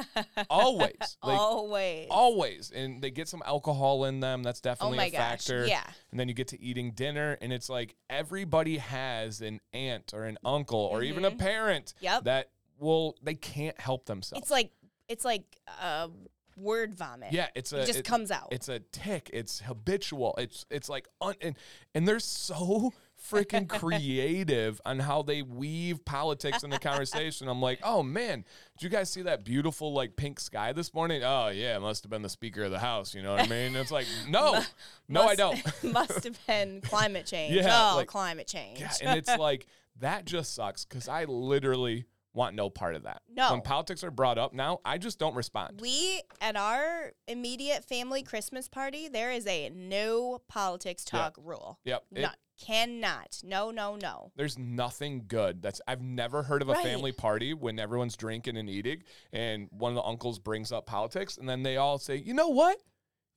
Always. 0.50 0.92
Like, 1.22 1.38
Always. 1.38 2.06
Always. 2.10 2.70
And 2.72 3.00
they 3.00 3.10
get 3.10 3.28
some 3.28 3.42
alcohol 3.46 4.04
in 4.04 4.20
them. 4.20 4.42
That's 4.42 4.60
oh 4.64 4.68
definitely 4.70 4.96
my 4.98 5.06
a 5.06 5.10
gosh. 5.10 5.18
factor. 5.20 5.66
Yeah. 5.66 5.84
and 6.10 6.18
then 6.18 6.28
you 6.28 6.34
get 6.34 6.48
to 6.48 6.60
eating 6.60 6.92
dinner 6.92 7.38
and 7.40 7.52
it's 7.52 7.68
like 7.68 7.94
everybody 8.10 8.78
has 8.78 9.40
an 9.40 9.60
aunt 9.72 10.12
or 10.14 10.24
an 10.24 10.38
uncle 10.44 10.80
or 10.80 11.02
even 11.02 11.24
a 11.24 11.30
Mhm. 11.30 11.38
parent 11.38 11.94
Yep. 12.00 12.24
that 12.24 12.50
will 12.78 13.16
they 13.22 13.34
can't 13.34 13.78
help 13.80 14.06
themselves 14.06 14.42
It's 14.42 14.50
like 14.50 14.70
it's 15.08 15.24
like 15.24 15.44
uh, 15.80 16.08
word 16.56 16.94
vomit. 16.94 17.32
yeah 17.32 17.48
it's 17.54 17.72
a 17.72 17.82
it 17.82 17.86
just 17.86 17.98
it- 18.00 18.04
comes 18.04 18.30
out. 18.30 18.48
it's 18.50 18.68
a 18.68 18.80
tick 18.80 19.30
it's 19.32 19.60
habitual 19.60 20.34
it's 20.38 20.64
it's 20.70 20.88
like 20.88 21.06
un, 21.20 21.34
and 21.40 21.54
and 21.94 22.08
they're 22.08 22.18
so 22.18 22.92
freaking 23.30 23.68
creative 23.68 24.80
on 24.84 24.98
how 24.98 25.22
they 25.22 25.42
weave 25.42 26.04
politics 26.04 26.62
in 26.62 26.70
the 26.70 26.78
conversation 26.78 27.48
i'm 27.48 27.60
like 27.60 27.78
oh 27.82 28.02
man 28.02 28.44
did 28.76 28.84
you 28.84 28.88
guys 28.88 29.10
see 29.10 29.22
that 29.22 29.44
beautiful 29.44 29.92
like 29.92 30.16
pink 30.16 30.38
sky 30.40 30.72
this 30.72 30.92
morning 30.94 31.22
oh 31.24 31.48
yeah 31.48 31.76
it 31.76 31.80
must 31.80 32.04
have 32.04 32.10
been 32.10 32.22
the 32.22 32.28
speaker 32.28 32.62
of 32.64 32.70
the 32.70 32.78
house 32.78 33.14
you 33.14 33.22
know 33.22 33.32
what 33.32 33.40
i 33.42 33.46
mean 33.46 33.74
it's 33.76 33.90
like 33.90 34.06
no 34.28 34.60
no 35.08 35.22
i 35.22 35.34
don't 35.34 35.60
must 35.82 36.24
have 36.24 36.46
been 36.46 36.80
climate 36.82 37.26
change. 37.26 37.54
Yeah, 37.54 37.92
oh, 37.92 37.96
like- 37.96 38.08
climate 38.08 38.46
change. 38.46 38.80
Yeah, 38.80 38.92
and 39.02 39.18
it's 39.18 39.36
like 39.36 39.66
that 40.00 40.24
just 40.24 40.54
sucks 40.54 40.84
because 40.84 41.08
I 41.08 41.24
literally 41.24 42.04
want 42.34 42.54
no 42.54 42.68
part 42.68 42.94
of 42.94 43.04
that. 43.04 43.22
No. 43.34 43.52
when 43.52 43.62
politics 43.62 44.04
are 44.04 44.10
brought 44.10 44.36
up 44.36 44.52
now, 44.52 44.80
I 44.84 44.98
just 44.98 45.18
don't 45.18 45.34
respond. 45.34 45.80
we 45.80 46.20
at 46.40 46.56
our 46.56 47.12
immediate 47.26 47.84
family 47.84 48.22
Christmas 48.22 48.68
party, 48.68 49.08
there 49.08 49.32
is 49.32 49.46
a 49.46 49.70
no 49.70 50.40
politics 50.48 51.04
talk 51.04 51.36
rule. 51.42 51.78
Yep, 51.84 52.04
it- 52.14 52.28
cannot. 52.58 53.40
No, 53.44 53.70
no, 53.70 53.96
no. 53.96 54.32
there's 54.36 54.58
nothing 54.58 55.24
good. 55.28 55.62
That's 55.62 55.80
I've 55.86 56.00
never 56.02 56.42
heard 56.42 56.62
of 56.62 56.68
a 56.68 56.72
Right. 56.72 56.84
family 56.84 57.12
party 57.12 57.54
when 57.54 57.78
everyone's 57.78 58.16
drinking 58.16 58.56
and 58.56 58.68
eating, 58.68 59.02
and 59.32 59.68
one 59.70 59.92
of 59.92 59.96
the 59.96 60.02
uncles 60.02 60.38
brings 60.38 60.72
up 60.72 60.86
politics, 60.86 61.36
and 61.36 61.48
then 61.48 61.62
they 61.62 61.76
all 61.76 61.98
say, 61.98 62.16
"You 62.16 62.34
know 62.34 62.48
what? 62.48 62.78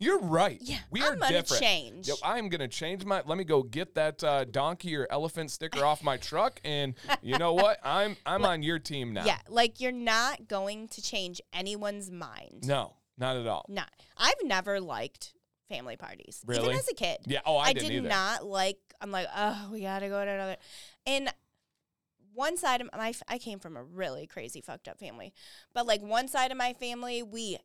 You're 0.01 0.19
right. 0.19 0.58
Yeah, 0.62 0.77
we 0.91 1.01
are 1.01 1.12
I'm 1.12 1.19
gonna 1.19 1.41
different. 1.41 1.62
change. 1.62 2.08
Yep, 2.08 2.17
I'm 2.23 2.47
gonna 2.47 2.69
change 2.69 3.03
my. 3.03 3.21
Let 3.25 3.38
me 3.38 3.43
go 3.43 3.63
get 3.63 3.95
that 3.95 4.23
uh, 4.23 4.45
donkey 4.45 4.95
or 4.95 5.05
elephant 5.10 5.51
sticker 5.51 5.84
off 5.84 6.01
my 6.01 6.15
truck, 6.15 6.62
and 6.63 6.93
you 7.21 7.38
know 7.38 7.53
what? 7.53 7.79
I'm 7.84 8.15
I'm 8.25 8.45
on 8.45 8.63
your 8.63 8.79
team 8.79 9.12
now. 9.12 9.25
Yeah, 9.25 9.39
like 9.49 9.82
you're 9.82 9.91
not 9.91 10.47
going 10.47 10.88
to 10.89 11.01
change 11.01 11.41
anyone's 11.51 12.10
mind. 12.10 12.63
No, 12.65 12.93
not 13.17 13.36
at 13.36 13.45
all. 13.45 13.65
Not. 13.67 13.91
I've 14.15 14.41
never 14.43 14.79
liked 14.79 15.34
family 15.67 15.97
parties. 15.97 16.41
Really? 16.47 16.63
Even 16.67 16.77
as 16.77 16.88
a 16.88 16.93
kid. 16.95 17.17
Yeah. 17.25 17.41
Oh, 17.45 17.58
I, 17.58 17.67
I 17.67 17.73
did 17.73 17.91
either. 17.91 18.08
not 18.08 18.45
like. 18.45 18.77
I'm 19.01 19.12
like, 19.12 19.27
oh, 19.35 19.69
we 19.71 19.81
gotta 19.81 20.07
go 20.09 20.23
to 20.23 20.31
another. 20.31 20.57
And 21.05 21.33
one 22.33 22.57
side 22.57 22.79
of 22.81 22.89
my, 22.95 23.13
I 23.27 23.38
came 23.38 23.59
from 23.59 23.75
a 23.75 23.83
really 23.83 24.25
crazy, 24.27 24.62
fucked 24.62 24.88
up 24.88 24.99
family, 24.99 25.33
but 25.73 25.85
like 25.85 26.01
one 26.01 26.27
side 26.27 26.51
of 26.51 26.57
my 26.57 26.73
family, 26.73 27.21
we 27.23 27.57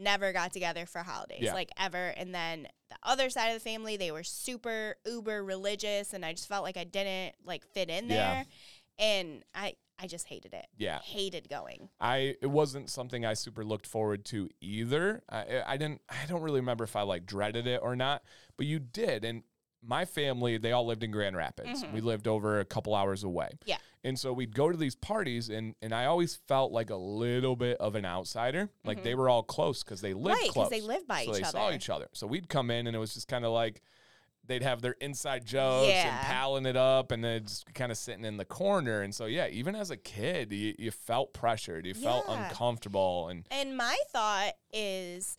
never 0.00 0.32
got 0.32 0.52
together 0.52 0.86
for 0.86 1.00
holidays, 1.02 1.40
Yeah. 1.42 1.54
like 1.54 1.70
ever. 1.78 2.08
And 2.16 2.34
then 2.34 2.68
the 2.88 2.96
other 3.02 3.28
side 3.30 3.48
of 3.48 3.54
the 3.54 3.60
family, 3.60 3.96
they 3.96 4.10
were 4.10 4.22
super 4.22 4.96
uber 5.04 5.44
religious, 5.44 6.12
and 6.14 6.24
I 6.24 6.32
just 6.32 6.48
felt 6.48 6.62
like 6.62 6.76
I 6.76 6.84
didn't 6.84 7.34
like 7.44 7.66
fit 7.74 7.90
in 7.90 8.08
Yeah. 8.08 8.16
there, 8.34 8.46
and 8.98 9.44
I, 9.54 9.74
I 9.98 10.06
just 10.06 10.26
hated 10.28 10.54
it. 10.54 10.66
Yeah. 10.78 11.00
hated 11.00 11.48
going. 11.48 11.88
I 12.00 12.36
it 12.40 12.50
wasn't 12.50 12.90
something 12.90 13.24
I 13.26 13.34
super 13.34 13.64
looked 13.64 13.86
forward 13.86 14.24
to 14.26 14.48
either. 14.60 15.22
I 15.28 15.62
I 15.66 15.76
didn't 15.76 16.00
I 16.08 16.26
don't 16.26 16.42
really 16.42 16.60
remember 16.60 16.84
if 16.84 16.96
I 16.96 17.02
like 17.02 17.24
dreaded 17.26 17.66
it 17.66 17.80
or 17.82 17.94
not, 17.96 18.22
but 18.56 18.66
you 18.66 18.78
did 18.78 19.24
and 19.24 19.42
my 19.84 20.04
family, 20.04 20.58
they 20.58 20.72
all 20.72 20.86
lived 20.86 21.02
in 21.02 21.10
Grand 21.10 21.36
Rapids. 21.36 21.82
Mhm. 21.82 21.92
We 21.92 22.00
lived 22.00 22.28
over 22.28 22.60
a 22.60 22.64
couple 22.64 22.94
hours 22.94 23.24
away. 23.24 23.50
Yeah. 23.64 23.78
And 24.04 24.18
so 24.18 24.32
we'd 24.32 24.54
go 24.54 24.70
to 24.70 24.76
these 24.76 24.94
parties 24.94 25.48
and 25.48 25.74
and 25.82 25.92
I 25.92 26.04
always 26.06 26.36
felt 26.48 26.72
like 26.72 26.90
a 26.90 26.96
little 26.96 27.56
bit 27.56 27.76
of 27.78 27.94
an 27.94 28.04
outsider. 28.04 28.68
Like 28.84 29.02
they 29.02 29.14
were 29.14 29.28
all 29.28 29.42
close 29.42 29.82
because 29.82 30.00
they 30.00 30.14
lived 30.14 30.36
Mm-hmm. 30.38 30.44
Right, 30.44 30.50
close. 30.50 30.70
they 30.70 30.80
lived 30.80 31.06
by 31.06 31.24
so 31.24 31.30
each 31.32 31.36
they 31.42 31.48
saw 31.48 31.70
each 31.72 31.90
other. 31.90 32.08
So 32.12 32.26
we'd 32.26 32.48
come 32.48 32.70
in 32.70 32.86
and 32.86 32.94
it 32.96 32.98
was 33.00 33.14
just 33.14 33.28
kind 33.28 33.44
of 33.44 33.52
like 33.52 33.80
they'd 34.44 34.62
have 34.64 34.82
their 34.82 34.96
inside 35.00 35.44
jokes 35.46 35.86
and 35.86 35.94
Yeah. 35.94 36.32
palling 36.32 36.66
it 36.66 36.76
up 36.76 37.12
and 37.12 37.22
then 37.22 37.44
just 37.44 37.72
kind 37.74 37.92
of 37.92 37.98
sitting 37.98 38.24
in 38.24 38.38
the 38.38 38.44
corner. 38.44 39.02
And 39.02 39.14
so 39.14 39.26
yeah, 39.26 39.46
even 39.46 39.76
as 39.76 39.90
a 39.92 39.96
kid, 39.96 40.50
you, 40.52 40.74
you 40.78 40.90
felt 40.90 41.32
pressured. 41.32 41.86
You 41.86 41.94
felt 41.94 42.24
uncomfortable 42.28 43.28
and 43.28 43.46
And 43.52 43.76
my 43.76 43.96
thought 44.10 44.54
is, 44.72 45.36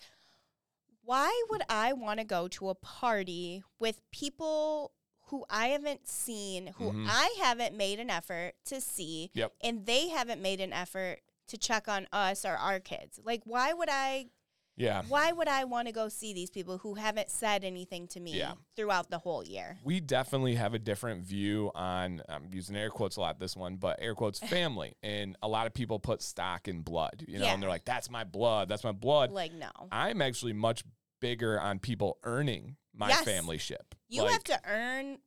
why 1.04 1.44
would 1.50 1.62
I 1.70 1.94
want 1.94 2.20
to 2.20 2.26
go 2.26 2.48
to 2.50 2.70
a 2.70 2.76
party 2.76 3.64
with 3.80 4.02
people 4.12 4.94
who 5.28 5.46
I 5.50 5.68
haven't 5.68 6.08
seen, 6.08 6.68
who 6.78 6.92
Mhm. 6.92 7.08
I 7.10 7.36
haven't 7.40 7.76
made 7.76 8.00
an 8.00 8.10
effort 8.10 8.54
to 8.66 8.80
see, 8.80 9.32
Yep. 9.34 9.54
and 9.62 9.86
they 9.86 10.10
haven't 10.10 10.42
made 10.42 10.62
an 10.62 10.72
effort 10.74 11.22
to 11.48 11.58
check 11.58 11.88
on 11.88 12.08
us 12.12 12.46
or 12.46 12.56
our 12.56 12.80
kids? 12.80 13.20
Like, 13.24 13.42
why 13.46 13.74
would 13.74 13.90
I? 13.92 14.30
Yeah. 14.76 15.04
Why 15.08 15.32
would 15.32 15.48
I 15.48 15.64
want 15.66 15.88
to 15.88 15.94
go 15.94 16.10
see 16.10 16.34
these 16.34 16.50
people 16.50 16.78
who 16.80 16.96
haven't 16.96 17.30
said 17.30 17.64
anything 17.64 18.08
to 18.10 18.20
me 18.20 18.38
Yeah. 18.38 18.54
throughout 18.76 19.10
the 19.10 19.20
whole 19.20 19.44
year? 19.44 19.78
we 19.84 20.00
definitely 20.00 20.56
have 20.56 20.74
a 20.74 20.80
different 20.80 21.24
view 21.24 21.72
on 21.76 22.22
I'm 22.30 22.48
using 22.52 22.76
air 22.76 22.90
quotes 22.90 23.18
a 23.18 23.22
lot 23.22 23.40
this 23.40 23.56
one, 23.56 23.76
but 23.78 24.00
air 24.02 24.16
quotes 24.16 24.40
family. 24.56 24.96
and 25.04 25.36
a 25.42 25.48
lot 25.48 25.68
of 25.68 25.74
people 25.74 26.00
put 26.00 26.22
stock 26.22 26.68
in 26.68 26.82
blood, 26.82 27.24
you 27.28 27.40
know, 27.40 27.46
Yeah. 27.46 27.54
and 27.54 27.62
they're 27.62 27.70
like, 27.70 27.86
That's 27.86 28.10
my 28.10 28.24
blood, 28.24 28.70
that's 28.70 28.84
my 28.84 28.92
blood. 28.92 29.32
Like, 29.32 29.54
no, 29.54 29.70
I'm 29.92 30.22
actually 30.22 30.54
much 30.54 30.84
bigger 31.20 31.60
on 31.60 31.80
people 31.80 32.18
earning 32.24 32.76
my 32.94 33.10
Yes. 33.10 33.24
family 33.24 33.58
ship. 33.58 33.96
you 34.10 34.22
Like, 34.24 34.32
have 34.34 34.44
to 34.46 34.60
earn 34.66 35.18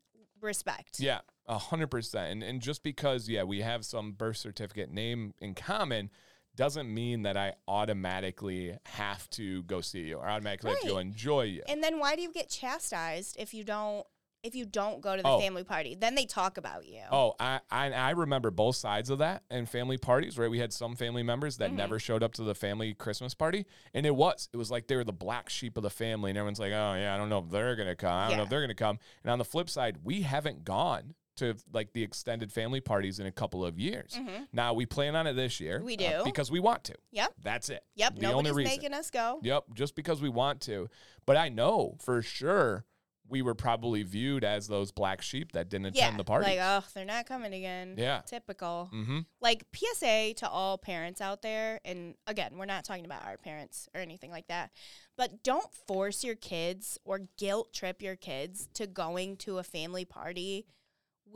respect. 0.40 1.00
Yeah, 1.00 1.20
a 1.46 1.58
hundred 1.58 1.88
percent. 1.88 2.30
And 2.32 2.42
and 2.42 2.60
just 2.60 2.82
because, 2.82 3.28
yeah, 3.28 3.42
we 3.42 3.62
have 3.62 3.84
some 3.84 4.12
birth 4.12 4.36
certificate 4.36 4.90
name 4.90 5.34
in 5.38 5.54
common 5.54 6.10
doesn't 6.56 6.92
mean 6.92 7.22
that 7.22 7.36
I 7.36 7.54
automatically 7.68 8.76
have 8.86 9.28
to 9.30 9.62
go 9.64 9.80
see 9.80 10.00
you 10.00 10.16
or 10.18 10.28
automatically 10.28 10.70
have 10.70 10.80
to 10.80 10.98
enjoy 10.98 11.42
you. 11.42 11.62
And 11.68 11.82
then 11.82 11.98
why 11.98 12.16
do 12.16 12.22
you 12.22 12.32
get 12.32 12.48
chastised 12.48 13.36
if 13.38 13.54
you 13.54 13.64
don't 13.64 14.06
if 14.42 14.54
you 14.54 14.64
don't 14.64 15.00
go 15.00 15.16
to 15.16 15.22
the 15.22 15.28
Oh. 15.28 15.40
family 15.40 15.64
party? 15.64 15.96
Then 15.96 16.14
they 16.14 16.24
talk 16.24 16.56
about 16.56 16.86
you. 16.86 17.00
Oh, 17.10 17.34
I, 17.40 17.60
I 17.68 17.90
I 17.92 18.10
remember 18.10 18.52
both 18.52 18.76
sides 18.76 19.10
of 19.10 19.18
that 19.18 19.42
and 19.50 19.68
family 19.68 19.98
parties, 19.98 20.38
right? 20.38 20.48
We 20.48 20.60
had 20.60 20.72
some 20.72 20.94
family 20.94 21.24
members 21.24 21.56
that 21.56 21.70
Mhm. 21.72 21.76
never 21.76 21.98
showed 21.98 22.22
up 22.22 22.32
to 22.34 22.42
the 22.44 22.54
family 22.54 22.94
Christmas 22.94 23.34
party, 23.34 23.66
and 23.92 24.06
it 24.06 24.14
was 24.14 24.48
it 24.52 24.56
was 24.56 24.70
like 24.70 24.86
they 24.86 24.94
were 24.94 25.02
the 25.04 25.12
black 25.12 25.48
sheep 25.48 25.76
of 25.76 25.82
the 25.82 25.90
family, 25.90 26.30
and 26.30 26.38
everyone's 26.38 26.60
like, 26.60 26.70
oh 26.72 26.94
yeah, 26.94 27.12
I 27.12 27.16
don't 27.18 27.28
know 27.28 27.38
if 27.40 27.50
they're 27.50 27.74
gonna 27.74 27.96
come, 27.96 28.12
I 28.12 28.28
don't 28.28 28.36
know 28.36 28.44
if 28.44 28.48
they're 28.48 28.60
gonna 28.60 28.74
come. 28.74 28.98
And 29.24 29.32
on 29.32 29.38
the 29.38 29.44
flip 29.44 29.68
side, 29.68 29.98
we 30.04 30.22
haven't 30.22 30.64
gone 30.64 31.14
to 31.36 31.54
like 31.72 31.92
the 31.92 32.02
extended 32.02 32.52
family 32.52 32.80
parties 32.80 33.18
in 33.18 33.26
a 33.26 33.32
couple 33.32 33.64
of 33.64 33.78
years. 33.78 34.14
Mhm. 34.18 34.48
Now 34.52 34.74
we 34.74 34.86
plan 34.86 35.14
on 35.16 35.26
it 35.26 35.34
this 35.34 35.60
year. 35.60 35.82
We 35.82 35.94
uh, 35.96 36.18
do. 36.18 36.24
because 36.24 36.50
we 36.50 36.60
want 36.60 36.84
to. 36.84 36.94
Yep. 37.12 37.34
That's 37.42 37.68
it. 37.68 37.84
Yep. 37.94 38.16
The 38.16 38.26
only 38.26 38.50
Nobody's 38.50 38.56
reason. 38.56 38.72
making 38.82 38.94
us 38.94 39.10
go. 39.10 39.40
Yep, 39.42 39.64
just 39.74 39.94
because 39.94 40.20
we 40.20 40.28
want 40.28 40.60
to. 40.62 40.88
But 41.26 41.36
I 41.36 41.48
know 41.48 41.96
for 42.00 42.22
sure 42.22 42.84
we 43.28 43.42
were 43.42 43.56
probably 43.56 44.04
viewed 44.04 44.44
as 44.44 44.68
those 44.68 44.92
black 44.92 45.20
sheep 45.20 45.50
that 45.50 45.68
didn't 45.68 45.86
attend 45.86 46.16
the 46.16 46.22
party. 46.22 46.46
Like, 46.46 46.60
oh, 46.62 46.86
they're 46.94 47.04
not 47.04 47.26
coming 47.26 47.52
again. 47.52 47.96
yeah. 47.98 48.20
Typical. 48.24 48.88
Mm-hmm. 48.94 49.18
Like 49.40 49.64
PSA 49.74 50.34
to 50.34 50.48
all 50.48 50.78
parents 50.78 51.20
out 51.20 51.42
there, 51.42 51.80
and 51.84 52.14
again, 52.28 52.52
we're 52.56 52.66
not 52.66 52.84
talking 52.84 53.04
about 53.04 53.24
our 53.24 53.36
parents 53.36 53.88
or 53.96 54.00
anything 54.00 54.30
like 54.30 54.46
that, 54.46 54.70
but 55.16 55.42
don't 55.42 55.72
force 55.88 56.22
your 56.22 56.36
kids 56.36 56.98
or 57.04 57.22
guilt 57.36 57.72
trip 57.72 58.00
your 58.00 58.14
kids 58.14 58.68
to 58.74 58.86
going 58.86 59.36
to 59.38 59.58
a 59.58 59.64
family 59.64 60.04
party 60.04 60.66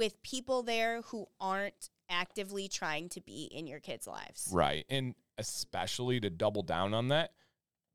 with 0.01 0.23
people 0.23 0.63
there 0.63 1.03
who 1.03 1.27
aren't 1.39 1.91
actively 2.09 2.69
trying 2.69 3.11
to 3.11 3.21
be 3.21 3.51
in 3.53 3.67
your 3.67 3.81
kids' 3.81 4.07
lives. 4.07 4.49
Right. 4.51 4.87
And 4.89 5.15
especially 5.37 6.19
to 6.21 6.31
double 6.31 6.63
down 6.63 6.95
on 6.95 7.09
that, 7.09 7.33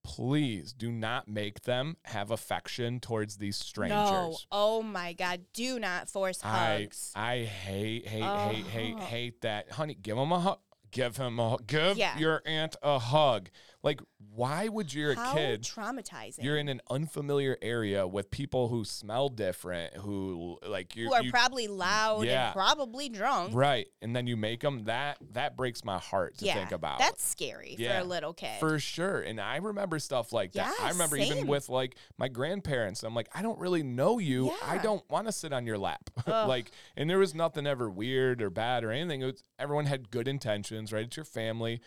please 0.03 0.71
do 0.71 0.91
not 0.91 1.27
make 1.27 1.63
them 1.63 1.97
have 2.03 2.29
affection 2.29 2.99
towards 2.99 3.37
these 3.37 3.57
strangers. 3.57 3.97
No. 3.97 4.37
Oh 4.51 4.83
my 4.83 5.13
God. 5.13 5.41
Do 5.53 5.79
not 5.79 6.07
force 6.07 6.41
hugs. 6.41 7.11
I 7.15 7.39
hate 7.39 8.07
hate 8.07 8.21
hate 8.23 8.65
hate 8.67 8.95
Oh. 8.99 9.01
hate 9.01 9.41
that. 9.41 9.71
Honey, 9.71 9.95
give 9.95 10.15
him 10.15 10.31
a 10.31 10.39
hug. 10.39 10.59
Give 10.91 11.17
him 11.17 11.39
a 11.39 11.57
give 11.65 11.97
Yeah. 11.97 12.17
your 12.19 12.43
aunt 12.45 12.75
a 12.83 12.99
hug. 12.99 13.49
Like 13.85 14.01
why 14.33 14.67
would 14.67 14.93
your 14.93 15.13
How 15.13 15.33
kid 15.33 15.61
traumatizing. 15.63 16.43
you're 16.43 16.57
in 16.57 16.67
an 16.67 16.81
unfamiliar 16.89 17.57
area 17.61 18.05
with 18.05 18.29
people 18.31 18.67
who 18.67 18.83
smell 18.83 19.29
different, 19.29 19.93
who 19.95 20.57
like 20.67 20.95
you 20.95 21.07
who 21.07 21.13
are 21.13 21.21
you, 21.23 21.31
probably 21.31 21.67
loud 21.69 22.25
Yeah. 22.25 22.47
and 22.47 22.53
probably 22.55 23.07
drunk. 23.07 23.53
right, 23.53 23.87
and 24.01 24.13
then 24.15 24.25
you 24.27 24.35
make 24.35 24.59
them 24.61 24.85
that 24.85 25.19
that 25.33 25.55
breaks 25.55 25.85
my 25.85 25.99
heart 25.99 26.39
to 26.39 26.45
yeah, 26.45 26.55
think 26.55 26.71
about. 26.73 26.97
that's 26.99 27.23
scary 27.23 27.75
Yeah. 27.77 27.99
for 27.99 28.05
a 28.05 28.07
little 28.09 28.33
kid. 28.33 28.59
For 28.59 28.79
sure. 28.79 29.21
And 29.21 29.39
I 29.39 29.57
remember 29.57 29.99
stuff 29.99 30.33
like 30.33 30.53
that. 30.53 30.75
I 30.81 30.89
remember 30.89 31.15
even 31.17 31.45
with 31.47 31.69
like 31.69 31.95
my 32.17 32.27
grandparents. 32.27 33.03
I'm 33.03 33.13
like, 33.13 33.29
I 33.35 33.41
don't 33.43 33.59
really 33.59 33.83
know 33.83 34.17
you. 34.17 34.51
I 34.65 34.79
don't 34.79 35.07
want 35.11 35.27
to 35.27 35.31
sit 35.31 35.53
on 35.53 35.65
your 35.65 35.77
lap. 35.77 36.09
Like, 36.27 36.71
and 36.97 37.09
there 37.09 37.19
was 37.19 37.33
nothing 37.35 37.65
ever 37.67 37.89
weird 37.89 38.41
or 38.41 38.49
bad 38.49 38.83
or 38.83 38.91
anything. 38.91 39.21
It 39.21 39.25
was, 39.25 39.43
everyone 39.59 39.85
had 39.85 40.09
good 40.11 40.27
intentions, 40.27 40.91
right? 40.91 41.05
It's 41.05 41.15
your 41.15 41.23
family. 41.23 41.81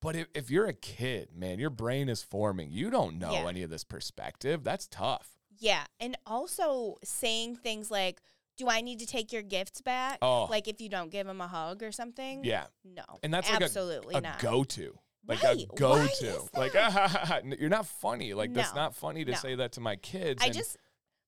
But 0.00 0.14
if, 0.16 0.28
if 0.34 0.50
you're 0.50 0.66
a 0.66 0.72
kid, 0.74 1.30
man, 1.34 1.58
your 1.58 1.70
brain 1.70 2.08
is 2.08 2.22
forming. 2.22 2.70
You 2.70 2.88
don't 2.90 3.18
know 3.18 3.32
Yeah. 3.32 3.48
any 3.48 3.62
of 3.62 3.70
this 3.70 3.84
perspective. 3.84 4.62
That's 4.64 4.86
tough. 4.86 5.36
yeah, 5.60 5.84
and 5.98 6.16
also 6.24 6.98
saying 7.02 7.56
things 7.56 7.90
like, 7.90 8.20
"Do 8.56 8.68
I 8.68 8.80
need 8.80 9.00
to 9.00 9.06
take 9.06 9.32
your 9.32 9.42
gifts 9.42 9.80
back?" 9.80 10.18
Oh. 10.22 10.44
Like 10.48 10.68
if 10.68 10.80
you 10.80 10.88
don't 10.88 11.10
give 11.10 11.26
them 11.26 11.40
a 11.40 11.48
hug 11.48 11.82
or 11.82 11.90
something. 11.90 12.44
Yeah. 12.44 12.66
No. 12.84 13.02
And 13.24 13.34
that's 13.34 13.50
like 13.50 13.60
a- 13.60 13.64
absolutely 13.64 14.14
a 14.14 14.20
not. 14.20 14.38
go 14.38 14.62
to. 14.64 14.96
Like 15.26 15.42
Right. 15.42 15.64
a 15.64 15.66
go 15.76 16.06
to. 16.06 16.42
Like, 16.54 16.72
that? 16.74 17.42
you're 17.60 17.68
not 17.68 17.86
funny. 17.86 18.34
Like, 18.34 18.54
that's 18.54 18.74
not 18.74 18.94
funny 18.94 19.24
to 19.24 19.32
No. 19.32 19.36
say 19.38 19.56
that 19.56 19.72
to 19.72 19.80
my 19.80 19.96
kids. 19.96 20.40
I 20.42 20.46
and- 20.46 20.54
just 20.54 20.76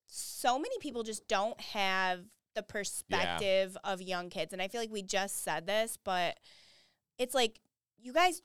so 0.06 0.58
many 0.60 0.78
people 0.78 1.02
just 1.02 1.26
don't 1.28 1.60
have 1.60 2.20
the 2.54 2.62
perspective 2.62 3.76
of 3.84 4.00
young 4.00 4.28
kids, 4.30 4.52
and 4.52 4.62
I 4.62 4.68
feel 4.68 4.80
like 4.80 4.90
we 4.92 5.02
just 5.02 5.42
said 5.44 5.66
this, 5.66 5.98
but 6.04 6.38
it's 7.18 7.34
like 7.34 7.60
you 7.98 8.12
guys. 8.12 8.40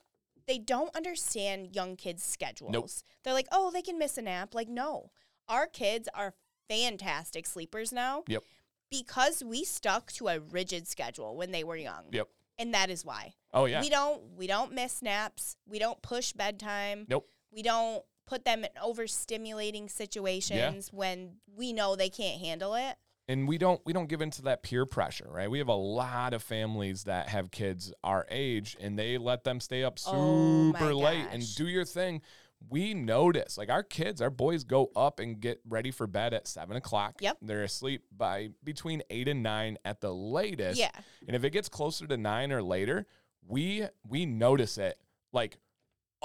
They 0.46 0.58
don't 0.58 0.94
understand 0.94 1.74
young 1.74 1.96
kids' 1.96 2.22
schedules. 2.22 3.04
They're 3.24 3.34
like, 3.34 3.48
oh, 3.50 3.70
they 3.70 3.82
can 3.82 3.98
miss 3.98 4.16
a 4.16 4.22
nap. 4.22 4.54
Like, 4.54 4.68
no. 4.68 5.10
Our 5.48 5.66
kids 5.66 6.08
are 6.14 6.34
fantastic 6.68 7.46
sleepers 7.46 7.92
now. 7.92 8.24
Yep. 8.28 8.44
Because 8.90 9.42
we 9.44 9.64
stuck 9.64 10.12
to 10.12 10.28
a 10.28 10.40
rigid 10.40 10.86
schedule 10.86 11.36
when 11.36 11.50
they 11.50 11.64
were 11.64 11.76
young. 11.76 12.04
Yep. 12.12 12.28
And 12.58 12.72
that 12.74 12.90
is 12.90 13.04
why. 13.04 13.34
Oh, 13.52 13.64
yeah. 13.64 13.80
We 13.80 13.90
don't 13.90 14.22
we 14.36 14.46
don't 14.46 14.72
miss 14.72 15.02
naps. 15.02 15.56
We 15.68 15.78
don't 15.78 16.00
push 16.02 16.32
bedtime. 16.32 17.06
Nope. 17.08 17.28
We 17.52 17.62
don't 17.62 18.02
put 18.26 18.44
them 18.44 18.64
in 18.64 18.70
overstimulating 18.82 19.90
situations 19.90 20.92
when 20.92 21.36
we 21.56 21.72
know 21.72 21.96
they 21.96 22.08
can't 22.08 22.40
handle 22.40 22.74
it. 22.74 22.96
And 23.28 23.48
we 23.48 23.58
don't 23.58 23.80
we 23.84 23.92
don't 23.92 24.08
give 24.08 24.22
into 24.22 24.42
that 24.42 24.62
peer 24.62 24.86
pressure 24.86 25.28
right? 25.30 25.50
We 25.50 25.58
have 25.58 25.68
a 25.68 25.74
lot 25.74 26.34
of 26.34 26.42
families 26.42 27.04
that 27.04 27.28
have 27.28 27.50
kids 27.50 27.92
our 28.04 28.26
age 28.30 28.76
and 28.80 28.98
they 28.98 29.18
let 29.18 29.44
them 29.44 29.60
stay 29.60 29.82
up 29.84 29.98
Oh 30.06 30.72
super 30.72 30.94
late 30.94 31.26
and 31.30 31.42
do 31.56 31.66
your 31.66 31.84
thing. 31.84 32.22
We 32.68 32.94
notice 32.94 33.58
like 33.58 33.68
our 33.68 33.82
kids 33.82 34.22
our 34.22 34.30
boys 34.30 34.64
go 34.64 34.90
up 34.96 35.20
and 35.20 35.40
get 35.40 35.60
ready 35.68 35.90
for 35.90 36.06
bed 36.06 36.34
at 36.34 36.46
seven 36.48 36.76
o'clock. 36.76 37.16
Yep. 37.20 37.38
they're 37.42 37.64
asleep 37.64 38.04
by 38.16 38.50
between 38.64 39.02
eight 39.10 39.28
and 39.28 39.42
nine 39.42 39.78
at 39.84 40.00
the 40.00 40.12
latest. 40.12 40.78
Yeah. 40.78 40.90
and 41.26 41.36
if 41.36 41.44
it 41.44 41.50
gets 41.50 41.68
closer 41.68 42.06
to 42.06 42.16
nine 42.16 42.52
or 42.52 42.62
later 42.62 43.06
we 43.46 43.86
we 44.08 44.26
notice 44.26 44.78
it 44.78 44.98
like 45.32 45.58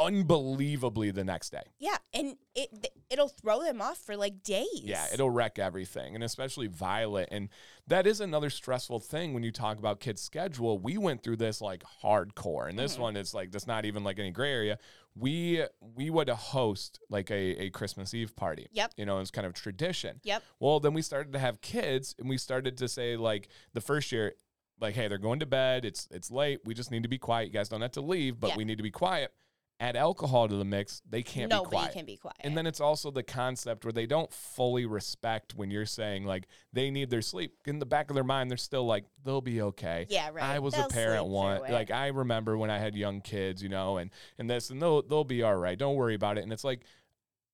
unbelievably 0.06 1.12
the 1.12 1.24
next 1.24 1.52
day. 1.52 1.64
Yeah, 1.80 1.97
and 2.14 2.36
it 2.56 2.91
it'll 3.10 3.28
throw 3.28 3.62
them 3.64 3.82
off 3.82 3.97
for 3.97 4.16
like 4.18 4.43
days. 4.43 4.68
Yeah, 4.84 5.06
it'll 5.14 5.30
wreck 5.30 5.60
everything, 5.60 6.16
and 6.16 6.24
especially 6.24 6.68
Violet. 6.68 7.30
And 7.32 7.49
that 7.88 8.08
is 8.08 8.22
another 8.22 8.49
stressful 8.49 8.99
thing 8.99 9.34
when 9.34 9.43
you 9.43 9.52
talk 9.52 9.78
about 9.78 9.99
kids' 9.99 10.22
schedule. 10.22 10.78
We 10.78 10.97
went 10.97 11.24
through 11.24 11.38
this 11.38 11.62
like 11.62 11.84
hardcore, 12.04 12.70
and 12.70 12.78
this 12.78 12.95
Mhm. 12.97 12.99
one 12.99 13.16
is 13.18 13.34
like 13.34 13.52
that's 13.52 13.68
not 13.68 13.86
even 13.86 14.04
like 14.04 14.20
any 14.20 14.32
gray 14.32 14.52
area. 14.52 14.80
We 15.16 15.64
we 15.80 16.10
would 16.10 16.30
host 16.30 16.99
like 17.10 17.30
a, 17.32 17.64
a 17.64 17.70
Christmas 17.70 18.14
Eve 18.14 18.36
party. 18.36 18.68
Yep. 18.72 18.93
You 18.97 19.06
know, 19.06 19.20
it's 19.20 19.32
kind 19.32 19.45
of 19.47 19.54
tradition. 19.54 20.22
Yep. 20.24 20.43
Well, 20.60 20.80
then 20.80 20.93
we 20.93 21.02
started 21.02 21.34
to 21.34 21.39
have 21.39 21.62
kids, 21.62 22.16
and 22.18 22.30
we 22.30 22.38
started 22.38 22.78
to 22.78 22.88
say 22.88 23.18
like 23.18 23.49
the 23.74 23.82
first 23.82 24.12
year, 24.12 24.34
like, 24.80 24.95
hey, 24.95 25.08
they're 25.10 25.18
going 25.18 25.39
to 25.41 25.45
bed. 25.45 25.84
It's 25.86 26.08
it's 26.12 26.32
late. 26.32 26.62
We 26.64 26.74
just 26.74 26.91
need 26.91 27.04
to 27.04 27.10
be 27.10 27.18
quiet. 27.18 27.47
You 27.47 27.54
guys 27.54 27.68
don't 27.70 27.82
have 27.82 27.91
to 27.93 28.02
leave, 28.02 28.39
but 28.39 28.52
Yeah. 28.52 28.58
we 28.58 28.64
need 28.66 28.78
to 28.78 28.84
be 28.84 28.91
quiet. 28.91 29.34
Add 29.82 29.96
alcohol 29.96 30.48
to 30.48 30.56
the 30.56 30.64
mix. 30.64 31.02
They 31.10 31.24
can't 31.24 31.50
Nobody 31.50 31.70
be 31.72 31.76
quiet. 31.78 31.94
can 31.94 32.06
be 32.06 32.16
quiet. 32.18 32.38
And 32.42 32.56
then 32.56 32.68
it's 32.68 32.80
also 32.80 33.10
the 33.10 33.24
concept 33.24 33.84
where 33.84 33.92
they 33.92 34.06
don't 34.06 34.32
fully 34.32 34.86
respect 34.86 35.56
when 35.56 35.72
you're 35.72 35.88
saying 35.88 36.24
like 36.24 36.46
they 36.72 36.92
need 36.92 37.10
their 37.10 37.24
sleep. 37.24 37.56
In 37.66 37.80
the 37.80 37.86
back 37.88 38.12
of 38.12 38.14
their 38.16 38.24
mind, 38.24 38.52
they're 38.52 38.58
still 38.58 38.86
like 38.86 39.06
they'll 39.26 39.42
be 39.42 39.62
okay. 39.64 40.06
yeah, 40.10 40.30
right. 40.32 40.44
I 40.44 40.60
was 40.60 40.76
They'll 40.76 40.86
a 40.86 40.90
parent 40.90 41.24
sleep 41.24 41.32
one. 41.34 41.58
through 41.58 41.66
it. 41.68 41.72
Like 41.72 41.90
I 41.90 42.08
remember 42.08 42.58
when 42.58 42.70
I 42.70 42.78
had 42.78 42.96
young 42.96 43.22
kids, 43.22 43.64
you 43.64 43.70
know, 43.70 43.98
and 43.98 44.12
and 44.38 44.48
this 44.48 44.70
and 44.70 44.80
they'll 44.82 45.02
they'll 45.02 45.24
be 45.24 45.42
all 45.42 45.56
right. 45.56 45.78
Don't 45.78 45.96
worry 45.96 46.14
about 46.14 46.38
it. 46.38 46.44
And 46.44 46.54
it's 46.54 46.64
like 46.64 46.82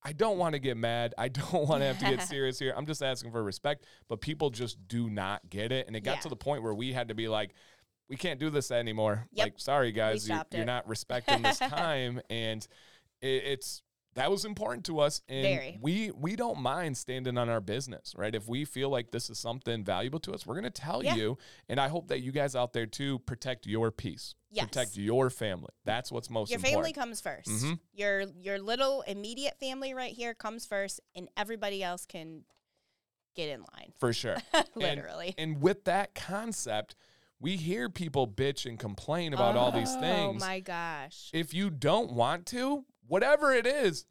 I 0.03 0.11
don't 0.13 0.37
want 0.37 0.53
to 0.53 0.59
get 0.59 0.77
mad. 0.77 1.13
I 1.17 1.27
don't 1.29 1.67
want 1.67 1.81
to 1.81 1.85
have 1.87 1.99
to 1.99 2.05
get 2.05 2.21
serious 2.27 2.59
here. 2.59 2.73
I'm 2.75 2.85
just 2.85 3.01
asking 3.01 3.31
for 3.31 3.41
respect, 3.43 3.85
but 4.07 4.21
people 4.21 4.49
just 4.49 4.85
do 4.87 5.09
not 5.09 5.49
get 5.49 5.71
it. 5.71 5.87
And 5.87 5.95
it 5.95 6.01
got 6.01 6.17
Yeah. 6.17 6.21
to 6.23 6.29
the 6.29 6.35
point 6.35 6.61
where 6.61 6.73
we 6.73 6.91
had 6.93 7.07
to 7.07 7.15
be 7.15 7.27
like, 7.27 7.53
we 8.09 8.15
can't 8.15 8.39
do 8.39 8.49
this 8.49 8.71
anymore. 8.71 9.27
Yep. 9.31 9.45
Like, 9.45 9.53
sorry 9.57 9.91
guys, 9.91 10.27
you, 10.29 10.39
you're 10.53 10.65
not 10.65 10.87
respecting 10.87 11.41
this 11.41 11.59
time, 11.59 12.21
and 12.29 12.65
it, 13.21 13.43
it's 13.45 13.81
that 14.15 14.31
was 14.31 14.45
important 14.45 14.83
to 14.87 14.99
us, 14.99 15.21
and 15.29 15.43
Very. 15.43 15.77
we 15.79 16.09
we 16.11 16.35
don't 16.35 16.59
mind 16.59 16.97
standing 16.97 17.37
on 17.37 17.49
our 17.49 17.61
business, 17.61 18.13
right? 18.17 18.33
If 18.33 18.47
we 18.47 18.65
feel 18.65 18.89
like 18.89 19.11
this 19.11 19.29
is 19.29 19.37
something 19.37 19.83
valuable 19.83 20.19
to 20.21 20.33
us, 20.33 20.45
we're 20.45 20.55
gonna 20.55 20.69
tell 20.71 21.03
Yeah. 21.03 21.13
you, 21.15 21.37
and 21.69 21.79
I 21.79 21.87
hope 21.87 22.07
that 22.07 22.21
you 22.21 22.31
guys 22.31 22.55
out 22.55 22.73
there 22.73 22.87
too 22.87 23.19
protect 23.19 23.67
your 23.67 23.91
peace, 23.91 24.33
Yes. 24.49 24.65
protect 24.65 24.97
your 24.97 25.29
family. 25.29 25.69
That's 25.85 26.11
what's 26.11 26.29
most 26.31 26.49
Your 26.49 26.57
important. 26.57 26.77
family 26.77 26.93
comes 26.93 27.21
1st 27.21 27.47
Mhm. 27.49 27.79
Your 27.93 28.21
your 28.41 28.57
little 28.59 29.01
immediate 29.03 29.59
family 29.59 29.93
right 29.93 30.13
here 30.13 30.33
comes 30.33 30.65
first, 30.65 30.99
and 31.15 31.29
everybody 31.37 31.83
else 31.83 32.05
can 32.07 32.43
get 33.35 33.49
in 33.49 33.59
line. 33.75 33.93
for 33.99 34.13
sure. 34.13 34.37
Literally. 34.75 35.35
And 35.37 35.61
with 35.61 35.83
that 35.83 36.15
concept, 36.15 36.95
we 37.39 37.55
hear 37.57 37.89
people 37.89 38.27
bitch 38.27 38.65
and 38.65 38.79
complain 38.79 39.33
about 39.33 39.55
all 39.55 39.71
these 39.71 39.93
things. 39.95 40.41
Oh 40.43 40.45
my 40.45 40.59
gosh! 40.59 41.29
If 41.33 41.53
you 41.53 41.69
don't 41.69 42.11
want 42.13 42.45
to, 42.47 42.85
whatever 43.07 43.53
it 43.53 43.65
is, 43.67 44.05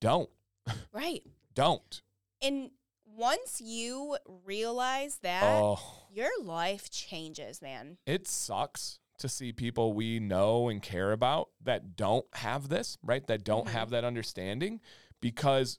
don't. 0.00 0.30
Right. 0.92 1.22
Don't. 1.54 2.02
And 2.42 2.70
once 3.04 3.60
you 3.60 4.16
realize 4.44 5.18
that, 5.22 5.42
Oh, 5.62 5.80
your 6.12 6.30
life 6.42 6.90
changes, 6.90 7.62
man. 7.62 7.98
it 8.06 8.26
sucks 8.26 8.98
to 9.18 9.28
see 9.28 9.52
people 9.52 9.92
we 9.94 10.18
know 10.20 10.68
and 10.68 10.82
care 10.82 11.12
about 11.12 11.48
that 11.62 11.96
don't 11.96 12.26
have 12.34 12.68
this, 12.68 12.98
right? 13.02 13.26
That 13.26 13.44
don't 13.44 13.66
Mhm. 13.68 13.72
have 13.72 13.90
that 13.90 14.04
understanding 14.04 14.80
because 15.20 15.78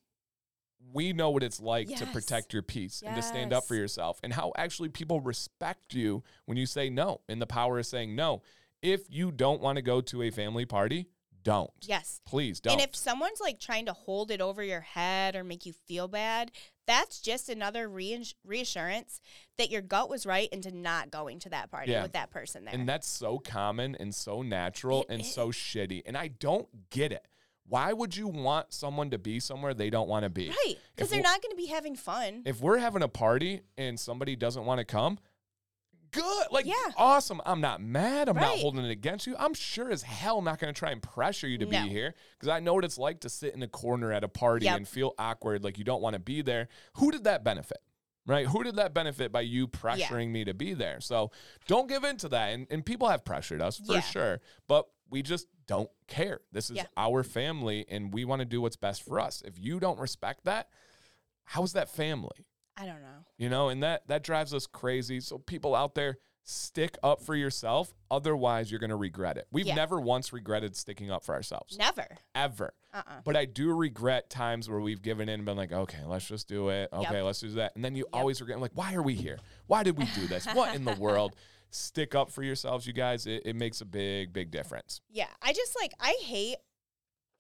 we 0.93 1.13
know 1.13 1.29
what 1.29 1.43
it's 1.43 1.59
like 1.59 1.88
to 1.97 2.05
protect 2.07 2.53
your 2.53 2.61
peace 2.61 3.03
and 3.05 3.15
to 3.15 3.21
stand 3.21 3.53
up 3.53 3.65
for 3.67 3.75
yourself 3.75 4.19
and 4.23 4.33
how 4.33 4.51
actually 4.57 4.89
people 4.89 5.19
respect 5.21 5.93
you 5.93 6.23
when 6.45 6.57
you 6.57 6.65
say 6.65 6.89
no 6.89 7.21
and 7.27 7.41
the 7.41 7.47
power 7.47 7.79
of 7.79 7.85
saying 7.85 8.15
no. 8.15 8.41
If 8.81 9.01
you 9.09 9.31
don't 9.31 9.61
want 9.61 9.77
to 9.77 9.81
go 9.81 10.01
to 10.01 10.21
a 10.21 10.29
family 10.29 10.65
party, 10.65 11.07
don't. 11.43 11.71
Yes. 11.81 12.21
Please 12.25 12.59
don't. 12.59 12.73
And 12.73 12.81
if 12.81 12.95
someone's 12.95 13.39
like 13.41 13.59
trying 13.59 13.85
to 13.88 13.93
hold 13.93 14.31
it 14.31 14.41
over 14.41 14.61
your 14.63 14.81
head 14.81 15.35
or 15.35 15.43
make 15.43 15.65
you 15.65 15.73
feel 15.73 16.07
bad, 16.07 16.51
that's 16.85 17.19
just 17.19 17.49
another 17.49 17.89
reassurance 18.43 19.19
that 19.57 19.69
your 19.71 19.81
gut 19.81 20.09
was 20.09 20.25
right 20.25 20.49
into 20.49 20.71
not 20.71 21.11
going 21.11 21.39
to 21.39 21.49
that 21.49 21.71
party 21.71 21.91
Yeah. 21.91 22.03
with 22.03 22.13
that 22.13 22.31
person 22.31 22.65
there. 22.65 22.73
And 22.73 22.88
that's 22.88 23.07
so 23.07 23.39
common 23.39 23.95
and 23.99 24.13
so 24.13 24.41
natural 24.41 25.01
It 25.03 25.07
and 25.09 25.21
is. 25.21 25.33
so 25.33 25.49
shitty. 25.49 26.03
And 26.05 26.17
I 26.17 26.27
don't 26.27 26.67
get 26.89 27.11
it. 27.11 27.25
Why 27.70 27.91
would 27.93 28.15
you 28.15 28.28
want 28.28 28.72
someone 28.74 29.09
to 29.11 29.18
be 29.18 29.39
somewhere 29.39 29.74
they 29.74 29.89
don't 29.89 30.07
want 30.07 30.24
to 30.24 30.30
be? 30.30 30.49
right. 30.49 30.76
Because 30.95 31.09
they're 31.09 31.22
not 31.22 31.41
going 31.41 31.51
to 31.51 31.57
be 31.57 31.65
having 31.68 31.95
fun. 31.95 32.43
If 32.45 32.61
we're 32.61 32.78
having 32.78 33.03
a 33.03 33.07
party 33.09 33.61
and 33.78 33.99
somebody 33.99 34.36
doesn't 34.36 34.63
want 34.65 34.80
to 34.80 34.86
come, 34.86 35.20
good. 36.11 36.47
Like, 36.51 36.65
Yeah. 36.65 36.74
awesome. 36.95 37.41
I'm 37.45 37.59
not 37.61 37.82
mad. 37.82 38.30
I'm 38.30 38.36
not 38.38 38.57
holding 38.59 38.86
it 38.86 38.89
against 38.91 39.28
you. 39.28 39.36
I'm 39.38 39.53
sure 39.53 39.91
as 39.91 40.01
hell 40.03 40.41
not 40.41 40.59
going 40.59 40.74
to 40.74 40.78
try 40.78 40.91
and 40.91 41.01
pressure 41.01 41.47
you 41.47 41.57
to 41.59 41.65
No. 41.65 41.84
be 41.84 41.89
here 41.89 42.13
because 42.39 42.47
I 42.49 42.59
know 42.61 42.74
what 42.74 42.86
it's 42.86 42.97
like 42.97 43.20
to 43.22 43.30
sit 43.30 43.53
in 43.53 43.61
a 43.61 43.68
corner 43.68 44.13
at 44.13 44.24
a 44.24 44.28
party 44.30 44.65
Yep. 44.65 44.78
and 44.78 44.88
feel 44.88 45.13
awkward, 45.20 45.63
like 45.63 45.78
you 45.78 45.84
don't 45.84 46.01
want 46.01 46.13
to 46.13 46.20
be 46.20 46.41
there. 46.41 46.70
Who 46.95 47.11
did 47.11 47.26
that 47.26 47.43
benefit? 47.43 47.78
Right? 48.26 48.45
Who 48.45 48.63
did 48.63 48.76
that 48.76 48.93
benefit 48.93 49.32
by 49.32 49.41
you 49.41 49.68
pressuring 49.70 50.32
me 50.32 50.43
to 50.45 50.53
be 50.53 50.74
there? 50.74 50.99
So 50.99 51.32
don't 51.68 51.88
give 51.88 52.03
in 52.03 52.18
to 52.18 52.30
that. 52.30 52.47
And, 52.53 52.68
and 52.70 52.86
people 52.86 53.07
have 53.07 53.24
pressured 53.24 53.61
us 53.61 53.78
for 53.78 53.93
Yeah. 53.93 53.99
sure, 54.01 54.41
but 54.68 54.88
we 55.10 55.22
just 55.22 55.47
don't 55.68 55.89
care. 56.08 56.41
This 56.51 56.70
is 56.70 56.78
Yeah. 56.78 56.86
our 56.95 57.24
family 57.24 57.86
and 57.89 58.14
we 58.14 58.26
want 58.26 58.39
to 58.39 58.45
do 58.45 58.62
what's 58.62 58.76
best 58.78 59.03
for 59.03 59.20
us. 59.20 59.41
If 59.45 59.60
you 59.60 59.80
don't 59.80 59.99
respect 59.99 60.45
that, 60.45 60.70
how's 61.45 61.74
that 61.74 61.89
family? 61.89 62.45
I 62.80 62.86
don't 62.86 63.01
know. 63.01 63.26
you 63.38 63.49
know 63.49 63.70
and 63.70 63.82
that 63.82 64.08
that 64.08 64.24
drives 64.24 64.53
us 64.53 64.68
crazy 64.68 65.20
so 65.20 65.39
people 65.39 65.74
out 65.74 65.95
there 65.95 66.20
stick 66.43 66.95
up 67.01 67.24
for 67.24 67.34
yourself 67.36 67.95
otherwise 68.12 68.70
you're 68.70 68.80
going 68.80 68.91
to 68.91 68.95
regret 68.95 69.36
it 69.36 69.47
we've 69.51 69.66
Yeah. 69.66 69.74
never 69.74 69.99
once 69.99 70.32
regretted 70.32 70.76
sticking 70.76 71.10
up 71.10 71.24
for 71.24 71.34
ourselves 71.34 71.76
Never. 71.76 72.05
ever 72.36 72.74
Uh 72.93 73.01
uh 73.08 73.22
but 73.26 73.36
i 73.36 73.45
do 73.45 73.74
regret 73.74 74.30
times 74.30 74.70
where 74.70 74.80
we've 74.80 75.01
given 75.01 75.28
in 75.28 75.39
and 75.39 75.45
been 75.45 75.58
like 75.58 75.72
okay 75.72 76.03
let's 76.05 76.28
just 76.28 76.47
do 76.47 76.70
it 76.70 76.89
okay 76.93 77.16
Yep. 77.16 77.24
let's 77.26 77.39
do 77.41 77.49
that 77.53 77.76
and 77.76 77.84
then 77.84 77.95
you 77.95 78.05
always 78.14 78.39
regret 78.41 78.62
like 78.62 78.72
why 78.76 78.93
are 78.93 79.01
we 79.01 79.16
here 79.16 79.39
why 79.66 79.82
did 79.82 79.97
we 79.97 80.05
do 80.14 80.28
this 80.28 80.45
what 80.53 80.76
in 80.76 80.86
the 80.86 80.93
world 80.99 81.36
stick 81.70 82.15
up 82.15 82.32
for 82.32 82.43
yourselves 82.43 82.88
you 82.88 82.93
guys 82.93 83.26
it, 83.28 83.41
it 83.45 83.55
makes 83.55 83.82
a 83.82 83.86
big 83.86 84.32
big 84.34 84.51
difference 84.51 85.01
Yeah. 85.09 85.28
I 85.41 85.53
just 85.53 85.76
like, 85.80 85.93
I 85.99 86.15
hate, 86.24 86.57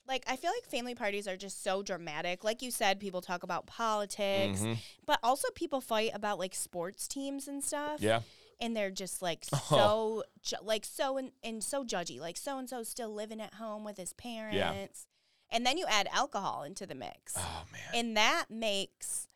like, 0.07 0.23
I 0.27 0.35
feel 0.37 0.51
like 0.51 0.65
family 0.69 0.95
parties 0.95 1.27
are 1.27 1.35
just 1.35 1.63
so 1.63 1.83
dramatic. 1.83 2.43
Like 2.43 2.61
you 2.61 2.71
said, 2.71 2.99
people 2.99 3.19
talk 3.21 3.43
about 3.43 3.65
politics, 3.65 4.61
Mhm. 4.61 4.77
but 5.05 5.19
also 5.21 5.49
people 5.55 5.81
fight 5.81 6.11
about 6.13 6.39
like 6.39 6.55
sports 6.55 7.07
teams 7.07 7.47
and 7.47 7.63
stuff. 7.63 7.99
yeah 8.01 8.21
and 8.59 8.75
they're 8.75 8.89
just 8.89 9.21
like 9.21 9.45
Oh. 9.53 9.59
so 9.69 10.23
ju- 10.41 10.63
like 10.65 10.83
so 10.83 11.17
and, 11.17 11.31
and 11.43 11.63
so 11.63 11.83
judgy 11.83 12.19
like 12.19 12.37
so 12.37 12.57
and 12.57 12.67
so 12.67 12.81
still 12.83 13.13
living 13.13 13.39
at 13.39 13.53
home 13.55 13.83
with 13.83 13.97
his 13.97 14.13
parents 14.13 15.05
and 15.51 15.63
then 15.63 15.77
you 15.77 15.85
add 15.87 16.07
alcohol 16.11 16.63
into 16.63 16.87
the 16.87 16.95
mix 16.95 17.33
oh 17.37 17.63
man 17.71 17.81
and 17.93 18.17
that 18.17 18.45
makes 18.49 19.27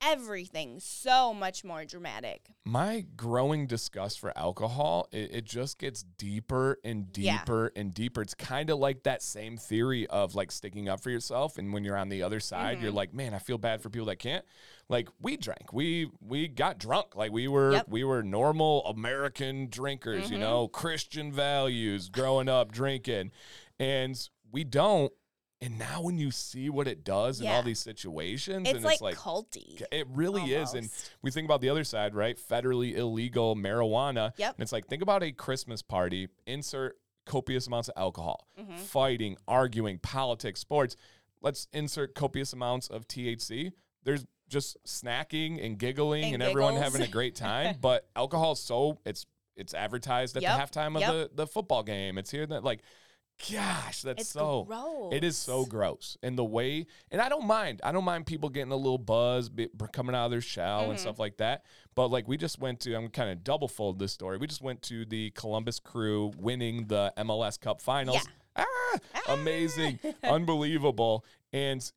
everything 0.00 0.78
so 0.80 1.34
much 1.34 1.64
more 1.64 1.84
dramatic 1.84 2.48
my 2.64 3.04
growing 3.16 3.66
disgust 3.66 4.20
for 4.20 4.36
alcohol 4.38 5.08
it, 5.12 5.30
it 5.34 5.44
just 5.44 5.78
gets 5.78 6.02
deeper 6.02 6.78
and 6.84 7.06
Yeah. 7.16 7.38
deeper 7.38 7.72
and 7.74 7.92
deeper 7.92 8.22
it's 8.22 8.34
kind 8.34 8.70
of 8.70 8.78
like 8.78 9.02
that 9.02 9.22
same 9.22 9.56
theory 9.56 10.06
of 10.06 10.34
like 10.34 10.52
sticking 10.52 10.88
up 10.88 11.02
for 11.02 11.10
yourself 11.10 11.58
and 11.58 11.72
when 11.72 11.84
you're 11.84 11.96
on 11.96 12.08
the 12.08 12.22
other 12.22 12.38
side 12.40 12.80
you're 12.80 12.92
Mhm. 12.92 12.96
like 12.96 13.12
man 13.14 13.34
i 13.34 13.38
feel 13.38 13.58
bad 13.58 13.80
for 13.82 13.90
people 13.90 14.06
that 14.06 14.16
can't 14.20 14.44
like 14.88 15.08
we 15.20 15.36
drank 15.36 15.72
we 15.72 16.10
we 16.20 16.46
got 16.48 16.78
drunk 16.78 17.16
like 17.16 17.32
we 17.32 17.48
were 17.48 17.72
Yep. 17.72 17.88
we 17.88 18.04
were 18.04 18.22
normal 18.22 18.84
american 18.86 19.68
drinkers 19.68 20.30
you 20.30 20.36
Mhm. 20.36 20.40
know 20.40 20.68
christian 20.68 21.32
values 21.32 22.08
growing 22.08 22.48
up 22.48 22.70
drinking 22.70 23.32
and 23.80 24.28
we 24.50 24.64
don't 24.64 25.12
and 25.60 25.78
now 25.78 26.00
when 26.02 26.18
you 26.18 26.30
see 26.30 26.70
what 26.70 26.86
it 26.86 27.04
does 27.04 27.40
in 27.40 27.48
all 27.48 27.62
these 27.62 27.80
situations 27.80 28.68
it's 28.68 28.76
and 28.76 28.84
like, 28.84 28.94
it's 28.94 29.02
like 29.02 29.16
culty 29.16 29.82
it 29.90 30.06
really 30.10 30.52
is 30.54 30.74
and 30.74 30.88
we 31.22 31.30
think 31.30 31.44
about 31.46 31.60
the 31.60 31.68
other 31.68 31.84
side, 31.84 32.14
right? 32.14 32.38
Federally 32.38 32.94
illegal 32.96 33.56
marijuana. 33.56 34.32
Yep. 34.36 34.54
And 34.56 34.62
it's 34.62 34.72
like, 34.72 34.86
think 34.86 35.02
about 35.02 35.22
a 35.22 35.32
Christmas 35.32 35.82
party, 35.82 36.28
insert 36.46 36.96
copious 37.26 37.66
amounts 37.66 37.88
of 37.88 37.94
alcohol, 37.96 38.46
Mhm. 38.58 38.78
fighting, 38.78 39.36
arguing, 39.46 39.98
politics, 39.98 40.60
sports. 40.60 40.96
Let's 41.42 41.68
insert 41.72 42.14
copious 42.14 42.52
amounts 42.52 42.88
of 42.88 43.06
THC. 43.08 43.72
There's 44.04 44.26
just 44.48 44.76
snacking 44.86 45.64
and 45.64 45.78
giggling 45.78 46.24
and, 46.24 46.34
And 46.34 46.42
everyone 46.42 46.76
having 46.76 47.02
a 47.02 47.06
great 47.08 47.34
time. 47.48 47.76
but 47.80 48.08
alcohol 48.16 48.52
is 48.52 48.60
so 48.60 48.98
it's 49.04 49.26
it's 49.56 49.74
advertised 49.74 50.36
at 50.36 50.42
Yep. 50.44 50.70
the 50.72 50.78
halftime 50.80 50.94
of 50.94 51.00
Yep. 51.00 51.10
the, 51.12 51.30
the 51.34 51.46
football 51.48 51.82
game. 51.82 52.16
It's 52.16 52.30
here 52.30 52.46
that 52.46 52.62
like 52.62 52.80
gosh, 53.52 54.02
that's 54.02 54.22
it's 54.22 54.30
so 54.30 54.64
gross 54.64 55.12
it 55.12 55.24
is 55.24 55.36
so 55.36 55.64
gross. 55.64 56.16
And 56.22 56.36
the 56.38 56.44
way, 56.44 56.86
and 57.10 57.20
I 57.20 57.28
don't 57.28 57.46
mind. 57.46 57.80
I 57.84 57.92
don't 57.92 58.04
mind 58.04 58.26
people 58.26 58.48
getting 58.48 58.72
a 58.72 58.76
little 58.76 58.98
buzz, 58.98 59.48
be, 59.48 59.68
coming 59.92 60.14
out 60.14 60.26
of 60.26 60.30
their 60.30 60.40
shell 60.40 60.90
and 60.90 60.98
Mhm. 60.98 61.00
stuff 61.02 61.18
like 61.18 61.36
that. 61.38 61.64
But 61.94 62.08
like 62.08 62.26
we 62.28 62.36
just 62.36 62.58
went 62.58 62.80
to, 62.80 62.94
I'm 62.94 63.08
kind 63.08 63.30
of 63.30 63.44
double 63.44 63.68
fold 63.68 63.98
this 63.98 64.12
story. 64.12 64.38
We 64.38 64.46
just 64.46 64.62
went 64.62 64.82
to 64.82 65.04
the 65.04 65.30
Columbus 65.30 65.80
Crew 65.80 66.32
winning 66.36 66.86
the 66.88 67.12
MLS 67.16 67.56
Cup 67.60 67.80
Finals. 67.80 68.26
Yeah. 68.56 68.64
Ah, 68.64 68.98
Ah. 69.14 69.32
amazing, 69.34 69.98
unbelievable. 70.24 71.24
And 71.52 71.90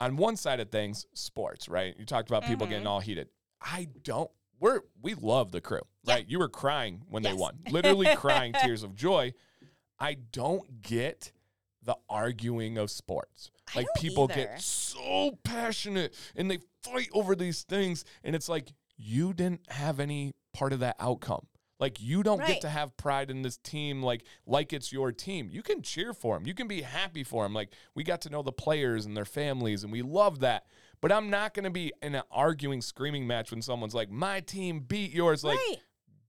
on 0.00 0.16
one 0.16 0.36
side 0.36 0.60
of 0.60 0.70
things, 0.70 1.06
sports, 1.12 1.68
right? 1.68 1.94
You 1.98 2.06
talked 2.06 2.30
about 2.30 2.44
people 2.44 2.66
Mhm. 2.66 2.70
getting 2.70 2.86
all 2.86 3.00
heated. 3.00 3.28
I 3.60 3.88
don't. 4.02 4.30
We're 4.58 4.80
we 5.02 5.14
love 5.14 5.52
the 5.52 5.60
crew, 5.60 5.80
Yeah. 6.04 6.14
right? 6.14 6.26
You 6.28 6.38
were 6.38 6.48
crying 6.48 7.02
when 7.08 7.22
they 7.22 7.32
won, 7.34 7.60
literally 7.70 8.06
crying 8.16 8.52
tears 8.62 8.82
of 8.82 8.94
joy. 8.94 9.32
I 10.00 10.14
don't 10.32 10.82
get 10.82 11.32
the 11.82 11.96
arguing 12.08 12.78
of 12.78 12.90
sports. 12.90 13.50
I 13.74 13.78
Like 13.80 13.86
people 13.96 14.24
either. 14.24 14.34
get 14.34 14.60
so 14.60 15.38
passionate 15.44 16.14
and 16.36 16.50
they 16.50 16.58
fight 16.82 17.08
over 17.12 17.34
these 17.34 17.62
things 17.62 18.04
and 18.24 18.34
it's 18.34 18.48
like 18.48 18.72
you 18.96 19.32
didn't 19.32 19.62
have 19.70 20.00
any 20.00 20.32
part 20.52 20.72
of 20.72 20.80
that 20.80 20.96
outcome. 20.98 21.46
Like 21.78 21.98
you 22.00 22.22
don't 22.22 22.40
Right. 22.40 22.48
get 22.48 22.60
to 22.62 22.68
have 22.68 22.94
pride 22.98 23.30
in 23.30 23.40
this 23.42 23.56
team 23.56 24.02
like 24.02 24.24
like 24.46 24.72
it's 24.74 24.92
your 24.92 25.12
team. 25.12 25.48
You 25.50 25.62
can 25.62 25.80
cheer 25.80 26.12
for 26.12 26.36
them. 26.36 26.46
You 26.46 26.52
can 26.54 26.68
be 26.68 26.82
happy 26.82 27.24
for 27.24 27.44
them. 27.44 27.54
Like 27.54 27.70
we 27.94 28.04
got 28.04 28.20
to 28.22 28.30
know 28.30 28.42
the 28.42 28.52
players 28.52 29.06
and 29.06 29.16
their 29.16 29.24
families 29.24 29.82
and 29.82 29.90
we 29.92 30.02
love 30.02 30.40
that. 30.40 30.66
But 31.00 31.12
I'm 31.12 31.30
not 31.30 31.54
going 31.54 31.64
to 31.64 31.70
be 31.70 31.94
in 32.02 32.14
an 32.14 32.22
arguing 32.30 32.82
screaming 32.82 33.26
match 33.26 33.50
when 33.50 33.62
someone's 33.62 33.94
like 33.94 34.10
my 34.10 34.40
team 34.40 34.80
beat 34.80 35.12
yours 35.12 35.42
like 35.42 35.58
right. 35.58 35.76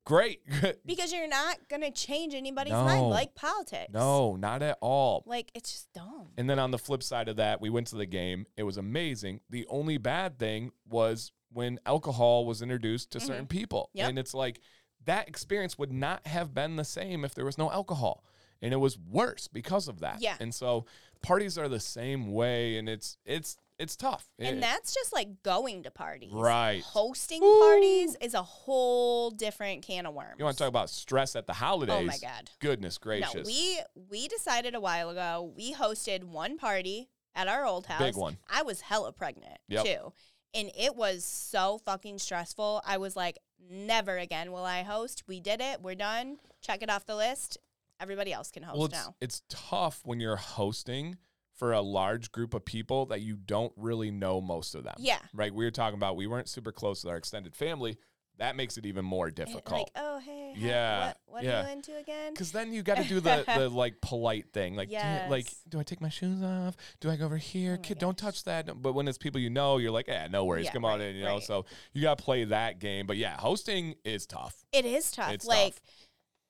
Great. 0.06 0.42
Because 0.86 1.14
you're 1.14 1.28
not 1.28 1.58
going 1.70 1.82
to 1.82 1.92
change 1.92 2.34
anybody's 2.34 2.74
No. 2.74 2.84
mind 2.84 3.10
like 3.10 3.36
politics. 3.36 3.92
no, 3.94 4.36
not 4.36 4.62
at 4.62 4.78
all. 4.82 5.24
Like, 5.26 5.52
it's 5.54 5.72
just 5.72 5.94
dumb. 5.94 6.30
And 6.38 6.50
then 6.50 6.60
on 6.60 6.72
the 6.72 6.78
flip 6.78 7.04
side 7.04 7.28
of 7.30 7.38
that, 7.38 7.62
we 7.62 7.70
went 7.70 7.88
to 7.88 7.96
the 7.96 8.06
game. 8.06 8.46
It 8.58 8.64
was 8.64 8.78
amazing. 8.78 9.42
The 9.50 9.66
only 9.70 9.98
bad 9.98 10.38
thing 10.40 10.72
was 10.88 11.32
when 11.54 11.80
alcohol 11.86 12.46
was 12.46 12.62
introduced 12.62 13.12
to 13.12 13.20
certain 13.20 13.46
people. 13.48 13.90
Mm-hmm. 13.90 13.98
Yep. 14.00 14.10
And 14.10 14.20
it's 14.20 14.34
like 14.34 14.60
that 15.06 15.28
experience 15.28 15.78
would 15.78 15.92
not 15.92 16.26
have 16.28 16.54
been 16.54 16.76
the 16.76 16.86
same 16.86 17.26
if 17.26 17.34
there 17.36 17.46
was 17.46 17.58
no 17.58 17.72
alcohol. 17.72 18.24
And 18.62 18.74
it 18.74 18.78
was 18.78 18.98
worse 18.98 19.48
because 19.48 19.88
of 19.88 20.00
that. 20.02 20.22
Yeah. 20.22 20.36
And 20.40 20.54
so 20.54 20.86
parties 21.22 21.58
are 21.58 21.68
the 21.68 21.80
same 21.80 22.32
way 22.32 22.78
and 22.78 22.88
it's 22.88 23.18
it's 23.26 23.58
it's 23.82 23.96
tough. 23.96 24.30
And 24.40 24.58
It- 24.58 24.62
that's 24.62 24.94
just 24.94 25.12
like 25.12 25.42
going 25.44 25.84
to 25.84 25.92
parties. 25.92 26.32
Right. 26.32 26.82
Hosting 26.84 27.42
Ooh. 27.44 27.60
parties 27.60 28.16
is 28.22 28.34
a 28.34 28.44
whole 28.44 29.32
different 29.32 29.82
can 29.84 30.06
of 30.06 30.14
worms. 30.14 30.36
you 30.38 30.46
want 30.46 30.58
to 30.58 30.64
talk 30.64 30.70
about 30.70 30.90
stress 30.90 31.36
at 31.36 31.48
the 31.48 31.54
holidays? 31.54 31.96
Oh 32.00 32.04
my 32.04 32.18
God. 32.18 32.50
Goodness 32.60 32.98
gracious. 32.98 33.34
No, 33.36 33.42
we 33.44 33.80
we 34.10 34.28
decided 34.28 34.76
a 34.76 34.80
while 34.80 35.10
ago. 35.10 35.52
We 35.56 35.74
hosted 35.74 36.24
one 36.24 36.58
party 36.58 37.10
at 37.36 37.48
our 37.48 37.66
old 37.66 37.88
house. 37.88 38.02
Big 38.02 38.16
one. 38.16 38.38
I 38.50 38.62
was 38.62 38.82
hella 38.82 39.12
pregnant 39.14 39.58
Yep. 39.70 39.86
too, 39.86 40.14
and 40.54 40.70
it 40.78 40.96
was 40.96 41.24
so 41.26 41.80
fucking 41.86 42.20
stressful. 42.20 42.82
I 42.86 42.98
was 42.98 43.16
like, 43.16 43.40
never 43.70 44.18
again 44.18 44.52
will 44.52 44.66
I 44.66 44.84
host. 44.84 45.24
We 45.28 45.40
did 45.40 45.62
it. 45.62 45.82
We're 45.82 45.96
done. 45.96 46.38
Check 46.62 46.84
it 46.84 46.90
off 46.90 47.06
the 47.06 47.16
list. 47.16 47.58
Everybody 48.00 48.34
else 48.34 48.50
can 48.52 48.64
host 48.64 48.78
well, 48.78 48.86
it's, 48.86 48.94
now. 48.94 49.16
it's 49.22 49.44
tough 49.48 50.02
when 50.04 50.20
you're 50.20 50.36
hosting 50.36 51.18
for 51.62 51.74
a 51.74 51.82
large 51.82 52.32
group 52.32 52.56
of 52.56 52.66
people 52.66 53.06
that 53.06 53.22
you 53.22 53.36
don't 53.36 53.72
really 53.78 54.10
know 54.10 54.42
most 54.42 54.74
of 54.74 54.84
them. 54.84 54.96
Yeah. 54.98 55.20
Right. 55.32 55.54
We 55.54 55.64
were 55.64 55.70
talking 55.70 55.94
about 55.96 56.16
we 56.16 56.26
weren't 56.26 56.50
super 56.50 56.72
close 56.72 57.04
with 57.04 57.12
our 57.12 57.18
extended 57.18 57.56
family. 57.56 58.00
That 58.40 58.56
makes 58.56 58.78
it 58.78 58.88
even 58.88 59.06
more 59.06 59.30
difficult. 59.30 59.72
Like, 59.82 59.92
oh 59.96 60.18
hey, 60.18 60.56
Yeah, 60.58 61.06
what, 61.06 61.18
what 61.28 61.44
yeah. 61.44 61.62
are 61.62 61.68
you 61.68 61.74
into 61.74 61.96
again? 62.00 62.34
Because 62.34 62.52
then 62.52 62.74
you 62.74 62.82
got 62.82 62.98
to 62.98 63.04
do 63.04 63.20
the, 63.20 63.44
the 63.56 63.70
like 63.70 64.02
polite 64.02 64.52
thing, 64.54 64.76
like 64.76 64.90
do 64.90 64.96
you- 64.96 65.30
like 65.30 65.54
do 65.70 65.80
I 65.80 65.84
take 65.84 66.02
my 66.02 66.10
shoes 66.10 66.42
off? 66.42 66.76
Do 67.00 67.12
I 67.12 67.16
go 67.16 67.26
over 67.26 67.38
here? 67.38 67.76
Oh 67.78 67.82
Kid, 67.84 68.00
don't 68.00 68.18
touch 68.18 68.44
that. 68.46 68.82
But 68.82 68.94
when 68.94 69.08
it's 69.08 69.20
people 69.20 69.40
you 69.40 69.52
know, 69.52 69.78
you're 69.78 69.92
like, 69.92 70.08
yeah, 70.08 70.26
no 70.32 70.46
worries, 70.46 70.66
Yeah, 70.66 70.72
come 70.72 70.86
on 70.86 71.00
in, 71.00 71.16
you 71.16 71.24
know. 71.26 71.40
So 71.40 71.66
you 71.94 72.02
got 72.02 72.18
to 72.18 72.24
play 72.24 72.46
that 72.46 72.80
game. 72.80 73.06
But 73.06 73.18
yeah, 73.18 73.38
hosting 73.38 73.94
is 74.04 74.26
tough. 74.26 74.56
It 74.74 74.86
is 74.86 75.12
tough. 75.12 75.32
It's 75.32 75.46
like 75.46 75.74
tough. 75.76 75.82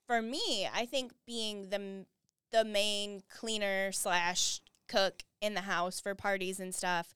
for 0.08 0.22
me, 0.22 0.70
I 0.74 0.86
think 0.86 1.12
being 1.28 1.70
the 1.70 2.06
the 2.54 2.64
main 2.64 3.24
cleaner 3.30 3.92
slash 3.92 4.62
cook 4.92 5.24
in 5.42 5.54
the 5.54 5.62
house 5.62 6.00
for 6.00 6.14
parties 6.16 6.60
and 6.60 6.74
stuff, 6.76 7.14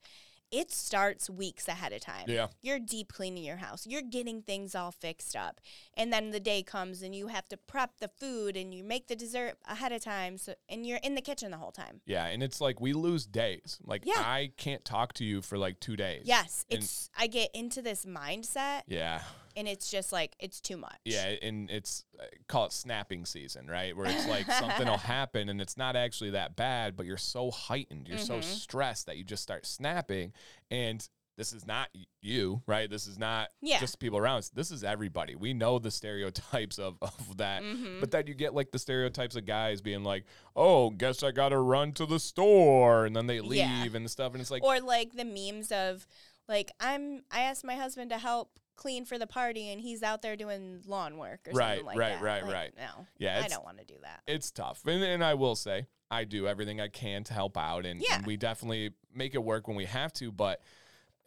it 0.51 0.71
starts 0.71 1.29
weeks 1.29 1.67
ahead 1.67 1.91
of 1.91 1.99
time. 2.01 2.25
Yeah. 2.27 2.47
You're 2.61 2.79
deep 2.79 3.11
cleaning 3.11 3.43
your 3.43 3.57
house. 3.57 3.85
You're 3.87 4.03
getting 4.03 4.41
things 4.43 4.75
all 4.75 4.91
fixed 4.91 5.35
up. 5.35 5.59
And 5.95 6.13
then 6.13 6.31
the 6.31 6.39
day 6.39 6.61
comes 6.63 7.01
and 7.01 7.15
you 7.15 7.27
have 7.27 7.47
to 7.49 7.57
prep 7.57 7.97
the 7.99 8.07
food 8.07 8.55
and 8.55 8.73
you 8.73 8.83
make 8.83 9.07
the 9.07 9.15
dessert 9.15 9.55
ahead 9.67 9.91
of 9.91 10.01
time 10.03 10.37
so 10.37 10.53
and 10.69 10.85
you're 10.85 10.99
in 11.03 11.15
the 11.15 11.21
kitchen 11.21 11.51
the 11.51 11.57
whole 11.57 11.71
time. 11.71 11.99
Yeah, 12.05 12.25
and 12.27 12.41
it's 12.43 12.61
like 12.61 12.79
we 12.79 12.93
lose 12.93 13.25
days. 13.25 13.79
Like 13.83 14.03
Yeah. 14.05 14.19
I 14.19 14.51
can't 14.55 14.85
talk 14.85 15.13
to 15.13 15.25
you 15.25 15.41
for 15.41 15.57
like 15.57 15.79
two 15.79 15.95
days. 15.95 16.21
Yes, 16.25 16.63
And- 16.69 16.83
it's 16.83 17.09
I 17.17 17.27
get 17.27 17.49
into 17.53 17.81
this 17.81 18.05
mindset 18.05 18.81
Yeah. 18.87 19.21
And 19.55 19.67
it's 19.67 19.89
just 19.89 20.11
like 20.11 20.35
it's 20.39 20.59
too 20.61 20.77
much. 20.77 20.97
Yeah, 21.05 21.33
and 21.41 21.69
it's 21.69 22.05
uh, 22.19 22.23
call 22.47 22.65
it 22.65 22.71
snapping 22.73 23.25
season, 23.25 23.67
right? 23.67 23.95
Where 23.95 24.07
it's 24.07 24.27
like 24.27 24.51
something 24.51 24.87
will 24.87 24.97
happen 25.17 25.49
and 25.49 25.61
it's 25.61 25.77
not 25.77 25.95
actually 25.95 26.31
that 26.31 26.55
bad, 26.55 26.95
but 26.95 27.05
you're 27.05 27.17
so 27.17 27.51
heightened, 27.51 28.07
you're 28.07 28.17
so 28.17 28.39
Mhm. 28.39 28.43
stressed 28.43 29.05
that 29.07 29.17
you 29.17 29.23
just 29.23 29.43
start 29.43 29.65
snapping. 29.65 30.33
And 30.71 31.07
this 31.37 31.51
is 31.51 31.67
not 31.67 31.89
you, 32.21 32.61
right? 32.65 32.89
This 32.89 33.07
is 33.07 33.17
not 33.19 33.49
Yeah. 33.61 33.79
just 33.81 33.99
people 33.99 34.17
around 34.17 34.37
us. 34.37 34.49
This 34.49 34.71
is 34.71 34.85
everybody. 34.85 35.35
We 35.35 35.53
know 35.53 35.79
the 35.79 35.91
stereotypes 35.91 36.79
of, 36.79 36.95
of 37.01 37.35
that. 37.37 37.61
Mhm. 37.61 37.99
But 37.99 38.11
then 38.11 38.27
you 38.27 38.33
get 38.33 38.53
like 38.53 38.71
the 38.71 38.79
stereotypes 38.79 39.35
of 39.35 39.45
guys 39.45 39.81
being 39.81 40.05
like, 40.05 40.23
oh, 40.55 40.91
guess 40.91 41.23
I 41.23 41.31
got 41.31 41.49
to 41.49 41.59
run 41.59 41.91
to 41.93 42.05
the 42.05 42.19
store. 42.19 43.05
And 43.05 43.13
then 43.13 43.27
they 43.27 43.41
leave 43.41 43.57
Yeah. 43.57 43.85
and 43.93 44.09
stuff. 44.09 44.31
And 44.33 44.39
it's 44.41 44.49
like, 44.51 44.63
or 44.63 44.79
like 44.79 45.11
the 45.13 45.25
memes 45.25 45.73
of 45.73 46.07
like 46.47 46.71
I'm 46.79 47.23
I 47.31 47.41
asked 47.41 47.65
my 47.65 47.75
husband 47.75 48.11
to 48.11 48.17
help 48.17 48.57
clean 48.75 49.05
for 49.05 49.17
the 49.17 49.27
party 49.27 49.69
and 49.71 49.79
he's 49.81 50.03
out 50.03 50.21
there 50.21 50.35
doing 50.35 50.81
lawn 50.85 51.17
work 51.17 51.47
or 51.47 51.53
Right, 51.53 51.69
something 51.77 51.85
like 51.85 51.97
right, 51.97 52.09
that. 52.13 52.21
right, 52.21 52.43
Like, 52.43 52.53
right. 52.53 52.73
No. 52.77 53.05
Yeah, 53.17 53.41
I 53.43 53.47
don't 53.47 53.63
want 53.65 53.77
to 53.79 53.85
do 53.85 53.95
that. 54.03 54.21
it's 54.27 54.51
tough. 54.51 54.81
And, 54.85 55.03
and 55.03 55.23
I 55.23 55.33
will 55.35 55.55
say, 55.55 55.87
I 56.11 56.23
do 56.23 56.47
everything 56.47 56.79
I 56.79 56.87
can 56.87 57.23
to 57.25 57.33
help 57.33 57.57
out. 57.57 57.85
And, 57.85 58.01
Yeah. 58.01 58.17
and 58.17 58.25
we 58.25 58.37
definitely 58.37 58.91
make 59.13 59.33
it 59.33 59.43
work 59.43 59.67
when 59.67 59.75
we 59.77 59.85
have 59.85 60.13
to. 60.13 60.31
But 60.31 60.61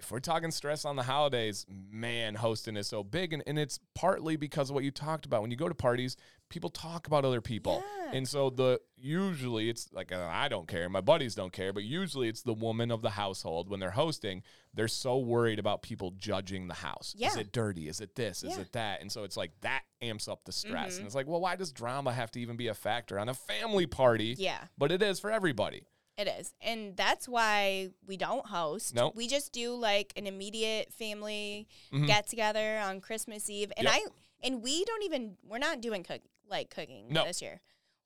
if 0.00 0.12
we're 0.12 0.20
talking 0.20 0.50
stress 0.52 0.84
on 0.84 0.94
the 0.96 1.02
holidays, 1.02 1.66
man, 1.90 2.36
hosting 2.36 2.76
is 2.76 2.86
so 2.86 3.02
big. 3.02 3.32
And, 3.32 3.42
and 3.46 3.58
it's 3.58 3.80
partly 3.94 4.36
because 4.36 4.70
of 4.70 4.74
what 4.74 4.84
you 4.84 4.90
talked 4.92 5.26
about. 5.26 5.42
When 5.42 5.50
you 5.50 5.56
go 5.56 5.68
to 5.68 5.74
parties, 5.74 6.16
people 6.48 6.70
talk 6.70 7.08
about 7.08 7.24
other 7.24 7.40
people. 7.40 7.82
Yeah. 8.04 8.12
And 8.14 8.28
so 8.28 8.48
the 8.48 8.80
usually 8.96 9.68
it's 9.68 9.88
like 9.92 10.12
uh, 10.12 10.28
I 10.30 10.48
don't 10.48 10.68
care, 10.68 10.88
my 10.88 11.00
buddies 11.00 11.34
don't 11.34 11.52
care, 11.52 11.72
but 11.72 11.82
usually 11.82 12.28
it's 12.28 12.42
the 12.42 12.54
woman 12.54 12.90
of 12.92 13.02
the 13.02 13.10
household 13.10 13.68
when 13.68 13.80
they're 13.80 13.90
hosting, 13.90 14.42
they're 14.72 14.86
so 14.88 15.18
worried 15.18 15.58
about 15.58 15.82
people 15.82 16.12
judging 16.12 16.68
the 16.68 16.74
house. 16.74 17.14
Yeah. 17.16 17.28
Is 17.28 17.36
it 17.36 17.52
dirty? 17.52 17.88
Is 17.88 18.00
it 18.00 18.14
this? 18.14 18.42
Is 18.44 18.54
Yeah. 18.54 18.62
it 18.62 18.72
that? 18.72 19.00
And 19.00 19.10
so 19.10 19.24
it's 19.24 19.36
like 19.36 19.50
that 19.62 19.82
amps 20.00 20.28
up 20.28 20.44
the 20.44 20.52
stress. 20.52 20.94
Mhm. 20.94 20.98
And 20.98 21.06
it's 21.06 21.14
like, 21.16 21.26
well, 21.26 21.40
why 21.40 21.56
does 21.56 21.72
drama 21.72 22.12
have 22.12 22.30
to 22.32 22.40
even 22.40 22.56
be 22.56 22.68
a 22.68 22.74
factor 22.74 23.18
on 23.18 23.28
a 23.28 23.34
family 23.34 23.86
party? 23.86 24.36
Yeah, 24.38 24.58
But 24.78 24.92
it 24.92 25.02
is 25.02 25.18
for 25.18 25.30
everybody. 25.30 25.82
It 26.18 26.28
is. 26.28 26.52
And 26.60 26.96
that's 26.96 27.26
why 27.28 27.88
we 28.06 28.16
don't 28.18 28.44
host. 28.46 28.94
Nope. 28.94 29.14
We 29.16 29.28
just 29.28 29.52
do 29.52 29.72
like 29.74 30.12
an 30.16 30.26
immediate 30.26 30.92
family 30.92 31.68
Mhm. 31.92 32.06
get 32.06 32.26
together 32.26 32.78
on 32.80 33.00
Christmas 33.00 33.48
Eve. 33.48 33.72
And 33.76 33.86
Yep. 33.86 33.94
I 33.94 34.04
and 34.42 34.62
we 34.62 34.84
don't 34.84 35.02
even 35.04 35.36
we're 35.44 35.58
not 35.58 35.80
doing 35.80 36.02
cook 36.02 36.20
like 36.48 36.70
cooking 36.70 37.06
No. 37.10 37.24
this 37.24 37.40
year. 37.40 37.60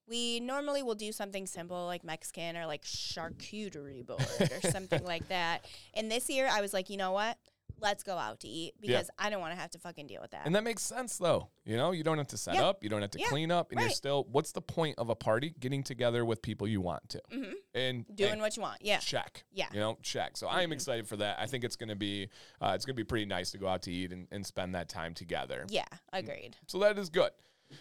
We 0.06 0.40
normally 0.40 0.82
will 0.82 0.94
do 0.96 1.10
something 1.12 1.46
simple 1.46 1.86
like 1.86 2.04
Mexican 2.04 2.56
or 2.56 2.66
like 2.66 2.84
charcuterie 2.84 4.04
board 4.04 4.20
or 4.40 4.60
something 4.70 5.04
like 5.04 5.28
that. 5.28 5.64
And 5.94 6.10
this 6.10 6.28
year 6.28 6.48
I 6.50 6.60
was 6.60 6.72
like, 6.74 6.90
you 6.90 6.96
know 6.96 7.12
what? 7.12 7.38
Let's 7.82 8.02
go 8.04 8.16
out 8.16 8.40
to 8.40 8.48
eat 8.48 8.74
Yeah. 8.80 8.92
because 8.98 9.10
I 9.18 9.28
don't 9.28 9.40
want 9.40 9.52
to 9.54 9.60
have 9.60 9.70
to 9.72 9.78
fucking 9.78 10.06
deal 10.06 10.22
with 10.22 10.30
that. 10.30 10.46
And 10.46 10.54
that 10.54 10.62
makes 10.64 10.82
sense 10.82 11.18
though. 11.18 11.48
You 11.64 11.76
know, 11.76 11.90
you 11.90 12.04
don't 12.04 12.16
have 12.18 12.28
to 12.28 12.36
set 12.38 12.54
Yeah. 12.54 12.64
up, 12.66 12.82
you 12.82 12.88
don't 12.88 13.02
have 13.02 13.10
to 13.10 13.18
Yeah. 13.20 13.26
clean 13.26 13.50
up, 13.50 13.70
and 13.72 13.80
you're 13.80 13.90
still 13.90 14.24
what's 14.30 14.52
the 14.52 14.62
point 14.62 14.98
of 14.98 15.10
a 15.10 15.14
party? 15.14 15.54
Getting 15.60 15.82
together 15.82 16.24
with 16.24 16.40
people 16.42 16.66
you 16.68 16.80
want 16.80 17.08
to. 17.10 17.22
hmm 17.30 17.52
And 17.74 18.04
Doing 18.14 18.34
hey, 18.34 18.40
what 18.40 18.56
you 18.56 18.62
want. 18.62 18.82
Yeah. 18.82 18.98
check. 18.98 19.44
Yeah. 19.52 19.66
You 19.72 19.80
know, 19.80 19.98
check. 20.02 20.36
So 20.36 20.46
I 20.46 20.62
am 20.62 20.72
excited 20.72 21.08
for 21.08 21.16
that. 21.16 21.38
I 21.40 21.46
think 21.46 21.64
it's 21.64 21.76
gonna 21.76 21.96
be 21.96 22.28
uh, 22.60 22.72
it's 22.74 22.84
gonna 22.84 22.94
be 22.94 23.04
pretty 23.04 23.26
nice 23.26 23.50
to 23.52 23.58
go 23.58 23.66
out 23.68 23.82
to 23.82 23.92
eat 23.92 24.12
and, 24.12 24.28
and 24.30 24.46
spend 24.46 24.74
that 24.74 24.88
time 24.88 25.12
together. 25.14 25.66
Yeah. 25.68 25.86
Agreed. 26.12 26.56
So 26.68 26.78
that 26.80 26.98
is 26.98 27.08
good. 27.08 27.30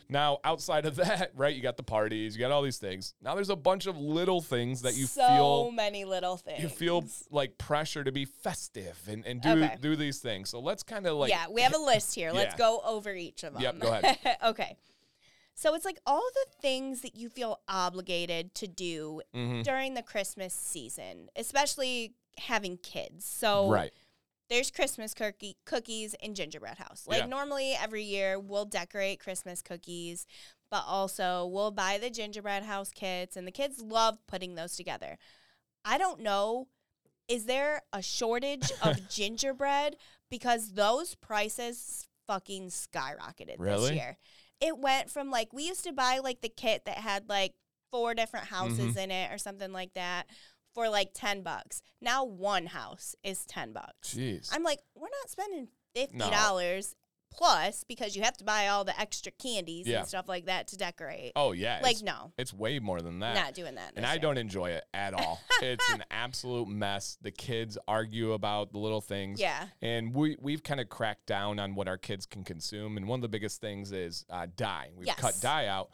Now, 0.10 0.40
outside 0.44 0.86
of 0.86 0.96
that, 0.98 1.32
right, 1.36 1.56
you 1.56 1.62
got 1.62 1.78
the 1.78 1.84
parties, 1.84 2.36
you 2.36 2.40
got 2.40 2.52
all 2.52 2.62
these 2.62 2.78
things. 2.78 3.14
Now 3.22 3.36
there's 3.36 3.50
a 3.50 3.56
bunch 3.56 3.86
of 3.88 3.98
little 3.98 4.42
things 4.42 4.82
that 4.84 4.96
you 4.96 5.06
so 5.06 5.26
feel 5.28 5.72
many 5.72 6.06
little 6.06 6.38
things. 6.38 6.62
you 6.62 6.70
feel 6.70 7.06
like 7.30 7.58
pressure 7.58 8.04
to 8.04 8.12
be 8.12 8.26
festive 8.26 9.00
and, 9.08 9.26
and 9.26 9.42
do 9.42 9.50
Okay. 9.64 9.78
do 9.82 9.96
these 9.96 10.20
things. 10.20 10.50
So 10.50 10.60
let's 10.60 10.84
kind 10.84 11.06
of 11.08 11.18
like 11.18 11.30
yeah, 11.30 11.46
we 11.50 11.62
have 11.62 11.74
a 11.76 11.78
list 11.80 12.16
here. 12.16 12.32
Let's 12.34 12.54
Yeah. 12.54 12.58
go 12.58 12.82
over 12.86 13.14
each 13.14 13.44
of 13.44 13.54
them. 13.54 13.62
Yep, 13.62 13.80
go 13.80 13.92
ahead. 13.92 14.18
okay. 14.46 14.78
So 15.54 15.76
it's 15.76 15.86
like 15.86 16.00
all 16.06 16.24
the 16.34 16.62
things 16.62 17.02
that 17.02 17.16
you 17.16 17.30
feel 17.30 17.60
obligated 17.68 18.56
to 18.56 18.68
do 18.68 19.22
Mhm. 19.36 19.64
during 19.64 19.94
the 19.94 20.02
Christmas 20.02 20.54
season, 20.54 21.30
especially 21.36 22.14
having 22.38 22.78
kids. 22.78 23.26
So 23.26 23.70
right. 23.70 23.92
There's 24.52 24.70
Christmas 24.70 25.14
cookie 25.14 25.56
cookies 25.66 26.14
in 26.22 26.36
gingerbread 26.36 26.78
house. 26.78 27.08
Like 27.08 27.22
Yeah. 27.22 27.26
normally 27.28 27.74
every 27.74 28.04
year 28.04 28.38
we'll 28.38 28.66
decorate 28.66 29.22
Christmas 29.22 29.62
cookies, 29.62 30.28
but 30.70 30.84
also 30.86 31.46
we'll 31.46 31.72
buy 31.72 31.98
the 31.98 32.10
gingerbread 32.10 32.64
house 32.64 32.92
kits 32.92 33.38
and 33.38 33.48
the 33.48 33.52
kids 33.52 33.82
love 33.82 34.18
putting 34.28 34.56
those 34.56 34.76
together. 34.76 35.18
I 35.86 35.98
don't 35.98 36.20
know 36.20 36.68
is 37.30 37.46
there 37.46 37.84
a 37.94 38.02
shortage 38.02 38.70
of 38.84 39.10
gingerbread 39.10 39.96
because 40.30 40.74
those 40.74 41.16
prices 41.16 42.10
fucking 42.28 42.68
skyrocketed 42.68 43.58
this 43.58 43.92
year. 43.92 44.18
It 44.60 44.78
went 44.78 45.10
from 45.10 45.32
like 45.32 45.54
we 45.54 45.64
used 45.64 45.86
to 45.86 45.94
buy 45.94 46.20
like 46.20 46.42
the 46.42 46.50
kit 46.50 46.84
that 46.86 46.98
had 46.98 47.30
like 47.30 47.54
four 47.90 48.14
different 48.14 48.48
houses 48.48 48.80
mm-hmm. 48.80 49.00
in 49.00 49.12
it 49.12 49.32
or 49.32 49.38
something 49.38 49.72
like 49.72 49.94
that 49.94 50.28
for 50.74 50.90
like 50.90 51.12
10 51.14 51.42
bucks. 51.42 51.82
Now 52.02 52.24
one 52.24 52.68
house 52.68 53.16
is 53.24 53.46
10 53.46 53.74
bucks. 53.74 54.16
Jeez. 54.16 54.50
I'm 54.54 54.64
like, 54.64 54.80
we're 54.96 55.08
not 55.22 55.30
spending 55.30 55.68
fifty 55.94 56.18
dollars 56.18 56.96
plus 57.34 57.84
because 57.86 58.16
you 58.16 58.22
have 58.24 58.36
to 58.38 58.44
buy 58.44 58.68
all 58.68 58.84
the 58.84 58.98
extra 59.00 59.32
candies 59.32 59.88
Yeah. 59.88 60.00
and 60.00 60.08
stuff 60.08 60.28
like 60.28 60.46
that 60.48 60.68
to 60.70 60.78
decorate. 60.78 61.32
Oh 61.36 61.54
yeah, 61.54 61.80
like 61.82 61.94
it's, 61.94 62.02
no, 62.04 62.34
it's 62.38 62.54
way 62.54 62.80
more 62.80 63.02
than 63.02 63.20
that. 63.20 63.36
not 63.36 63.54
doing 63.54 63.76
that. 63.76 63.94
and 63.96 64.06
I 64.06 64.14
year. 64.14 64.20
don't 64.22 64.38
enjoy 64.38 64.72
it 64.72 64.84
at 64.94 65.14
all. 65.14 65.40
it's 65.62 65.90
an 65.92 66.04
absolute 66.12 66.68
mess. 66.68 67.18
The 67.22 67.32
kids 67.32 67.78
argue 67.88 68.34
about 68.34 68.72
the 68.74 68.80
little 68.80 69.02
things. 69.02 69.40
Yeah. 69.40 69.68
And 69.82 70.14
we 70.14 70.36
we've 70.42 70.62
kind 70.64 70.80
of 70.82 70.90
cracked 70.90 71.26
down 71.26 71.58
on 71.60 71.74
what 71.76 71.88
our 71.88 71.98
kids 71.98 72.26
can 72.26 72.44
consume, 72.44 72.98
and 72.98 73.08
one 73.08 73.18
of 73.20 73.22
the 73.22 73.30
biggest 73.30 73.62
things 73.62 73.92
is 73.94 74.26
uh, 74.30 74.48
dye. 74.58 74.90
We've 74.96 75.16
cut 75.16 75.36
dye 75.42 75.68
out, 75.68 75.92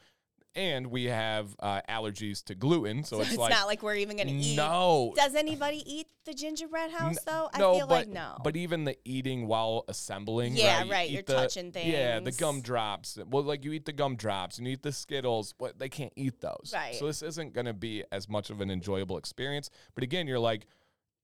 and 0.58 0.88
we 0.88 1.04
have 1.04 1.54
uh, 1.60 1.80
allergies 1.88 2.42
to 2.44 2.54
gluten, 2.56 3.04
so, 3.04 3.16
So 3.16 3.22
it's, 3.22 3.30
it's 3.30 3.38
like 3.38 3.50
not 3.52 3.66
like 3.68 3.82
we're 3.82 3.94
even 3.94 4.16
gonna 4.16 4.32
eat. 4.32 4.56
no. 4.56 5.12
Does 5.16 5.34
anybody 5.36 5.82
eat 5.86 6.08
the 6.24 6.34
gingerbread 6.34 6.90
house 6.90 7.16
N- 7.16 7.22
though? 7.26 7.48
I 7.54 7.58
no, 7.58 7.76
feel 7.78 7.86
but, 7.86 7.94
like 7.94 8.08
no. 8.08 8.36
But 8.42 8.56
even 8.56 8.84
the 8.84 8.96
eating 9.04 9.46
while 9.46 9.84
assembling, 9.88 10.56
Yeah, 10.56 10.78
right? 10.78 10.84
you 10.86 10.92
right, 10.92 11.10
you're 11.10 11.22
the- 11.22 11.32
touching 11.34 11.70
things. 11.70 11.86
Yeah, 11.92 12.18
the 12.18 12.24
things. 12.26 12.36
gumdrops. 12.38 13.18
Well, 13.30 13.44
like 13.44 13.64
you 13.64 13.72
eat 13.72 13.84
the 13.86 13.92
gumdrops 13.92 14.58
and 14.58 14.66
you 14.66 14.72
eat 14.72 14.82
the 14.82 14.92
Skittles, 14.92 15.52
but 15.52 15.78
they 15.78 15.88
can't 15.88 16.12
eat 16.16 16.40
those. 16.40 16.72
Right. 16.74 16.96
So 16.96 17.06
this 17.06 17.22
isn't 17.22 17.52
going 17.54 17.66
to 17.66 17.72
be 17.72 18.02
as 18.10 18.28
much 18.28 18.50
of 18.50 18.60
an 18.60 18.70
enjoyable 18.70 19.16
experience. 19.16 19.70
But 19.94 20.02
again, 20.04 20.26
you're 20.26 20.38
like. 20.40 20.66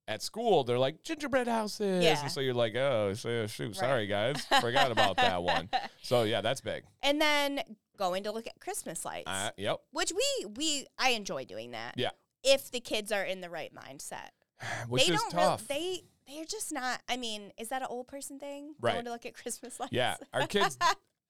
At 0.06 0.20
school, 0.20 0.64
they're 0.64 0.78
like 0.78 1.02
gingerbread 1.02 1.48
houses, 1.48 2.04
Yeah. 2.04 2.20
and 2.20 2.30
so 2.30 2.40
you're 2.40 2.52
like, 2.52 2.76
oh, 2.76 3.14
shoot, 3.14 3.48
Right. 3.58 3.74
sorry 3.74 4.06
guys, 4.06 4.44
forgot 4.60 4.92
about 4.92 5.16
that 5.16 5.42
one. 5.42 5.70
So 6.02 6.24
yeah, 6.24 6.42
that's 6.42 6.60
big. 6.60 6.82
and 7.02 7.18
then 7.18 7.60
going 7.96 8.24
to 8.24 8.32
look 8.32 8.46
at 8.46 8.58
Christmas 8.60 9.04
lights, 9.04 9.28
Uh, 9.28 9.50
yep. 9.56 9.80
which 9.92 10.12
we 10.12 10.46
we 10.46 10.86
I 10.98 11.10
enjoy 11.10 11.44
doing 11.44 11.70
that. 11.72 11.94
Yeah. 11.96 12.10
If 12.42 12.70
the 12.70 12.80
kids 12.80 13.10
are 13.12 13.22
in 13.24 13.40
the 13.40 13.48
right 13.50 13.72
mindset, 13.74 14.30
Which 14.88 15.06
they 15.06 15.12
is 15.14 15.20
don't 15.20 15.30
tough. 15.32 15.66
They 15.68 16.02
they're 16.26 16.44
just 16.46 16.72
not. 16.72 17.00
I 17.08 17.16
mean, 17.16 17.52
is 17.58 17.68
that 17.68 17.82
an 17.82 17.88
old 17.90 18.08
person 18.08 18.38
thing? 18.38 18.74
Right. 18.80 18.94
Going 18.94 19.04
to 19.04 19.10
look 19.12 19.26
at 19.26 19.34
Christmas 19.42 19.78
lights. 19.78 19.92
Yeah, 19.92 20.16
our 20.32 20.46
kids. 20.46 20.78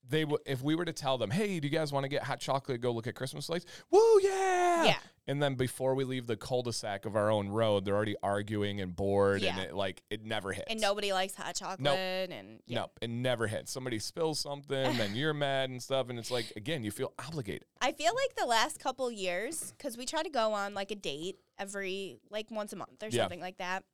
They 0.09 0.25
would 0.25 0.41
if 0.47 0.61
we 0.63 0.75
were 0.75 0.85
to 0.85 0.93
tell 0.93 1.17
them, 1.19 1.31
hey, 1.31 1.59
do 1.61 1.67
you 1.67 1.73
guys 1.73 1.93
want 1.93 2.05
to 2.05 2.09
get 2.09 2.23
hot 2.23 2.39
chocolate? 2.41 2.81
Go 2.81 2.93
look 2.93 3.07
at 3.07 3.15
Christmas 3.15 3.49
lights. 3.49 3.65
Woo, 3.91 4.21
yeah, 4.23 4.85
Yeah. 4.85 4.97
And 5.27 5.43
then 5.43 5.55
before 5.55 5.95
we 5.95 6.05
leave 6.05 6.27
the 6.27 6.37
cul-de-sac 6.37 7.07
of 7.07 7.17
our 7.17 7.31
own 7.31 7.49
road, 7.49 7.87
they're 7.87 7.95
already 7.97 8.15
arguing 8.23 8.83
and 8.83 8.95
bored, 8.95 9.43
and 9.43 9.59
it 9.59 9.75
like 9.75 10.03
it 10.11 10.23
never 10.23 10.53
hits. 10.53 10.67
and 10.69 10.79
nobody 10.79 11.15
likes 11.15 11.35
hot 11.35 11.55
chocolate. 11.55 11.81
nope. 11.81 11.97
And 11.97 12.61
yeah. 12.67 12.81
no, 12.81 12.91
it 13.01 13.09
never 13.09 13.47
hits. 13.47 13.73
Somebody 13.73 13.99
spills 13.99 14.39
something, 14.41 14.99
then 14.99 15.15
you're 15.15 15.33
mad 15.33 15.71
and 15.71 15.83
stuff, 15.83 16.11
and 16.11 16.19
it's 16.19 16.31
like 16.31 16.53
again, 16.57 16.85
you 16.85 16.91
feel 16.91 17.15
obligated. 17.19 17.65
I 17.81 17.93
feel 17.93 18.13
like 18.15 18.37
the 18.37 18.45
last 18.45 18.79
couple 18.79 19.11
years, 19.11 19.73
because 19.79 19.97
we 19.97 20.05
try 20.05 20.23
to 20.23 20.29
go 20.31 20.53
on 20.53 20.75
like 20.75 20.91
a 20.91 20.97
date 20.97 21.37
every 21.59 22.19
like 22.31 22.51
once 22.51 22.75
a 22.75 22.77
month 22.77 23.03
or 23.03 23.09
Yeah. 23.09 23.23
something 23.23 23.41
like 23.41 23.57
that. 23.57 23.85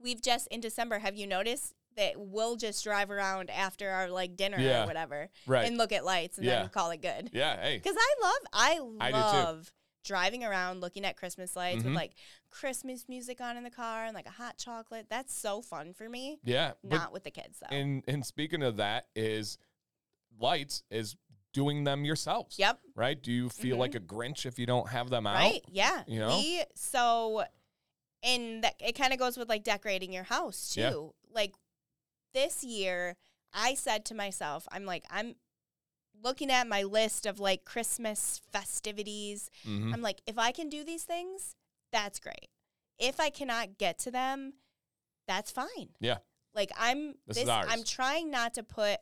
We've 0.00 0.20
just 0.22 0.48
in 0.48 0.60
December. 0.60 0.98
Have 0.98 1.16
you 1.16 1.26
noticed 1.28 1.74
that 1.98 2.14
we'll 2.16 2.56
just 2.56 2.82
drive 2.82 3.10
around 3.10 3.50
after 3.50 3.90
our 3.90 4.08
like 4.08 4.36
dinner 4.36 4.58
Yeah. 4.58 4.84
or 4.84 4.86
whatever 4.86 5.28
Right. 5.46 5.66
and 5.66 5.76
look 5.76 5.92
at 5.92 6.04
lights 6.04 6.38
and 6.38 6.46
Yeah. 6.46 6.60
then 6.62 6.68
call 6.70 6.90
it 6.92 7.02
good? 7.02 7.30
yeah. 7.32 7.60
Hey. 7.60 7.76
Because 7.76 7.96
I 7.98 8.14
love, 8.22 8.38
I 8.52 8.80
I 9.00 9.10
love 9.10 9.72
driving 10.04 10.42
around 10.44 10.80
looking 10.80 11.04
at 11.04 11.16
Christmas 11.16 11.54
lights 11.54 11.82
Mhm. 11.82 11.86
with 11.86 11.94
like 11.94 12.12
Christmas 12.50 13.06
music 13.08 13.40
on 13.42 13.56
in 13.58 13.64
the 13.64 13.70
car 13.70 14.04
and 14.06 14.14
like 14.14 14.26
a 14.26 14.30
hot 14.30 14.56
chocolate. 14.56 15.06
That's 15.10 15.34
so 15.34 15.60
fun 15.60 15.92
for 15.92 16.08
me. 16.08 16.38
Yeah. 16.44 16.72
Not 16.82 17.12
with 17.12 17.24
the 17.24 17.30
kids 17.30 17.58
though. 17.60 17.74
and 17.76 18.02
and 18.08 18.24
speaking 18.24 18.62
of 18.62 18.78
that, 18.78 19.08
is 19.14 19.58
lights 20.38 20.82
is 20.90 21.16
doing 21.52 21.84
them 21.84 22.04
yourselves. 22.04 22.58
yep. 22.58 22.78
Right? 22.94 23.20
Do 23.20 23.32
you 23.32 23.48
feel 23.48 23.76
Mhm. 23.76 23.80
like 23.80 23.94
a 23.94 24.00
Grinch 24.00 24.46
if 24.46 24.58
you 24.58 24.66
don't 24.66 24.88
have 24.90 25.10
them 25.10 25.26
out? 25.26 25.34
Right. 25.34 25.64
Yeah. 25.68 26.04
you 26.06 26.20
know? 26.20 26.38
We 26.38 26.62
so 26.74 27.44
and 28.22 28.64
that 28.64 28.74
it 28.80 28.92
kind 28.92 29.12
of 29.12 29.18
goes 29.18 29.36
with 29.36 29.48
like 29.48 29.64
decorating 29.64 30.12
your 30.12 30.24
house 30.24 30.70
too. 30.74 30.80
Yeah. 30.80 31.34
Like 31.34 31.54
this 32.32 32.62
year 32.64 33.16
I 33.52 33.74
said 33.74 34.04
to 34.06 34.14
myself, 34.14 34.66
I'm 34.70 34.84
like, 34.84 35.04
I'm 35.10 35.36
looking 36.22 36.50
at 36.50 36.66
my 36.66 36.82
list 36.82 37.26
of 37.26 37.38
like 37.40 37.64
Christmas 37.64 38.40
festivities. 38.52 39.50
Mhm. 39.64 39.94
I'm 39.94 40.02
like, 40.02 40.20
if 40.26 40.38
I 40.38 40.52
can 40.52 40.68
do 40.68 40.84
these 40.84 41.04
things, 41.04 41.54
that's 41.92 42.18
great. 42.18 42.48
If 42.98 43.20
I 43.20 43.30
cannot 43.30 43.78
get 43.78 43.98
to 44.00 44.10
them, 44.10 44.54
that's 45.26 45.50
fine. 45.50 45.94
Yeah. 46.00 46.18
Like 46.54 46.72
I'm 46.76 47.14
This 47.26 47.38
this. 47.38 47.48
I'm 47.48 47.84
trying 47.84 48.30
not 48.30 48.54
to 48.54 48.62
put 48.62 49.00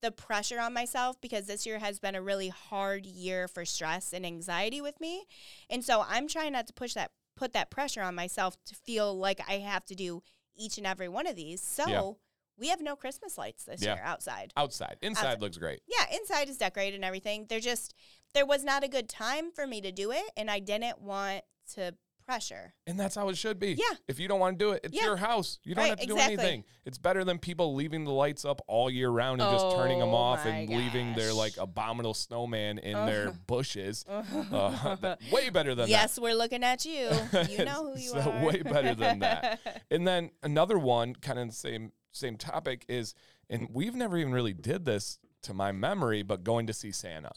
the 0.00 0.10
pressure 0.12 0.60
on 0.60 0.72
myself 0.72 1.20
because 1.20 1.46
this 1.46 1.66
year 1.66 1.78
has 1.78 1.98
been 1.98 2.14
a 2.14 2.22
really 2.22 2.48
hard 2.48 3.04
year 3.06 3.48
for 3.48 3.64
stress 3.64 4.12
and 4.12 4.24
anxiety 4.24 4.80
with 4.80 5.00
me. 5.00 5.26
And 5.68 5.84
so 5.84 6.04
I'm 6.06 6.28
trying 6.28 6.52
not 6.52 6.66
to 6.68 6.72
push 6.72 6.94
that 6.94 7.12
put 7.36 7.52
that 7.52 7.70
pressure 7.70 8.02
on 8.02 8.14
myself 8.16 8.56
to 8.64 8.74
feel 8.74 9.16
like 9.16 9.40
I 9.48 9.58
have 9.58 9.84
to 9.86 9.94
do 9.94 10.22
each 10.56 10.76
and 10.76 10.86
every 10.86 11.08
one 11.08 11.26
of 11.26 11.36
these. 11.36 11.60
So 11.60 11.88
Yeah. 11.88 12.12
We 12.58 12.68
have 12.68 12.80
no 12.80 12.96
Christmas 12.96 13.38
lights 13.38 13.64
this 13.64 13.82
Yeah. 13.82 13.94
year 13.94 14.02
outside. 14.04 14.52
Outside. 14.56 14.96
Inside 15.02 15.24
Outside. 15.26 15.40
looks 15.40 15.56
great. 15.58 15.80
Yeah, 15.86 16.04
inside 16.16 16.48
is 16.48 16.56
decorated 16.58 16.96
and 16.96 17.04
everything. 17.04 17.46
They're 17.48 17.60
just 17.60 17.94
there 18.34 18.44
was 18.46 18.62
not 18.64 18.84
a 18.84 18.88
good 18.88 19.08
time 19.08 19.50
for 19.52 19.66
me 19.66 19.80
to 19.80 19.90
do 19.92 20.10
it 20.12 20.24
and 20.36 20.50
I 20.50 20.58
didn't 20.58 21.00
want 21.00 21.44
to 21.74 21.94
pressure. 22.26 22.74
And 22.86 23.00
that's 23.00 23.14
how 23.14 23.30
it 23.30 23.38
should 23.38 23.58
be. 23.58 23.68
Yeah. 23.72 23.96
If 24.06 24.20
you 24.20 24.28
don't 24.28 24.38
want 24.38 24.58
to 24.58 24.62
do 24.62 24.72
it, 24.72 24.82
it's 24.84 24.94
Yeah. 24.94 25.04
your 25.04 25.16
house. 25.16 25.58
You 25.64 25.74
don't 25.74 25.84
Right, 25.84 25.88
have 25.88 26.00
to 26.00 26.06
do 26.06 26.18
anything. 26.18 26.64
It's 26.84 26.98
better 26.98 27.24
than 27.24 27.38
people 27.38 27.74
leaving 27.74 28.04
the 28.04 28.10
lights 28.12 28.44
up 28.44 28.60
all 28.66 28.90
year 28.90 29.08
round 29.08 29.40
and 29.40 29.50
just 29.50 29.74
turning 29.74 29.98
them 30.00 30.10
Oh 30.10 30.16
off 30.16 30.44
and 30.44 30.68
leaving 30.68 31.14
their 31.14 31.32
like 31.32 31.56
abominable 31.56 32.12
snowman 32.12 32.76
in 32.80 32.92
their 33.06 33.28
Uh-huh. 33.28 33.38
bushes. 33.46 34.04
Uh, 34.52 35.16
way 35.32 35.48
better 35.48 35.74
than 35.74 35.88
yes, 35.88 36.18
we're 36.18 36.34
looking 36.34 36.62
at 36.62 36.84
you. 36.84 37.08
You 37.48 37.64
know 37.64 37.92
who 37.92 37.98
you 37.98 38.10
So 38.10 38.18
are. 38.20 38.44
way 38.44 38.60
better 38.60 38.94
than 38.94 39.20
that. 39.20 39.60
that. 39.64 39.82
And 39.90 40.06
then 40.06 40.30
another 40.42 40.78
one, 40.78 41.14
kind 41.14 41.38
of 41.38 41.48
the 41.48 41.54
same 41.54 41.92
same 42.18 42.36
topic, 42.36 42.84
is 42.88 43.14
and 43.50 43.68
we've 43.72 43.94
never 43.94 44.16
even 44.18 44.32
really 44.32 44.52
did 44.52 44.84
this 44.84 45.18
to 45.42 45.54
my 45.54 45.72
memory, 45.72 46.22
but 46.22 46.44
going 46.44 46.66
to 46.66 46.72
see 46.72 46.92
Santa. 46.92 47.32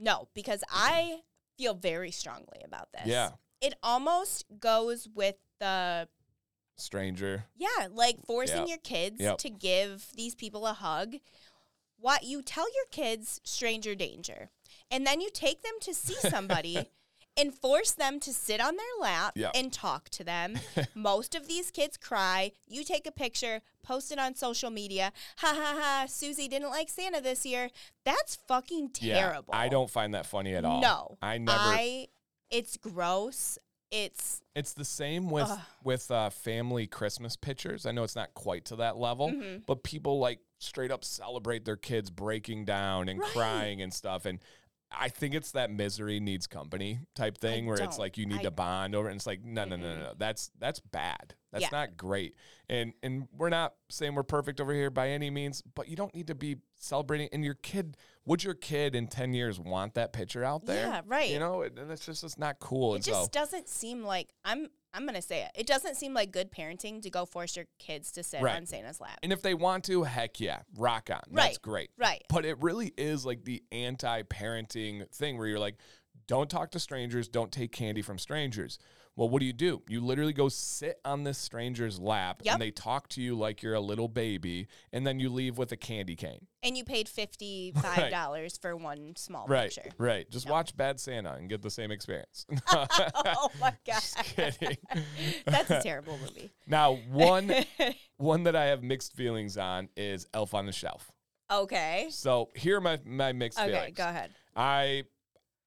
no, 0.00 0.28
because 0.34 0.62
I 0.70 1.20
feel 1.56 1.74
very 1.74 2.10
strongly 2.12 2.60
about 2.64 2.92
this. 2.92 3.06
Yeah. 3.06 3.30
It 3.60 3.74
almost 3.82 4.44
goes 4.60 5.08
with 5.12 5.34
the 5.58 6.06
Stranger. 6.76 7.46
yeah, 7.56 7.88
like 7.90 8.24
forcing 8.24 8.58
Yep. 8.58 8.68
your 8.68 8.78
kids 8.78 9.16
Yep. 9.20 9.38
to 9.38 9.50
give 9.50 10.06
these 10.14 10.36
people 10.36 10.64
a 10.68 10.72
hug. 10.74 11.16
What 11.98 12.22
you 12.22 12.40
tell 12.42 12.66
your 12.72 12.84
kids 12.92 13.40
stranger 13.42 13.96
danger. 13.96 14.50
And 14.88 15.04
then 15.04 15.20
you 15.20 15.30
take 15.32 15.62
them 15.62 15.74
to 15.80 15.92
see 15.92 16.14
somebody 16.14 16.90
and 17.38 17.54
force 17.54 17.92
them 17.92 18.18
to 18.20 18.32
sit 18.32 18.60
on 18.60 18.76
their 18.76 19.00
lap 19.00 19.36
and 19.54 19.72
talk 19.72 20.08
to 20.10 20.24
them. 20.24 20.58
Most 20.94 21.34
of 21.34 21.46
these 21.48 21.70
kids 21.70 21.96
cry. 21.96 22.52
You 22.66 22.84
take 22.84 23.06
a 23.06 23.12
picture, 23.12 23.60
post 23.82 24.10
it 24.12 24.18
on 24.18 24.34
social 24.34 24.70
media. 24.70 25.12
Ha 25.38 25.52
ha 25.56 25.78
ha, 25.80 26.06
Susie 26.08 26.48
didn't 26.48 26.70
like 26.70 26.88
Santa 26.88 27.20
this 27.20 27.46
year. 27.46 27.70
That's 28.04 28.36
fucking 28.48 28.90
terrible. 28.90 29.54
Yeah, 29.54 29.60
I 29.60 29.68
don't 29.68 29.90
find 29.90 30.14
that 30.14 30.26
funny 30.26 30.54
at 30.54 30.64
all. 30.64 30.80
No. 30.80 31.18
I 31.22 31.38
never. 31.38 31.58
I 31.58 32.08
it's 32.50 32.76
gross. 32.76 33.58
It's 33.90 34.42
It's 34.54 34.74
the 34.74 34.84
same 34.84 35.30
with 35.30 35.50
with 35.82 36.10
uh, 36.10 36.28
family 36.30 36.86
Christmas 36.86 37.36
pictures. 37.36 37.86
I 37.86 37.92
know 37.92 38.02
it's 38.04 38.16
not 38.16 38.34
quite 38.34 38.66
to 38.66 38.76
that 38.76 38.98
level, 38.98 39.30
Mhm. 39.30 39.64
but 39.64 39.82
people 39.82 40.18
like 40.18 40.40
straight 40.58 40.90
up 40.90 41.04
celebrate 41.04 41.64
their 41.64 41.76
kids 41.76 42.10
breaking 42.10 42.64
down 42.66 43.08
and 43.08 43.18
Right. 43.20 43.30
crying 43.30 43.80
and 43.80 43.94
stuff. 43.94 44.26
And 44.26 44.40
I 44.90 45.08
think 45.10 45.34
it's 45.34 45.50
that 45.52 45.70
misery 45.70 46.18
needs 46.18 46.46
company 46.46 47.00
type 47.14 47.36
thing 47.36 47.66
where 47.66 47.76
it's 47.76 47.98
like 47.98 48.16
you 48.16 48.24
need 48.24 48.40
I- 48.40 48.44
to 48.44 48.50
bond 48.50 48.94
over 48.94 49.08
it. 49.08 49.12
And 49.12 49.18
it's 49.18 49.26
like 49.26 49.44
no, 49.44 49.64
no, 49.64 49.76
no, 49.76 49.94
no, 49.94 50.00
no. 50.00 50.14
That's 50.16 50.50
that's 50.58 50.80
bad. 50.80 51.34
That's 51.52 51.62
Yeah. 51.62 51.68
not 51.72 51.96
great. 51.96 52.34
And 52.70 52.94
and 53.02 53.28
we're 53.36 53.50
not 53.50 53.74
saying 53.90 54.14
we're 54.14 54.22
perfect 54.22 54.60
over 54.60 54.72
here 54.72 54.90
by 54.90 55.10
any 55.10 55.28
means, 55.30 55.62
but 55.74 55.88
you 55.88 55.96
don't 55.96 56.14
need 56.14 56.26
to 56.28 56.34
be 56.34 56.56
celebrating. 56.74 57.28
And 57.32 57.44
your 57.44 57.54
kid, 57.54 57.96
would 58.24 58.42
your 58.42 58.54
kid 58.54 58.94
in 58.94 59.08
ten 59.08 59.34
years 59.34 59.60
want 59.60 59.94
that 59.94 60.12
picture 60.12 60.42
out 60.42 60.64
there? 60.64 60.86
Yeah, 60.88 61.00
right. 61.06 61.30
You 61.30 61.38
know, 61.38 61.62
and 61.62 61.78
it's 61.90 62.06
just 62.06 62.24
it's 62.24 62.38
not 62.38 62.58
cool. 62.58 62.92
it 62.94 62.96
and 62.96 63.04
just 63.04 63.24
so 63.24 63.28
doesn't 63.30 63.68
seem 63.68 64.02
like 64.04 64.30
I'm 64.44 64.68
I'm 64.98 65.06
gonna 65.06 65.22
say 65.22 65.42
it. 65.44 65.52
It 65.54 65.66
doesn't 65.68 65.94
seem 65.94 66.12
like 66.12 66.32
good 66.32 66.50
parenting 66.50 67.00
to 67.02 67.08
go 67.10 67.24
force 67.24 67.54
your 67.54 67.66
kids 67.78 68.10
to 68.12 68.24
sit 68.24 68.42
Right. 68.42 68.56
on 68.56 68.66
Santa's 68.66 69.00
lap. 69.00 69.16
And 69.22 69.32
if 69.32 69.42
they 69.42 69.54
want 69.54 69.84
to, 69.84 70.02
heck 70.02 70.40
yeah, 70.40 70.62
rock 70.76 71.08
on. 71.12 71.22
That's 71.30 71.56
great. 71.58 71.90
Right. 71.96 72.20
But 72.28 72.44
it 72.44 72.60
really 72.60 72.92
is 72.98 73.24
like 73.24 73.44
the 73.44 73.62
anti 73.70 74.22
parenting 74.24 75.08
thing 75.14 75.38
where 75.38 75.46
you're 75.46 75.60
like, 75.60 75.76
don't 76.26 76.50
talk 76.50 76.72
to 76.72 76.80
strangers, 76.80 77.28
don't 77.28 77.52
take 77.52 77.70
candy 77.70 78.02
from 78.02 78.18
strangers. 78.18 78.80
Well, 79.18 79.28
what 79.28 79.40
do 79.40 79.46
you 79.46 79.52
do? 79.52 79.82
You 79.88 80.00
literally 80.00 80.32
go 80.32 80.48
sit 80.48 81.00
on 81.04 81.24
this 81.24 81.38
stranger's 81.38 81.98
lap 81.98 82.40
Yep. 82.44 82.52
and 82.54 82.62
they 82.62 82.70
talk 82.70 83.08
to 83.08 83.20
you 83.20 83.36
like 83.36 83.64
you're 83.64 83.74
a 83.74 83.80
little 83.80 84.06
baby, 84.06 84.68
and 84.92 85.04
then 85.04 85.18
you 85.18 85.28
leave 85.28 85.58
with 85.58 85.72
a 85.72 85.76
candy 85.76 86.14
cane. 86.14 86.46
And 86.62 86.76
you 86.76 86.84
paid 86.84 87.08
fifty 87.08 87.72
five 87.72 88.10
dollars 88.12 88.56
for 88.56 88.76
one 88.76 89.14
small 89.16 89.44
Right. 89.48 89.74
picture. 89.74 89.90
Right. 89.98 90.30
Just 90.30 90.48
watch 90.48 90.76
Bad 90.76 91.00
Santa 91.00 91.32
and 91.32 91.48
get 91.48 91.62
the 91.62 91.70
same 91.70 91.90
experience. 91.90 92.46
oh 92.72 93.50
my 93.60 93.70
god. 93.86 93.94
Just 94.00 94.18
kidding. 94.18 94.76
That's 95.46 95.68
a 95.70 95.82
terrible 95.82 96.16
movie. 96.18 96.50
now, 96.68 96.94
one 97.10 97.52
one 98.18 98.44
that 98.44 98.54
I 98.54 98.66
have 98.66 98.84
mixed 98.84 99.14
feelings 99.14 99.58
on 99.58 99.88
is 99.96 100.28
Elf 100.32 100.54
on 100.54 100.66
the 100.66 100.72
Shelf. 100.72 101.10
okay. 101.50 102.06
So 102.10 102.50
here 102.54 102.76
are 102.76 102.80
my, 102.80 103.00
my 103.04 103.32
mixed 103.32 103.58
Okay, 103.58 103.66
feelings. 103.68 103.82
Okay, 103.84 103.92
go 103.92 104.08
ahead. 104.08 104.30
I 104.54 105.02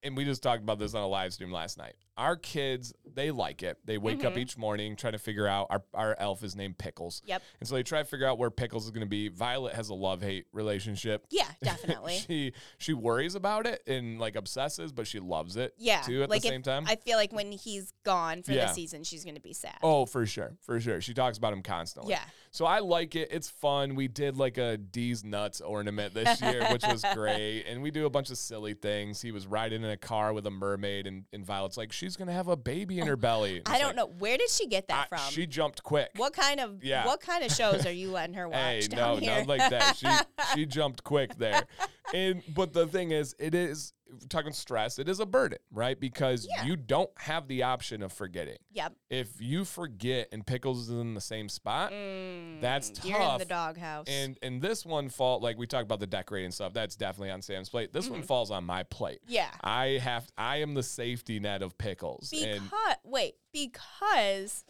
and 0.02 0.16
we 0.16 0.24
just 0.24 0.42
talked 0.42 0.62
about 0.62 0.78
this 0.78 0.94
on 0.94 1.02
a 1.02 1.06
live 1.06 1.34
stream 1.34 1.52
last 1.52 1.76
night. 1.76 1.94
Our 2.16 2.36
kids 2.36 2.92
they 3.14 3.30
like 3.30 3.62
it. 3.62 3.78
They 3.84 3.98
wake 3.98 4.24
up 4.24 4.34
Mhm. 4.34 4.38
each 4.38 4.56
morning 4.56 4.96
trying 4.96 5.12
to 5.12 5.18
figure 5.18 5.46
out 5.46 5.66
our, 5.70 5.82
our 5.92 6.16
elf 6.18 6.42
is 6.42 6.56
named 6.56 6.78
Pickles. 6.78 7.20
Yep. 7.26 7.42
And 7.60 7.68
so 7.68 7.74
they 7.74 7.82
try 7.82 7.98
to 7.98 8.04
figure 8.06 8.26
out 8.26 8.38
where 8.38 8.50
Pickles 8.50 8.84
is 8.86 8.90
going 8.90 9.02
to 9.02 9.08
be. 9.08 9.28
Violet 9.28 9.74
has 9.74 9.88
a 9.90 9.94
love 9.94 10.22
hate 10.22 10.46
relationship. 10.52 11.26
Yeah, 11.30 11.48
definitely. 11.62 12.18
she 12.18 12.52
she 12.78 12.94
worries 12.94 13.34
about 13.34 13.66
it 13.66 13.82
and 13.86 14.18
like 14.18 14.36
obsesses, 14.36 14.92
but 14.92 15.06
she 15.06 15.20
loves 15.20 15.56
it 15.56 15.74
yeah. 15.78 16.00
too 16.02 16.22
at 16.22 16.30
like 16.30 16.42
the 16.42 16.48
same 16.48 16.62
time. 16.62 16.84
I 16.86 16.96
feel 16.96 17.16
like 17.18 17.32
when 17.32 17.52
he's 17.52 17.92
gone 18.04 18.42
for 18.42 18.52
Yeah. 18.52 18.66
the 18.68 18.72
season, 18.74 19.04
she's 19.04 19.24
going 19.24 19.34
to 19.36 19.40
be 19.40 19.52
sad. 19.52 19.78
oh, 19.82 20.06
for 20.06 20.24
sure. 20.26 20.56
For 20.62 20.80
sure. 20.80 21.00
She 21.00 21.14
talks 21.14 21.36
about 21.38 21.52
him 21.52 21.62
constantly. 21.62 22.12
yeah. 22.12 22.24
So 22.54 22.66
I 22.66 22.80
like 22.80 23.16
it. 23.16 23.28
It's 23.30 23.48
fun. 23.48 23.94
We 23.94 24.08
did 24.08 24.36
like 24.36 24.58
a 24.58 24.76
D's 24.76 25.24
nuts 25.24 25.62
ornament 25.62 26.12
this 26.12 26.38
year, 26.42 26.66
which 26.70 26.86
was 26.86 27.02
great. 27.14 27.64
And 27.66 27.82
we 27.82 27.90
do 27.90 28.04
a 28.04 28.10
bunch 28.10 28.30
of 28.30 28.36
silly 28.36 28.74
things. 28.74 29.22
He 29.22 29.32
was 29.32 29.46
riding 29.46 29.82
in 29.82 29.88
a 29.88 29.96
car 29.96 30.34
with 30.34 30.46
a 30.46 30.50
mermaid, 30.50 31.06
and, 31.06 31.24
and 31.32 31.46
Violet's 31.46 31.78
like, 31.78 31.92
she's 31.92 32.14
gonna 32.14 32.34
have 32.34 32.48
a 32.48 32.56
baby 32.56 32.98
in 32.98 33.06
her 33.06 33.16
belly. 33.16 33.62
I 33.64 33.78
don't 33.78 33.88
like, 33.88 33.96
know. 33.96 34.06
Where 34.18 34.36
did 34.36 34.50
she 34.50 34.66
get 34.66 34.88
that 34.88 35.08
I- 35.10 35.16
from? 35.16 35.32
She 35.32 35.46
jumped 35.46 35.82
quick. 35.82 36.10
what 36.16 36.34
kind 36.34 36.60
of 36.60 36.84
Yeah. 36.84 37.06
what 37.06 37.20
kind 37.22 37.42
of 37.42 37.50
shows 37.52 37.86
are 37.86 37.92
you 37.92 38.10
letting 38.12 38.34
her 38.34 38.46
watch 38.48 38.58
Hey, 38.58 38.88
no, 38.92 39.16
here? 39.16 39.38
not 39.38 39.46
like 39.46 39.70
that. 39.70 39.96
She 39.96 40.06
she 40.54 40.66
jumped 40.66 41.02
quick 41.04 41.36
there. 41.38 41.64
And 42.12 42.42
but 42.54 42.74
the 42.74 42.86
thing 42.86 43.12
is, 43.12 43.34
it 43.38 43.54
is 43.54 43.94
talking 44.28 44.52
stress. 44.52 44.98
It 44.98 45.08
is 45.08 45.20
a 45.20 45.26
burden, 45.26 45.58
right? 45.70 45.98
Because 45.98 46.46
Yeah. 46.48 46.64
you 46.64 46.76
don't 46.76 47.10
have 47.18 47.48
the 47.48 47.62
option 47.62 48.02
of 48.02 48.12
forgetting. 48.12 48.58
yep. 48.70 48.94
If 49.10 49.40
you 49.40 49.64
forget 49.64 50.28
and 50.32 50.46
Pickles 50.46 50.82
is 50.82 50.90
in 50.90 51.14
the 51.14 51.20
same 51.20 51.48
spot, 51.48 51.92
Mm, 51.92 52.60
That's 52.60 52.90
You're 53.04 53.16
in 53.20 53.38
the 53.38 53.44
tough. 53.44 53.48
doghouse. 53.48 54.06
And 54.08 54.38
and 54.42 54.60
this 54.62 54.84
one 54.86 55.08
fall 55.08 55.40
like 55.40 55.58
we 55.58 55.66
talked 55.66 55.84
about 55.84 56.00
the 56.00 56.06
decorating 56.06 56.50
stuff. 56.52 56.72
That's 56.72 56.94
definitely 56.96 57.30
on 57.30 57.42
Sam's 57.42 57.68
plate. 57.68 57.92
This 57.92 58.04
Mm-hmm. 58.06 58.14
one 58.14 58.22
falls 58.22 58.50
on 58.50 58.64
my 58.64 58.82
plate. 58.84 59.20
yeah. 59.26 59.50
I 59.62 59.98
have 60.02 60.28
I 60.38 60.58
am 60.58 60.74
the 60.74 60.82
safety 60.82 61.40
net 61.40 61.62
of 61.62 61.76
pickles. 61.78 62.30
Because 62.30 62.58
and 62.58 62.70
wait, 63.04 63.34
because 63.52 64.64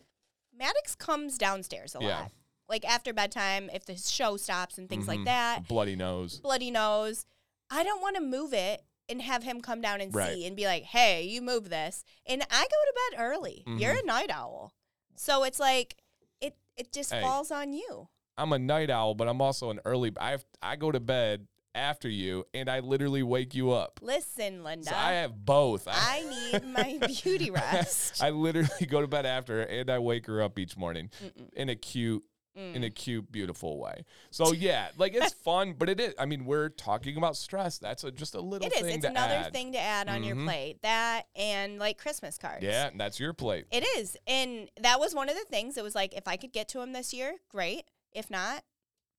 Maddox 0.56 0.94
comes 0.94 1.38
downstairs 1.38 1.94
a 1.94 1.98
Yeah. 2.02 2.20
lot. 2.20 2.32
Like 2.68 2.84
after 2.84 3.12
bedtime, 3.12 3.68
if 3.72 3.84
the 3.84 3.96
show 3.96 4.36
stops 4.36 4.78
and 4.78 4.88
things 4.88 5.04
Mhm. 5.04 5.08
like 5.08 5.24
that, 5.24 5.68
bloody 5.68 5.96
nose. 5.96 6.38
bloody 6.40 6.70
nose. 6.70 7.26
I 7.70 7.82
don't 7.84 8.00
want 8.02 8.16
to 8.16 8.22
move 8.22 8.52
it 8.54 8.82
and 9.08 9.20
have 9.22 9.42
him 9.42 9.60
come 9.60 9.80
down 9.80 10.00
and 10.00 10.14
Right. 10.14 10.34
see 10.34 10.46
and 10.46 10.56
be 10.56 10.66
like, 10.66 10.84
"Hey, 10.84 11.24
you 11.24 11.42
move 11.42 11.68
this." 11.70 12.04
And 12.26 12.42
I 12.50 12.62
go 12.62 12.68
to 12.68 12.94
bed 13.10 13.20
early. 13.22 13.62
You're 13.66 13.94
Mm-hmm. 13.94 14.04
a 14.04 14.06
night 14.06 14.30
owl, 14.30 14.72
so 15.16 15.44
it's 15.44 15.58
like 15.60 15.96
it 16.40 16.56
it 16.76 16.92
just 16.92 17.12
Hey. 17.12 17.20
falls 17.20 17.50
on 17.50 17.72
you. 17.72 18.08
I'm 18.38 18.52
a 18.52 18.58
night 18.58 18.90
owl, 18.90 19.14
but 19.14 19.28
I'm 19.28 19.40
also 19.42 19.70
an 19.70 19.80
early 19.84 20.12
I 20.18 20.30
have, 20.30 20.44
I 20.62 20.76
go 20.76 20.90
to 20.90 21.00
bed 21.00 21.46
after 21.74 22.08
you 22.08 22.44
and 22.52 22.68
I 22.68 22.80
literally 22.80 23.22
wake 23.22 23.54
you 23.54 23.70
up. 23.72 23.98
Listen, 24.02 24.62
Linda, 24.62 24.90
So 24.90 24.94
I 24.96 25.12
have 25.12 25.44
both. 25.44 25.86
I 25.88 26.22
need 26.28 26.64
my 26.66 26.98
beauty 27.22 27.50
rest. 27.50 28.22
I 28.22 28.30
literally 28.30 28.86
go 28.86 29.00
to 29.00 29.06
bed 29.08 29.24
after 29.26 29.62
and 29.62 29.90
I 29.90 29.98
wake 29.98 30.26
her 30.26 30.42
up 30.42 30.58
each 30.58 30.76
morning 30.76 31.10
Mm-mm. 31.24 31.52
in 31.54 31.68
a 31.70 31.74
cute 31.76 32.24
Mm. 32.56 32.74
in 32.74 32.84
a 32.84 32.90
cute, 32.90 33.32
beautiful 33.32 33.78
way. 33.78 34.04
So 34.30 34.52
yeah, 34.52 34.88
like 34.98 35.14
it's 35.14 35.32
fun, 35.44 35.74
but 35.78 35.88
it 35.88 35.98
is. 35.98 36.12
I 36.18 36.26
mean, 36.26 36.44
we're 36.44 36.68
talking 36.68 37.16
about 37.16 37.34
stress. 37.36 37.78
That's 37.78 38.04
a, 38.04 38.10
just 38.10 38.34
a 38.34 38.40
little 38.42 38.66
It 38.68 38.74
is. 38.74 38.80
thing 38.82 38.94
It's 38.96 39.06
another 39.06 39.34
add. 39.46 39.52
thing 39.54 39.72
to 39.72 39.78
add 39.78 40.08
on 40.10 40.22
your 40.22 40.36
Mhm. 40.36 40.44
plate. 40.44 40.82
That 40.82 41.28
and 41.34 41.78
like 41.78 41.96
Christmas 41.96 42.36
cards. 42.36 42.62
Yeah, 42.62 42.90
that's 42.94 43.18
your 43.18 43.32
plate. 43.32 43.64
It 43.70 43.84
is. 43.96 44.18
And 44.26 44.70
that 44.82 45.00
was 45.00 45.14
one 45.14 45.30
of 45.30 45.34
the 45.34 45.44
things. 45.46 45.78
It 45.78 45.82
was 45.82 45.94
like, 45.94 46.12
if 46.12 46.28
I 46.28 46.36
could 46.36 46.52
get 46.52 46.68
to 46.68 46.80
him 46.82 46.92
this 46.92 47.14
year, 47.14 47.36
great. 47.48 47.84
If 48.12 48.30
not, 48.30 48.64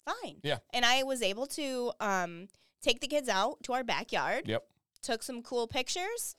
fine. 0.05 0.35
Yeah. 0.43 0.59
And 0.71 0.85
I 0.85 1.01
was 1.01 1.23
able 1.23 1.47
to 1.47 1.91
um, 1.99 2.49
take 2.83 2.99
the 3.01 3.07
kids 3.07 3.29
out 3.29 3.63
to 3.63 3.73
our 3.73 3.83
backyard, 3.83 4.47
Yep. 4.47 4.63
took 5.01 5.23
some 5.23 5.41
cool 5.41 5.65
pictures. 5.67 6.35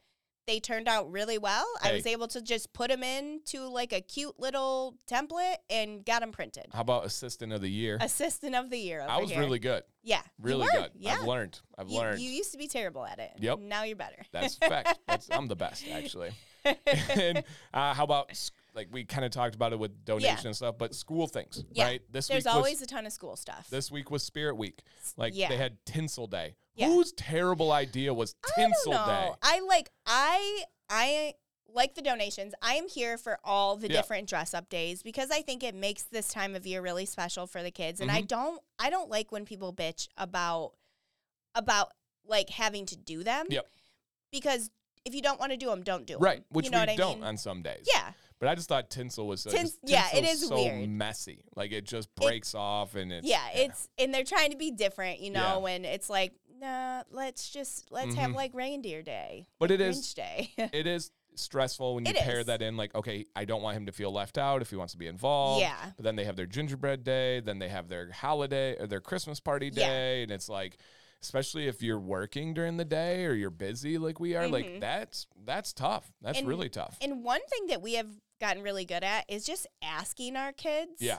They 0.47 0.61
turned 0.61 0.89
out 0.89 1.11
really 1.11 1.39
well. 1.39 1.67
I 1.83 1.93
was 1.93 2.07
able 2.07 2.29
to 2.29 2.43
just 2.43 2.73
put 2.73 2.91
them 2.91 3.03
into 3.03 3.67
like 3.69 3.93
a 3.93 4.01
cute 4.01 4.39
little 4.39 4.95
template 5.11 5.57
and 5.71 6.05
got 6.05 6.21
them 6.21 6.33
printed. 6.33 6.67
How 6.73 6.81
about 6.81 7.07
assistant 7.07 7.53
of 7.53 7.61
the 7.61 7.71
year? 7.71 7.99
Assistant 8.01 8.55
of 8.55 8.69
the 8.71 8.79
year. 8.79 9.05
I 9.09 9.19
was 9.21 9.31
here. 9.31 9.41
really 9.41 9.59
good. 9.59 9.83
yeah, 10.03 10.21
Really 10.41 10.69
good. 10.73 10.91
Yeah, 10.99 11.19
I've 11.21 11.27
learned. 11.27 11.61
I've 11.79 11.89
you, 11.89 11.99
learned. 11.99 12.21
you 12.21 12.31
used 12.31 12.53
to 12.53 12.59
be 12.59 12.69
terrible 12.69 13.07
at 13.07 13.19
it. 13.19 13.33
Yep. 13.39 13.61
Now 13.61 13.85
you're 13.85 13.97
better. 13.97 14.23
That's 14.33 14.55
fact. 14.69 14.99
That's, 15.07 15.31
I'm 15.31 15.49
the 15.49 15.57
best, 15.57 15.85
actually. 15.91 16.33
and 17.15 17.45
uh, 17.73 17.95
how 17.95 18.05
about 18.05 18.31
like 18.75 18.89
we 18.91 19.05
kind 19.05 19.25
of 19.25 19.31
talked 19.31 19.55
about 19.55 19.73
it 19.73 19.79
with 19.79 20.05
donation 20.05 20.47
and 20.49 20.57
stuff, 20.57 20.77
but 20.79 20.95
school 20.95 21.27
things, 21.27 21.63
Yeah. 21.73 21.85
right? 21.85 22.03
This 22.11 22.27
There's 22.29 22.45
week 22.45 22.47
was, 22.53 22.57
always 22.57 22.83
a 22.83 22.87
ton 22.87 23.07
of 23.07 23.13
school 23.13 23.37
stuff. 23.37 23.69
this 23.71 23.91
week 23.91 24.11
was 24.11 24.23
Spirit 24.23 24.57
Week. 24.57 24.83
Like 25.17 25.33
yeah. 25.37 25.49
they 25.49 25.57
had 25.57 25.77
Tinsel 25.85 26.27
Day. 26.27 26.57
Yeah. 26.75 26.87
Whose 26.89 27.13
terrible 27.13 27.71
idea 27.73 28.13
was 28.13 28.35
Tinsel 28.57 28.95
I 28.95 28.97
don't 28.97 29.33
Day? 29.33 29.39
I 29.43 29.61
like 29.61 29.91
I 30.07 30.65
I 30.91 31.35
like 31.73 31.95
the 31.95 32.03
donations. 32.03 32.53
I 32.63 32.75
am 32.75 32.89
here 32.89 33.17
for 33.19 33.39
all 33.45 33.77
the 33.77 33.89
Yeah. 33.89 33.97
different 34.01 34.29
dress 34.29 34.55
up 34.55 34.69
days 34.69 35.03
because 35.03 35.31
I 35.31 35.43
think 35.43 35.63
it 35.63 35.75
makes 35.75 36.03
this 36.05 36.29
time 36.29 36.55
of 36.57 36.67
year 36.67 36.81
really 36.83 37.07
special 37.07 37.47
for 37.47 37.63
the 37.63 37.71
kids. 37.71 38.01
And 38.01 38.11
I 38.11 38.19
Mm-hmm. 38.19 38.27
don't 38.27 38.63
I 38.79 38.91
don't 38.91 39.09
like 39.09 39.31
when 39.31 39.45
people 39.45 39.73
bitch 39.73 40.09
about 40.17 40.73
about 41.55 41.93
like 42.27 42.51
having 42.51 42.87
to 42.87 42.97
do 42.97 43.23
them. 43.23 43.47
Yep. 43.51 43.67
Because 44.33 44.71
if 45.05 45.15
you 45.15 45.23
don't 45.23 45.39
want 45.39 45.53
to 45.53 45.57
do 45.59 45.67
them, 45.67 45.83
don't 45.83 46.07
do 46.07 46.15
them. 46.15 46.23
Right, 46.23 46.43
which 46.49 46.65
you 46.65 46.71
know 46.71 46.79
we 46.79 46.83
what 46.83 46.89
I 46.89 46.97
don't 46.97 47.19
mean? 47.21 47.25
on 47.29 47.37
some 47.37 47.63
days. 47.63 47.87
Yeah. 47.93 48.13
But 48.45 48.51
I 48.51 48.55
just 48.57 48.69
thought 48.69 48.91
tinsel 48.91 49.27
was 49.27 49.43
Tins- 49.45 49.55
just- 49.55 49.79
yeah, 49.85 50.07
it 50.15 50.25
is 50.25 50.47
so 50.47 50.57
weird. 50.57 50.89
messy. 50.91 51.45
Like 51.57 51.73
it 51.73 51.85
just 51.87 52.15
breaks 52.15 52.55
off 52.55 52.95
and 52.95 53.11
it's 53.11 53.27
yeah, 53.27 53.49
it's 53.55 53.89
and 53.99 54.13
they're 54.13 54.23
trying 54.25 54.51
to 54.51 54.57
be 54.59 54.71
different, 54.71 55.21
you 55.21 55.31
know, 55.31 55.41
Yeah. 55.41 55.57
when 55.57 55.85
it's 55.87 56.11
like, 56.11 56.35
nah, 56.61 57.05
let's 57.11 57.49
just 57.49 57.91
let's 57.91 58.15
have 58.17 58.33
Mhm. 58.33 58.35
like 58.37 58.53
reindeer 58.55 59.03
day. 59.03 59.47
But 59.59 59.71
it 59.71 59.81
Grinch 59.81 59.89
is 59.89 60.15
day. 60.15 60.51
it 60.59 60.87
is 60.87 61.11
stressful 61.37 61.95
when 61.95 62.05
you 62.05 62.11
It 62.11 62.17
pair 62.19 62.41
is. 62.41 62.47
that 62.47 62.63
in 62.63 62.77
like 62.77 62.95
okay 62.95 63.25
i 63.35 63.45
don't 63.45 63.61
want 63.61 63.77
him 63.77 63.87
to 63.87 63.93
feel 63.93 64.13
left 64.13 64.39
out 64.39 64.63
if 64.63 64.71
he 64.71 64.77
wants 64.77 64.93
to 64.93 64.99
be 64.99 65.09
involved 65.09 65.63
Yeah. 65.63 65.75
but 65.97 66.05
then 66.05 66.15
they 66.15 66.23
have 66.27 66.37
their 66.37 66.47
gingerbread 66.47 67.03
day 67.03 67.41
then 67.41 67.59
they 67.59 67.69
have 67.71 67.89
their 67.89 68.13
holiday 68.13 68.77
or 68.79 68.87
their 68.87 69.01
christmas 69.01 69.41
party 69.41 69.67
Yeah. 69.75 69.89
day 69.89 70.23
and 70.23 70.31
it's 70.31 70.49
like 70.49 70.77
especially 71.23 71.67
if 71.67 71.83
you're 71.83 71.99
working 71.99 72.55
during 72.55 72.77
the 72.77 72.85
day 72.85 73.25
or 73.25 73.33
you're 73.33 73.51
busy 73.51 73.99
like 73.99 74.21
we 74.21 74.37
are 74.37 74.47
like 74.47 74.65
Mhm. 74.67 74.81
that's 74.81 75.27
that's 75.45 75.73
tough 75.73 76.13
that's 76.21 76.39
And- 76.39 76.47
really 76.47 76.69
tough 76.69 76.97
And 77.01 77.25
one 77.25 77.41
thing 77.49 77.67
that 77.67 77.83
we 77.83 77.95
have 77.95 78.07
gotten 78.41 78.63
really 78.63 78.85
good 78.85 79.05
at 79.05 79.25
is 79.29 79.45
just 79.45 79.67
asking 79.83 80.37
our 80.37 80.53
kids. 80.53 81.01
Yeah. 81.01 81.19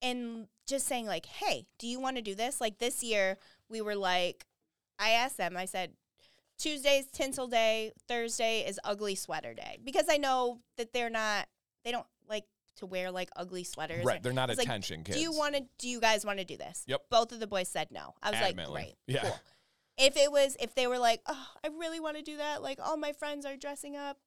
And 0.00 0.46
just 0.66 0.86
saying, 0.86 1.06
like, 1.06 1.26
hey, 1.26 1.66
do 1.78 1.88
you 1.88 1.98
want 1.98 2.16
to 2.16 2.22
do 2.22 2.34
this? 2.34 2.60
Like 2.60 2.78
this 2.78 3.02
year, 3.02 3.38
we 3.68 3.80
were 3.80 3.96
like, 3.96 4.46
I 4.98 5.10
asked 5.10 5.36
them, 5.36 5.56
I 5.56 5.64
said, 5.64 5.92
Tuesday's 6.58 7.06
tinsel 7.06 7.46
day, 7.46 7.92
Thursday 8.08 8.64
is 8.66 8.78
ugly 8.84 9.14
sweater 9.14 9.54
day. 9.54 9.78
Because 9.84 10.06
I 10.10 10.16
know 10.16 10.60
that 10.76 10.92
they're 10.92 11.10
not, 11.10 11.46
they 11.84 11.92
don't 11.92 12.06
like 12.28 12.44
to 12.76 12.86
wear 12.86 13.10
like 13.10 13.30
ugly 13.36 13.64
sweaters. 13.64 14.04
right 14.04 14.22
they're 14.22 14.32
not 14.32 14.50
It's 14.50 14.58
like, 14.58 14.66
attention 14.66 15.04
kids 15.04 15.16
Do 15.16 15.22
you 15.22 15.32
want 15.32 15.54
to, 15.54 15.64
do 15.78 15.88
you 15.88 16.00
guys 16.00 16.24
want 16.24 16.38
to 16.38 16.44
do 16.44 16.56
this? 16.56 16.84
Yep. 16.86 17.02
Both 17.10 17.32
of 17.32 17.40
the 17.40 17.46
boys 17.46 17.68
said 17.68 17.88
no. 17.90 18.14
I 18.22 18.30
was 18.30 18.40
like, 18.40 18.56
great. 18.70 18.94
Yeah. 19.06 19.22
Cool. 19.22 19.40
If 20.00 20.16
it 20.16 20.30
was, 20.30 20.56
if 20.60 20.76
they 20.76 20.86
were 20.86 20.98
like, 20.98 21.22
oh, 21.26 21.46
I 21.64 21.68
really 21.76 21.98
want 21.98 22.16
to 22.16 22.22
do 22.22 22.36
that, 22.36 22.62
like 22.62 22.78
all 22.80 22.96
my 22.96 23.12
friends 23.12 23.44
are 23.44 23.56
dressing 23.56 23.96
up, 23.96 24.18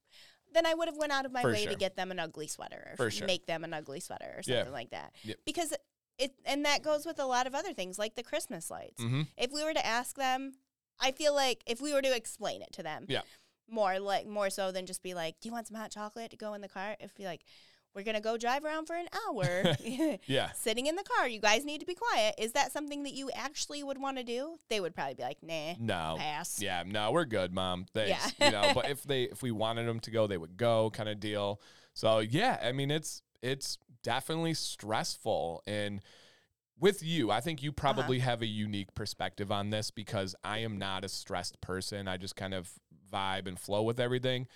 then 0.54 0.66
I 0.66 0.74
would 0.74 0.88
have 0.88 0.98
went 0.98 1.12
out 1.12 1.26
of 1.26 1.32
my 1.32 1.42
For 1.42 1.52
way 1.52 1.64
sure. 1.64 1.72
to 1.72 1.78
get 1.78 1.96
them 1.96 2.12
an 2.12 2.20
ugly 2.20 2.48
sweater 2.48 2.90
or 2.92 2.98
For 2.98 3.08
f- 3.08 3.14
sure. 3.14 3.28
make 3.28 3.46
them 3.46 3.64
an 3.64 3.74
ugly 3.74 4.00
sweater 4.00 4.26
or 4.38 4.42
Yeah. 4.46 4.58
something 4.60 4.74
like 4.74 4.92
that. 4.92 5.14
Yep. 5.24 5.38
Because 5.46 5.74
it, 6.18 6.34
and 6.46 6.66
that 6.66 6.84
goes 6.84 7.06
with 7.06 7.20
a 7.20 7.26
lot 7.26 7.48
of 7.48 7.56
other 7.56 7.74
things 7.74 7.98
like 7.98 8.16
the 8.16 8.24
Christmas 8.24 8.70
lights. 8.70 9.02
mm-hmm. 9.04 9.24
If 9.38 9.52
we 9.52 9.64
were 9.64 9.74
to 9.74 9.86
ask 9.86 10.16
them, 10.16 10.54
I 11.00 11.12
feel 11.12 11.34
like 11.34 11.64
if 11.66 11.82
we 11.82 11.94
were 11.94 12.02
to 12.02 12.16
explain 12.16 12.62
it 12.62 12.72
to 12.74 12.84
them, 12.84 13.06
Yeah. 13.10 13.22
more 13.68 14.00
like 14.00 14.28
more 14.28 14.50
so 14.50 14.72
than 14.72 14.86
just 14.86 15.02
be 15.02 15.14
like, 15.14 15.40
do 15.40 15.48
you 15.50 15.54
want 15.54 15.68
some 15.68 15.78
hot 15.78 15.90
chocolate 15.92 16.30
to 16.32 16.38
go 16.38 16.54
in 16.54 16.62
the 16.62 16.68
car? 16.70 16.96
If 17.00 17.18
you 17.18 17.26
like, 17.26 17.42
we're 17.94 18.04
gonna 18.04 18.22
go 18.22 18.38
drive 18.38 18.64
around 18.64 18.86
for 18.88 18.96
an 18.96 19.08
hour. 19.28 19.76
yeah 20.26 20.52
Sitting 20.54 20.86
in 20.88 20.96
the 20.96 21.04
car, 21.04 21.28
you 21.28 21.40
guys 21.40 21.66
need 21.66 21.80
to 21.80 21.86
be 21.86 21.96
quiet. 21.96 22.36
Is 22.38 22.54
that 22.54 22.72
something 22.72 23.04
that 23.04 23.14
you 23.14 23.30
actually 23.34 23.84
would 23.84 24.00
want 24.00 24.18
to 24.18 24.24
do? 24.24 24.60
They 24.70 24.80
would 24.80 24.96
probably 24.96 25.16
be 25.16 25.24
like, 25.24 25.38
nah, 25.42 25.74
no 25.80 26.16
pass. 26.18 26.62
yeah 26.62 26.84
no 26.86 27.12
we're 27.12 27.26
good 27.26 27.54
mom 27.54 27.86
thanks 27.94 28.34
Yeah. 28.40 28.46
you 28.48 28.52
know 28.52 28.72
but 28.74 28.90
if 28.90 29.04
they 29.04 29.24
if 29.24 29.42
we 29.44 29.52
wanted 29.52 29.88
them 29.88 30.00
to 30.02 30.12
go 30.12 30.28
they 30.28 30.38
would 30.38 30.58
go 30.58 30.90
kind 30.92 31.10
of 31.10 31.20
deal 31.20 31.62
so 31.94 32.20
yeah 32.20 32.60
i 32.64 32.72
mean 32.72 32.90
it's 32.92 33.22
it's 33.42 33.78
definitely 34.04 34.54
stressful 34.54 35.62
and 35.68 36.02
with 36.80 37.04
you 37.04 37.30
i 37.32 37.40
think 37.40 37.62
you 37.62 37.70
Uh-huh. 37.70 37.94
probably 37.94 38.20
have 38.20 38.42
a 38.42 38.46
unique 38.48 38.94
perspective 38.96 39.52
on 39.52 39.70
this 39.70 39.92
because 39.92 40.36
i 40.44 40.60
am 40.60 40.78
not 40.78 41.04
a 41.04 41.10
stressed 41.10 41.60
person 41.62 42.08
i 42.08 42.18
just 42.18 42.36
kind 42.36 42.54
of 42.54 42.70
vibe 43.12 43.48
and 43.48 43.60
flow 43.60 43.82
with 43.84 44.00
everything 44.00 44.48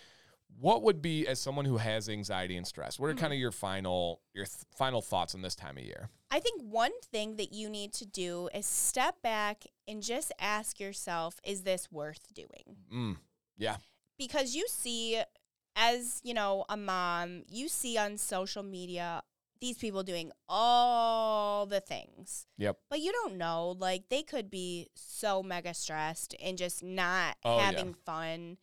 what 0.59 0.81
would 0.83 1.01
be 1.01 1.27
as 1.27 1.39
someone 1.39 1.65
who 1.65 1.77
has 1.77 2.07
anxiety 2.09 2.55
and 2.57 2.65
stress 2.65 2.97
what 2.99 3.07
are 3.07 3.13
Mm-hmm. 3.13 3.19
kind 3.21 3.33
of 3.33 3.39
your 3.39 3.51
final 3.51 4.21
your 4.33 4.45
th- 4.45 4.63
final 4.77 5.01
thoughts 5.01 5.35
on 5.35 5.41
this 5.41 5.55
time 5.55 5.77
of 5.77 5.83
year 5.83 6.09
I 6.31 6.39
think 6.39 6.61
one 6.63 6.91
thing 7.11 7.37
that 7.37 7.53
you 7.53 7.69
need 7.69 7.93
to 7.93 8.05
do 8.05 8.49
is 8.53 8.65
step 8.65 9.21
back 9.21 9.63
and 9.87 10.01
just 10.03 10.33
ask 10.39 10.79
yourself, 10.81 11.39
is 11.45 11.63
this 11.63 11.89
worth 11.91 12.33
doing? 12.33 12.77
mm, 12.93 13.17
yeah 13.57 13.77
Because 14.17 14.53
you 14.55 14.65
see, 14.67 15.21
as 15.77 16.19
you 16.23 16.33
know, 16.33 16.65
a 16.67 16.75
mom, 16.75 17.43
you 17.47 17.69
see 17.69 17.97
on 17.97 18.17
social 18.17 18.63
media 18.63 19.21
these 19.61 19.77
people 19.77 20.03
doing 20.03 20.31
all 20.49 21.65
the 21.65 21.79
things. 21.79 22.47
yep 22.57 22.77
But 22.89 22.99
you 22.99 23.11
don't 23.13 23.37
know, 23.37 23.75
like 23.77 24.09
they 24.09 24.23
could 24.23 24.49
be 24.49 24.87
so 24.95 25.41
mega 25.43 25.73
stressed 25.73 26.35
and 26.43 26.57
just 26.57 26.83
not 26.83 27.37
Oh, 27.45 27.57
yeah. 27.57 27.65
having 27.65 27.93
fun. 27.93 28.57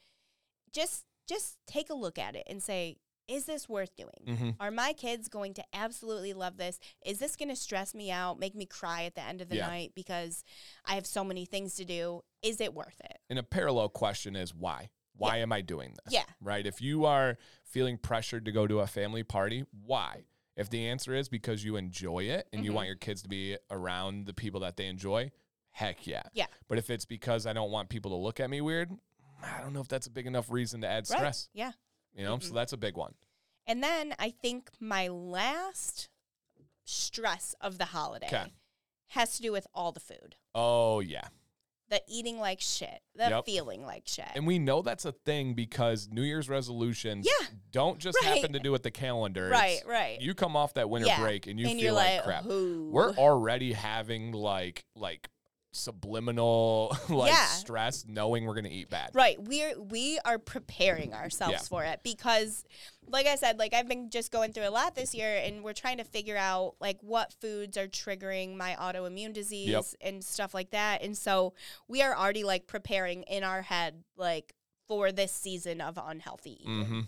Just 0.72 1.05
just 1.33 1.57
take 1.66 1.91
a 1.91 1.95
look 1.95 2.18
at 2.18 2.37
it 2.37 2.45
and 2.49 2.62
say, 2.62 2.97
is 3.28 3.45
this 3.47 3.68
worth 3.68 3.95
doing? 3.97 4.11
Mm-hmm. 4.26 4.51
Are 4.61 4.70
my 4.70 4.93
kids 4.93 5.28
going 5.28 5.55
to 5.55 5.64
absolutely 5.72 6.33
love 6.33 6.57
this? 6.57 6.78
Is 7.07 7.18
this 7.18 7.37
going 7.37 7.49
to 7.49 7.57
stress 7.57 7.95
me 7.95 8.11
out, 8.11 8.39
make 8.39 8.55
me 8.55 8.66
cry 8.66 9.05
at 9.05 9.14
the 9.14 9.22
end 9.22 9.41
of 9.41 9.49
the 9.49 9.57
Yeah. 9.57 9.68
night 9.68 9.93
because 9.95 10.45
I 10.85 10.95
have 10.97 11.07
so 11.07 11.22
many 11.24 11.45
things 11.47 11.76
to 11.76 11.85
do? 11.85 12.22
Is 12.43 12.61
it 12.61 12.74
worth 12.74 13.01
it? 13.05 13.18
And 13.30 13.39
a 13.39 13.43
parallel 13.45 13.89
question 13.91 14.35
is 14.37 14.55
why? 14.55 14.91
Why 15.16 15.37
am 15.39 15.53
I 15.53 15.61
doing 15.61 15.95
this? 16.05 16.12
Yeah. 16.12 16.24
Right. 16.41 16.66
If 16.66 16.83
you 16.83 17.05
are 17.05 17.37
feeling 17.64 17.97
pressured 17.97 18.45
to 18.47 18.53
go 18.53 18.66
to 18.66 18.80
a 18.80 18.87
family 18.87 19.22
party, 19.22 19.64
why? 19.85 20.24
If 20.57 20.68
the 20.68 20.89
answer 20.89 21.14
is 21.14 21.28
because 21.28 21.64
you 21.64 21.76
enjoy 21.76 22.24
it 22.24 22.49
and 22.53 22.64
you 22.64 22.72
Mhm. 22.72 22.74
want 22.74 22.87
your 22.89 22.97
kids 22.97 23.22
to 23.22 23.28
be 23.28 23.57
around 23.70 24.26
the 24.26 24.35
people 24.35 24.61
that 24.61 24.76
they 24.76 24.87
enjoy, 24.87 25.30
heck 25.70 26.07
yeah. 26.07 26.24
Yeah. 26.33 26.47
But 26.66 26.78
if 26.78 26.91
it's 26.91 27.05
because 27.05 27.47
I 27.47 27.53
don't 27.53 27.70
want 27.70 27.89
people 27.89 28.11
to 28.11 28.16
look 28.16 28.41
at 28.41 28.51
me 28.51 28.61
weird, 28.61 28.91
I 29.43 29.61
don't 29.61 29.72
know 29.72 29.80
if 29.80 29.88
that's 29.88 30.07
a 30.07 30.11
big 30.11 30.26
enough 30.26 30.51
reason 30.51 30.80
to 30.82 30.86
add 30.88 31.05
Right. 31.11 31.18
stress. 31.18 31.49
Yeah. 31.53 31.72
You 32.14 32.24
know, 32.24 32.38
so 32.38 32.47
mm-hmm. 32.47 32.55
that's 32.57 32.72
a 32.72 32.76
big 32.76 32.97
one. 32.97 33.14
And 33.66 33.82
then 33.82 34.14
I 34.18 34.30
think 34.30 34.70
my 34.80 35.09
last 35.09 36.09
stress 36.84 37.55
of 37.61 37.78
the 37.78 37.86
holiday 37.86 38.26
'Kay. 38.28 38.53
has 39.09 39.36
to 39.36 39.43
do 39.43 39.53
with 39.53 39.66
all 39.74 39.93
the 39.93 40.01
food. 40.01 40.36
Oh 40.55 41.01
yeah. 41.01 41.28
The 41.88 42.03
eating 42.09 42.38
like 42.38 42.61
shit, 42.61 43.03
the 43.14 43.28
Yep. 43.28 43.45
feeling 43.45 43.84
like 43.84 44.09
shit. 44.09 44.28
And 44.34 44.47
we 44.47 44.59
know 44.59 44.80
that's 44.80 45.05
a 45.05 45.12
thing 45.12 45.53
because 45.55 46.09
New 46.09 46.22
Year's 46.22 46.49
resolutions 46.49 47.26
Yeah. 47.26 47.47
don't 47.70 47.99
just 47.99 48.16
Right. 48.22 48.36
happen 48.36 48.53
to 48.55 48.59
do 48.61 48.72
with 48.72 48.82
the 48.82 48.90
calendar. 48.90 49.49
right, 49.49 49.72
It's- 49.78 49.84
right. 49.86 50.20
You 50.20 50.34
come 50.34 50.57
off 50.57 50.74
that 50.74 50.88
winter 50.88 51.09
Yeah. 51.09 51.20
break 51.20 51.47
and 51.47 51.61
you 51.61 51.68
and 51.68 51.78
feel 51.78 51.95
like, 51.95 52.14
like, 52.16 52.24
crap. 52.24 52.47
Ooh. 52.47 52.88
We're 52.90 53.12
already 53.16 53.74
having 53.74 54.32
like 54.32 54.86
like 54.95 55.28
subliminal 55.72 56.96
like 57.08 57.30
Yeah. 57.32 57.46
stress 57.46 58.04
knowing 58.06 58.44
we're 58.44 58.54
gonna 58.54 58.68
eat 58.70 58.90
bad. 58.90 59.10
Right. 59.14 59.36
We're 59.42 59.78
we 59.80 60.18
are 60.24 60.38
preparing 60.38 61.14
ourselves 61.14 61.52
Yeah. 61.54 61.58
for 61.60 61.84
it 61.84 62.00
because 62.02 62.64
like 63.06 63.26
I 63.26 63.34
said, 63.36 63.58
like 63.58 63.74
I've 63.74 63.88
been 63.88 64.10
just 64.10 64.30
going 64.30 64.52
through 64.52 64.68
a 64.68 64.70
lot 64.70 64.94
this 64.94 65.14
year 65.14 65.36
and 65.44 65.64
we're 65.64 65.72
trying 65.72 65.98
to 65.98 66.04
figure 66.04 66.36
out 66.36 66.74
like 66.80 66.98
what 67.00 67.32
foods 67.40 67.76
are 67.76 67.88
triggering 67.88 68.56
my 68.56 68.76
autoimmune 68.78 69.32
disease 69.32 69.94
and 70.00 70.22
stuff 70.22 70.54
like 70.54 70.70
that. 70.70 71.02
And 71.02 71.16
so 71.16 71.54
we 71.88 72.02
are 72.02 72.16
already 72.16 72.44
like 72.44 72.66
preparing 72.66 73.22
in 73.24 73.42
our 73.44 73.62
head 73.62 74.04
like 74.16 74.54
for 74.88 75.10
this 75.10 75.32
season 75.32 75.80
of 75.80 75.98
unhealthy 76.02 76.58
eating. 76.62 76.84
hmm 76.84 77.00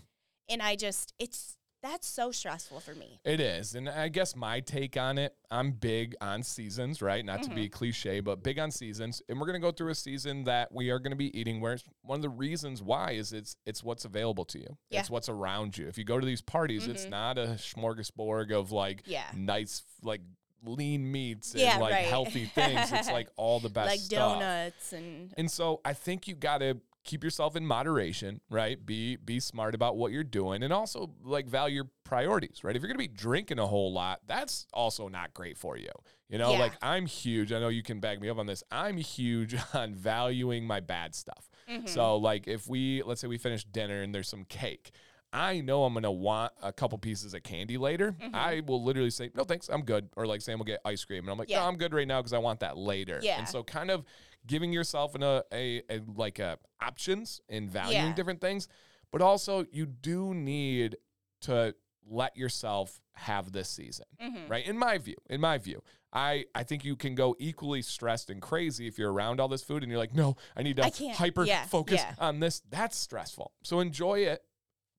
And 0.49 0.61
I 0.61 0.75
just 0.75 1.13
it's 1.19 1.57
that's 1.85 2.07
so 2.07 2.31
stressful 2.31 2.79
for 2.79 2.95
me. 2.95 3.19
It 3.23 3.39
is. 3.39 3.75
And 3.75 3.87
I 3.87 4.07
guess 4.09 4.35
my 4.35 4.59
take 4.59 4.97
on 4.97 5.17
it, 5.17 5.35
I'm 5.51 5.71
big 5.71 6.15
on 6.19 6.43
seasons, 6.43 7.01
right? 7.01 7.23
Not 7.23 7.43
to 7.43 7.49
Mm-hmm. 7.49 7.55
be 7.55 7.69
cliche, 7.69 8.19
but 8.19 8.43
big 8.43 8.57
on 8.59 8.71
seasons. 8.71 9.21
And 9.29 9.39
we're 9.39 9.45
gonna 9.45 9.59
go 9.59 9.71
through 9.71 9.91
a 9.91 9.95
season 9.95 10.43
that 10.45 10.71
we 10.73 10.89
are 10.89 10.99
gonna 10.99 11.15
be 11.15 11.37
eating 11.39 11.61
where 11.61 11.73
it's- 11.73 11.87
one 12.01 12.17
of 12.17 12.21
the 12.23 12.29
reasons 12.29 12.81
why 12.81 13.11
is 13.11 13.31
it's 13.33 13.55
it's 13.65 13.83
what's 13.83 14.05
available 14.05 14.45
to 14.45 14.59
you. 14.59 14.77
Yeah. 14.89 14.99
It's 15.01 15.09
what's 15.09 15.29
around 15.29 15.77
you. 15.77 15.87
If 15.87 15.97
you 15.97 16.03
go 16.03 16.19
to 16.19 16.25
these 16.25 16.41
parties, 16.41 16.87
it's 16.87 17.05
Mhm. 17.05 17.09
not 17.11 17.37
a 17.37 17.47
smorgasbord 17.59 18.51
of 18.51 18.71
like 18.71 19.03
Yeah. 19.05 19.25
nice 19.35 19.83
like 20.01 20.21
lean 20.63 21.11
meats 21.11 21.51
and 21.51 21.61
Yeah, 21.61 21.77
like 21.77 21.93
right. 21.93 22.05
healthy 22.05 22.45
things. 22.45 22.91
It's 22.91 23.09
like 23.11 23.29
all 23.37 23.59
the 23.59 23.69
best 23.77 23.87
like 23.87 23.99
stuff. 23.99 24.39
donuts 24.39 24.93
and 24.93 25.31
And 25.37 25.51
so 25.51 25.79
I 25.85 25.93
think 25.93 26.27
you 26.27 26.33
got 26.35 26.59
to 26.59 26.79
keep 27.05 27.23
yourself 27.23 27.55
in 27.55 27.65
moderation, 27.65 28.41
right? 28.49 28.83
Be 28.85 29.15
be 29.15 29.39
smart 29.39 29.73
about 29.75 29.95
what 29.95 30.11
you're 30.11 30.23
doing 30.23 30.63
and 30.63 30.73
also 30.73 31.11
like 31.23 31.47
value 31.47 31.75
your 31.75 31.89
priorities, 32.03 32.63
right? 32.63 32.75
If 32.75 32.81
you're 32.81 32.87
going 32.89 32.97
to 32.99 33.09
be 33.09 33.15
drinking 33.15 33.59
a 33.59 33.67
whole 33.67 33.93
lot, 33.93 34.19
that's 34.27 34.65
also 34.73 35.07
not 35.07 35.33
great 35.33 35.57
for 35.57 35.77
you. 35.77 35.89
You 36.29 36.37
know, 36.39 36.51
Yeah. 36.53 36.59
like 36.59 36.73
I'm 36.81 37.05
huge. 37.05 37.51
I 37.51 37.59
know 37.59 37.69
you 37.69 37.83
can 37.83 37.99
back 37.99 38.19
me 38.19 38.29
up 38.29 38.37
on 38.39 38.47
this. 38.47 38.63
I'm 38.71 38.97
huge 38.97 39.55
on 39.73 39.93
valuing 39.95 40.65
my 40.65 40.79
bad 40.79 41.15
stuff. 41.15 41.49
Mhm. 41.69 41.87
So 41.87 42.17
like 42.17 42.47
if 42.47 42.67
we 42.67 43.01
let's 43.03 43.21
say 43.21 43.27
we 43.27 43.37
finish 43.37 43.63
dinner 43.63 44.01
and 44.01 44.13
there's 44.13 44.27
some 44.27 44.43
cake, 44.45 44.91
I 45.33 45.59
know 45.61 45.83
I'm 45.83 45.93
gonna 45.93 46.11
want 46.11 46.53
a 46.63 46.71
couple 46.71 46.97
pieces 46.97 47.33
of 47.33 47.43
candy 47.43 47.77
later. 47.77 48.13
Mhm. 48.13 48.33
I 48.33 48.61
will 48.61 48.81
literally 48.83 49.09
say, 49.09 49.29
no 49.35 49.43
thanks, 49.43 49.69
I'm 49.69 49.83
good. 49.83 50.09
Or 50.15 50.25
like 50.25 50.41
Sam 50.41 50.57
will 50.59 50.65
get 50.65 50.79
ice 50.85 51.03
cream. 51.05 51.23
And 51.25 51.29
I'm 51.29 51.37
like, 51.37 51.49
Yeah. 51.49 51.59
no, 51.59 51.67
I'm 51.67 51.75
good 51.77 51.93
right 51.93 52.07
now 52.07 52.19
because 52.21 52.33
I 52.33 52.37
want 52.39 52.61
that 52.61 52.77
later. 52.77 53.19
Yeah. 53.21 53.37
And 53.39 53.47
so 53.47 53.63
kind 53.63 53.91
of 53.91 54.05
giving 54.47 54.71
yourself 54.73 55.15
an, 55.15 55.23
a, 55.23 55.43
a, 55.53 55.81
a 55.89 56.01
like 56.15 56.39
a 56.39 56.57
options 56.81 57.41
and 57.49 57.69
valuing 57.69 58.05
Yeah. 58.07 58.13
different 58.13 58.41
things. 58.41 58.67
But 59.11 59.21
also 59.21 59.65
you 59.71 59.85
do 59.85 60.33
need 60.33 60.97
to 61.41 61.73
let 62.07 62.35
yourself 62.37 63.01
have 63.13 63.51
this 63.51 63.69
season 63.69 64.05
Mhm. 64.21 64.49
right 64.49 64.65
in 64.67 64.77
my 64.77 64.97
view 64.99 65.15
in 65.29 65.39
my 65.41 65.57
view 65.57 65.81
i 66.13 66.43
i 66.53 66.61
think 66.63 66.83
you 66.85 66.95
can 66.95 67.15
go 67.15 67.33
equally 67.39 67.81
stressed 67.81 68.29
and 68.29 68.41
crazy 68.41 68.85
if 68.87 68.99
you're 68.99 69.11
around 69.11 69.39
all 69.39 69.47
this 69.47 69.63
food 69.63 69.81
and 69.81 69.89
you're 69.89 69.97
like 69.97 70.13
no 70.13 70.35
i 70.55 70.61
need 70.61 70.75
to 70.75 70.91
can't. 70.91 71.15
hyper 71.17 71.45
Yeah, 71.45 71.63
focus 71.65 72.01
yeah. 72.01 72.13
on 72.19 72.41
this 72.41 72.61
that's 72.69 72.95
stressful 72.97 73.53
so 73.63 73.79
enjoy 73.79 74.19
it 74.19 74.43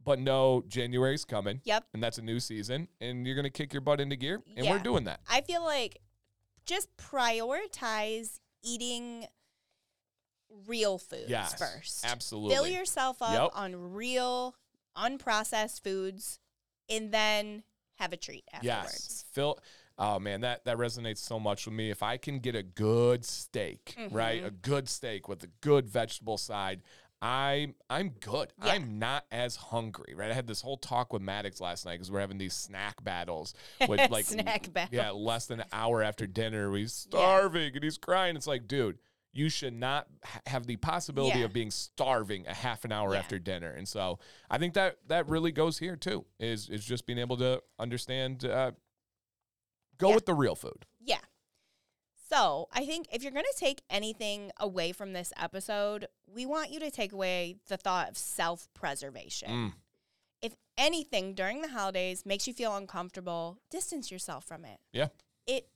but 0.02 0.18
no, 0.18 0.64
january's 0.66 1.24
coming 1.26 1.60
Yep. 1.64 1.84
and 1.94 2.02
that's 2.02 2.16
a 2.18 2.22
new 2.22 2.40
season 2.40 2.88
and 3.00 3.24
you're 3.26 3.36
gonna 3.36 3.50
kick 3.50 3.72
your 3.72 3.82
butt 3.82 4.00
into 4.00 4.16
gear 4.16 4.42
and 4.56 4.66
we're 4.68 4.78
doing 4.80 5.04
that 5.04 5.20
I 5.30 5.42
feel 5.42 5.62
like 5.62 5.98
just 6.64 6.88
prioritize 6.96 8.40
eating 8.62 9.26
real 10.66 10.98
foods 10.98 11.28
yes 11.28 11.54
first. 11.54 12.04
absolutely 12.06 12.54
Fill 12.54 12.66
yourself 12.68 13.20
up 13.22 13.32
Yep. 13.32 13.50
on 13.54 13.92
real, 13.94 14.54
unprocessed 14.96 15.82
foods, 15.82 16.40
and 16.88 17.12
then 17.12 17.62
have 17.96 18.12
a 18.12 18.16
treat 18.16 18.44
afterwards. 18.52 18.64
Yes. 18.92 19.24
Phil 19.32 19.58
Oh 19.98 20.18
man, 20.18 20.42
that 20.42 20.64
that 20.66 20.76
resonates 20.76 21.18
so 21.18 21.40
much 21.40 21.64
with 21.64 21.74
me. 21.74 21.90
If 21.90 22.02
I 22.02 22.18
can 22.18 22.38
get 22.38 22.54
a 22.54 22.62
good 22.62 23.24
steak, 23.24 23.94
right? 24.10 24.42
Mhm. 24.42 24.46
A 24.46 24.50
good 24.50 24.88
steak 24.90 25.26
with 25.26 25.42
a 25.42 25.46
good 25.62 25.88
vegetable 25.88 26.36
side, 26.36 26.82
I 27.22 27.72
I'm 27.88 28.10
good. 28.20 28.52
Yeah. 28.62 28.72
I'm 28.72 28.98
not 28.98 29.24
as 29.32 29.56
hungry, 29.56 30.14
right? 30.14 30.30
I 30.30 30.34
had 30.34 30.46
this 30.46 30.60
whole 30.60 30.76
talk 30.76 31.14
with 31.14 31.22
Maddox 31.22 31.62
last 31.62 31.86
night 31.86 31.94
because 31.94 32.10
we're 32.10 32.20
having 32.20 32.36
these 32.36 32.52
snack 32.52 33.02
battles 33.02 33.54
with 33.88 34.10
like 34.10 34.26
Snack 34.26 34.70
battle. 34.70 34.94
yeah, 34.94 35.10
less 35.12 35.46
than 35.46 35.60
an 35.60 35.66
hour 35.72 36.02
after 36.02 36.26
dinner, 36.26 36.74
he's 36.76 36.92
starving 36.92 37.74
and 37.74 37.82
he's 37.82 37.96
crying. 37.96 38.36
It's 38.36 38.46
like, 38.46 38.68
dude, 38.68 38.98
you 39.36 39.48
should 39.48 39.74
not 39.74 40.06
ha- 40.24 40.40
have 40.46 40.66
the 40.66 40.76
possibility 40.76 41.40
Yeah. 41.40 41.44
of 41.46 41.52
being 41.52 41.70
starving 41.70 42.46
a 42.46 42.54
half 42.54 42.84
an 42.84 42.92
hour 42.92 43.12
Yeah. 43.12 43.18
after 43.20 43.38
dinner. 43.38 43.70
And 43.70 43.86
so 43.88 44.18
I 44.50 44.58
think 44.58 44.74
that 44.74 44.98
that 45.08 45.28
really 45.28 45.52
goes 45.52 45.78
here 45.78 45.96
too. 45.96 46.24
Is 46.40 46.68
is 46.68 46.84
just 46.84 47.06
being 47.06 47.18
able 47.18 47.36
to 47.38 47.62
understand. 47.78 48.44
Uh, 48.44 48.72
go 49.98 50.08
Yeah. 50.10 50.14
with 50.16 50.26
the 50.26 50.34
real 50.34 50.54
food. 50.54 50.86
Yeah. 51.00 51.20
So 52.28 52.68
I 52.72 52.84
think 52.84 53.06
if 53.12 53.22
you're 53.22 53.32
going 53.32 53.44
to 53.44 53.58
take 53.58 53.82
anything 53.88 54.50
away 54.58 54.92
from 54.92 55.12
this 55.12 55.32
episode, 55.36 56.08
we 56.26 56.44
want 56.44 56.70
you 56.70 56.80
to 56.80 56.90
take 56.90 57.12
away 57.12 57.56
the 57.68 57.76
thought 57.76 58.08
of 58.10 58.16
self 58.18 58.68
preservation. 58.74 59.48
Mm, 59.50 59.72
If 60.42 60.54
anything 60.76 61.34
during 61.34 61.62
the 61.62 61.68
holidays 61.68 62.26
makes 62.26 62.46
you 62.46 62.52
feel 62.52 62.76
uncomfortable, 62.76 63.58
distance 63.70 64.10
yourself 64.10 64.44
from 64.44 64.64
it. 64.64 64.80
Yeah. 64.92 65.08
It, 65.46 65.70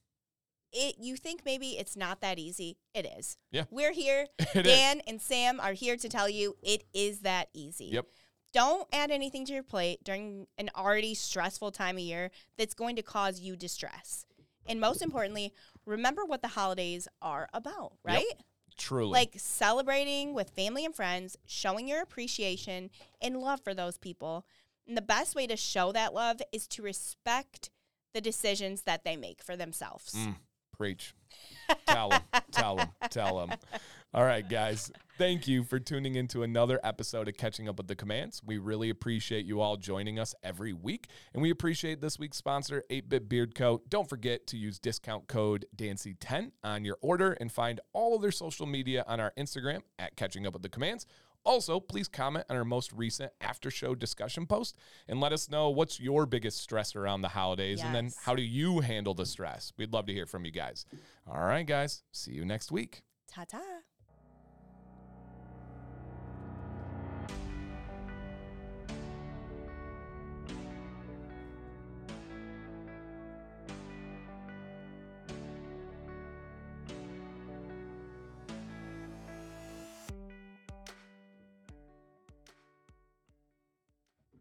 it, 0.72 0.96
you 1.00 1.16
think 1.16 1.42
maybe 1.44 1.78
it's 1.78 1.96
not 1.96 2.20
that 2.20 2.38
easy. 2.38 2.78
It 2.94 3.06
is. 3.18 3.36
Yeah. 3.50 3.64
We're 3.70 3.92
here. 3.92 4.26
It 4.54 4.66
is. 4.66 4.72
Dan 4.72 5.00
and 5.06 5.20
Sam 5.20 5.60
are 5.60 5.72
here 5.72 5.96
to 5.96 6.08
tell 6.08 6.28
you 6.28 6.56
it 6.62 6.84
is 6.92 7.20
that 7.20 7.48
easy. 7.54 7.86
Yep. 7.86 8.06
Don't 8.52 8.88
add 8.92 9.10
anything 9.10 9.44
to 9.46 9.52
your 9.52 9.62
plate 9.62 10.02
during 10.02 10.46
an 10.58 10.70
already 10.76 11.14
stressful 11.14 11.70
time 11.70 11.96
of 11.96 12.02
year 12.02 12.30
that's 12.58 12.74
going 12.74 12.96
to 12.96 13.02
cause 13.02 13.40
you 13.40 13.54
distress. 13.56 14.24
And 14.66 14.80
most 14.80 15.02
importantly, 15.02 15.52
remember 15.86 16.24
what 16.24 16.42
the 16.42 16.48
holidays 16.48 17.06
are 17.22 17.48
about, 17.54 17.92
Yep. 18.06 18.14
right? 18.16 18.32
Truly. 18.76 19.12
Like 19.12 19.34
celebrating 19.36 20.34
with 20.34 20.50
family 20.50 20.84
and 20.84 20.94
friends, 20.94 21.36
showing 21.46 21.86
your 21.86 22.00
appreciation 22.02 22.90
and 23.20 23.36
love 23.40 23.60
for 23.62 23.74
those 23.74 23.98
people. 23.98 24.44
And 24.88 24.96
the 24.96 25.02
best 25.02 25.34
way 25.36 25.46
to 25.46 25.56
show 25.56 25.92
that 25.92 26.12
love 26.14 26.40
is 26.52 26.66
to 26.68 26.82
respect 26.82 27.70
the 28.14 28.20
decisions 28.20 28.82
that 28.82 29.04
they 29.04 29.16
make 29.16 29.42
for 29.44 29.54
themselves. 29.54 30.14
Mm, 30.14 30.36
preach. 30.80 31.14
tell 31.86 32.08
them. 32.08 32.22
Tell 32.52 32.76
them. 32.76 32.88
Tell 33.10 33.36
them. 33.36 33.58
All 34.14 34.24
right, 34.24 34.48
guys. 34.48 34.90
Thank 35.18 35.46
you 35.46 35.62
for 35.62 35.78
tuning 35.78 36.14
into 36.14 36.42
another 36.42 36.80
episode 36.82 37.28
of 37.28 37.36
Catching 37.36 37.68
Up 37.68 37.76
with 37.76 37.86
the 37.86 37.94
Commands. 37.94 38.40
We 38.42 38.56
really 38.56 38.88
appreciate 38.88 39.44
you 39.44 39.60
all 39.60 39.76
joining 39.76 40.18
us 40.18 40.34
every 40.42 40.72
week. 40.72 41.08
And 41.34 41.42
we 41.42 41.50
appreciate 41.50 42.00
this 42.00 42.18
week's 42.18 42.38
sponsor, 42.38 42.82
8 42.88 43.10
Bit 43.10 43.28
Beard 43.28 43.54
Co. 43.54 43.82
Don't 43.90 44.08
forget 44.08 44.46
to 44.46 44.56
use 44.56 44.78
discount 44.78 45.28
code 45.28 45.66
DANCY10 45.76 46.52
on 46.64 46.86
your 46.86 46.96
order 47.02 47.32
and 47.32 47.52
find 47.52 47.78
all 47.92 48.16
of 48.16 48.22
their 48.22 48.32
social 48.32 48.64
media 48.64 49.04
on 49.06 49.20
our 49.20 49.34
Instagram 49.38 49.82
at 49.98 50.16
Catching 50.16 50.46
Up 50.46 50.54
with 50.54 50.62
the 50.62 50.70
Commands. 50.70 51.04
Also, 51.44 51.80
please 51.80 52.06
comment 52.06 52.44
on 52.50 52.56
our 52.56 52.64
most 52.64 52.92
recent 52.92 53.32
after 53.40 53.70
show 53.70 53.94
discussion 53.94 54.46
post 54.46 54.76
and 55.08 55.20
let 55.20 55.32
us 55.32 55.48
know 55.48 55.70
what's 55.70 55.98
your 55.98 56.26
biggest 56.26 56.58
stress 56.58 56.94
around 56.94 57.22
the 57.22 57.28
holidays 57.28 57.80
and 57.86 57.94
then 57.94 58.10
how 58.24 58.34
do 58.34 58.42
you 58.42 58.80
handle 58.80 59.14
the 59.14 59.26
stress? 59.26 59.72
We'd 59.78 59.92
love 59.92 60.06
to 60.06 60.12
hear 60.12 60.26
from 60.26 60.44
you 60.44 60.50
guys. 60.50 60.84
All 61.26 61.40
right, 61.40 61.66
guys. 61.66 62.02
See 62.12 62.32
you 62.32 62.44
next 62.44 62.70
week. 62.70 63.02
Ta 63.26 63.44
ta. 63.44 63.60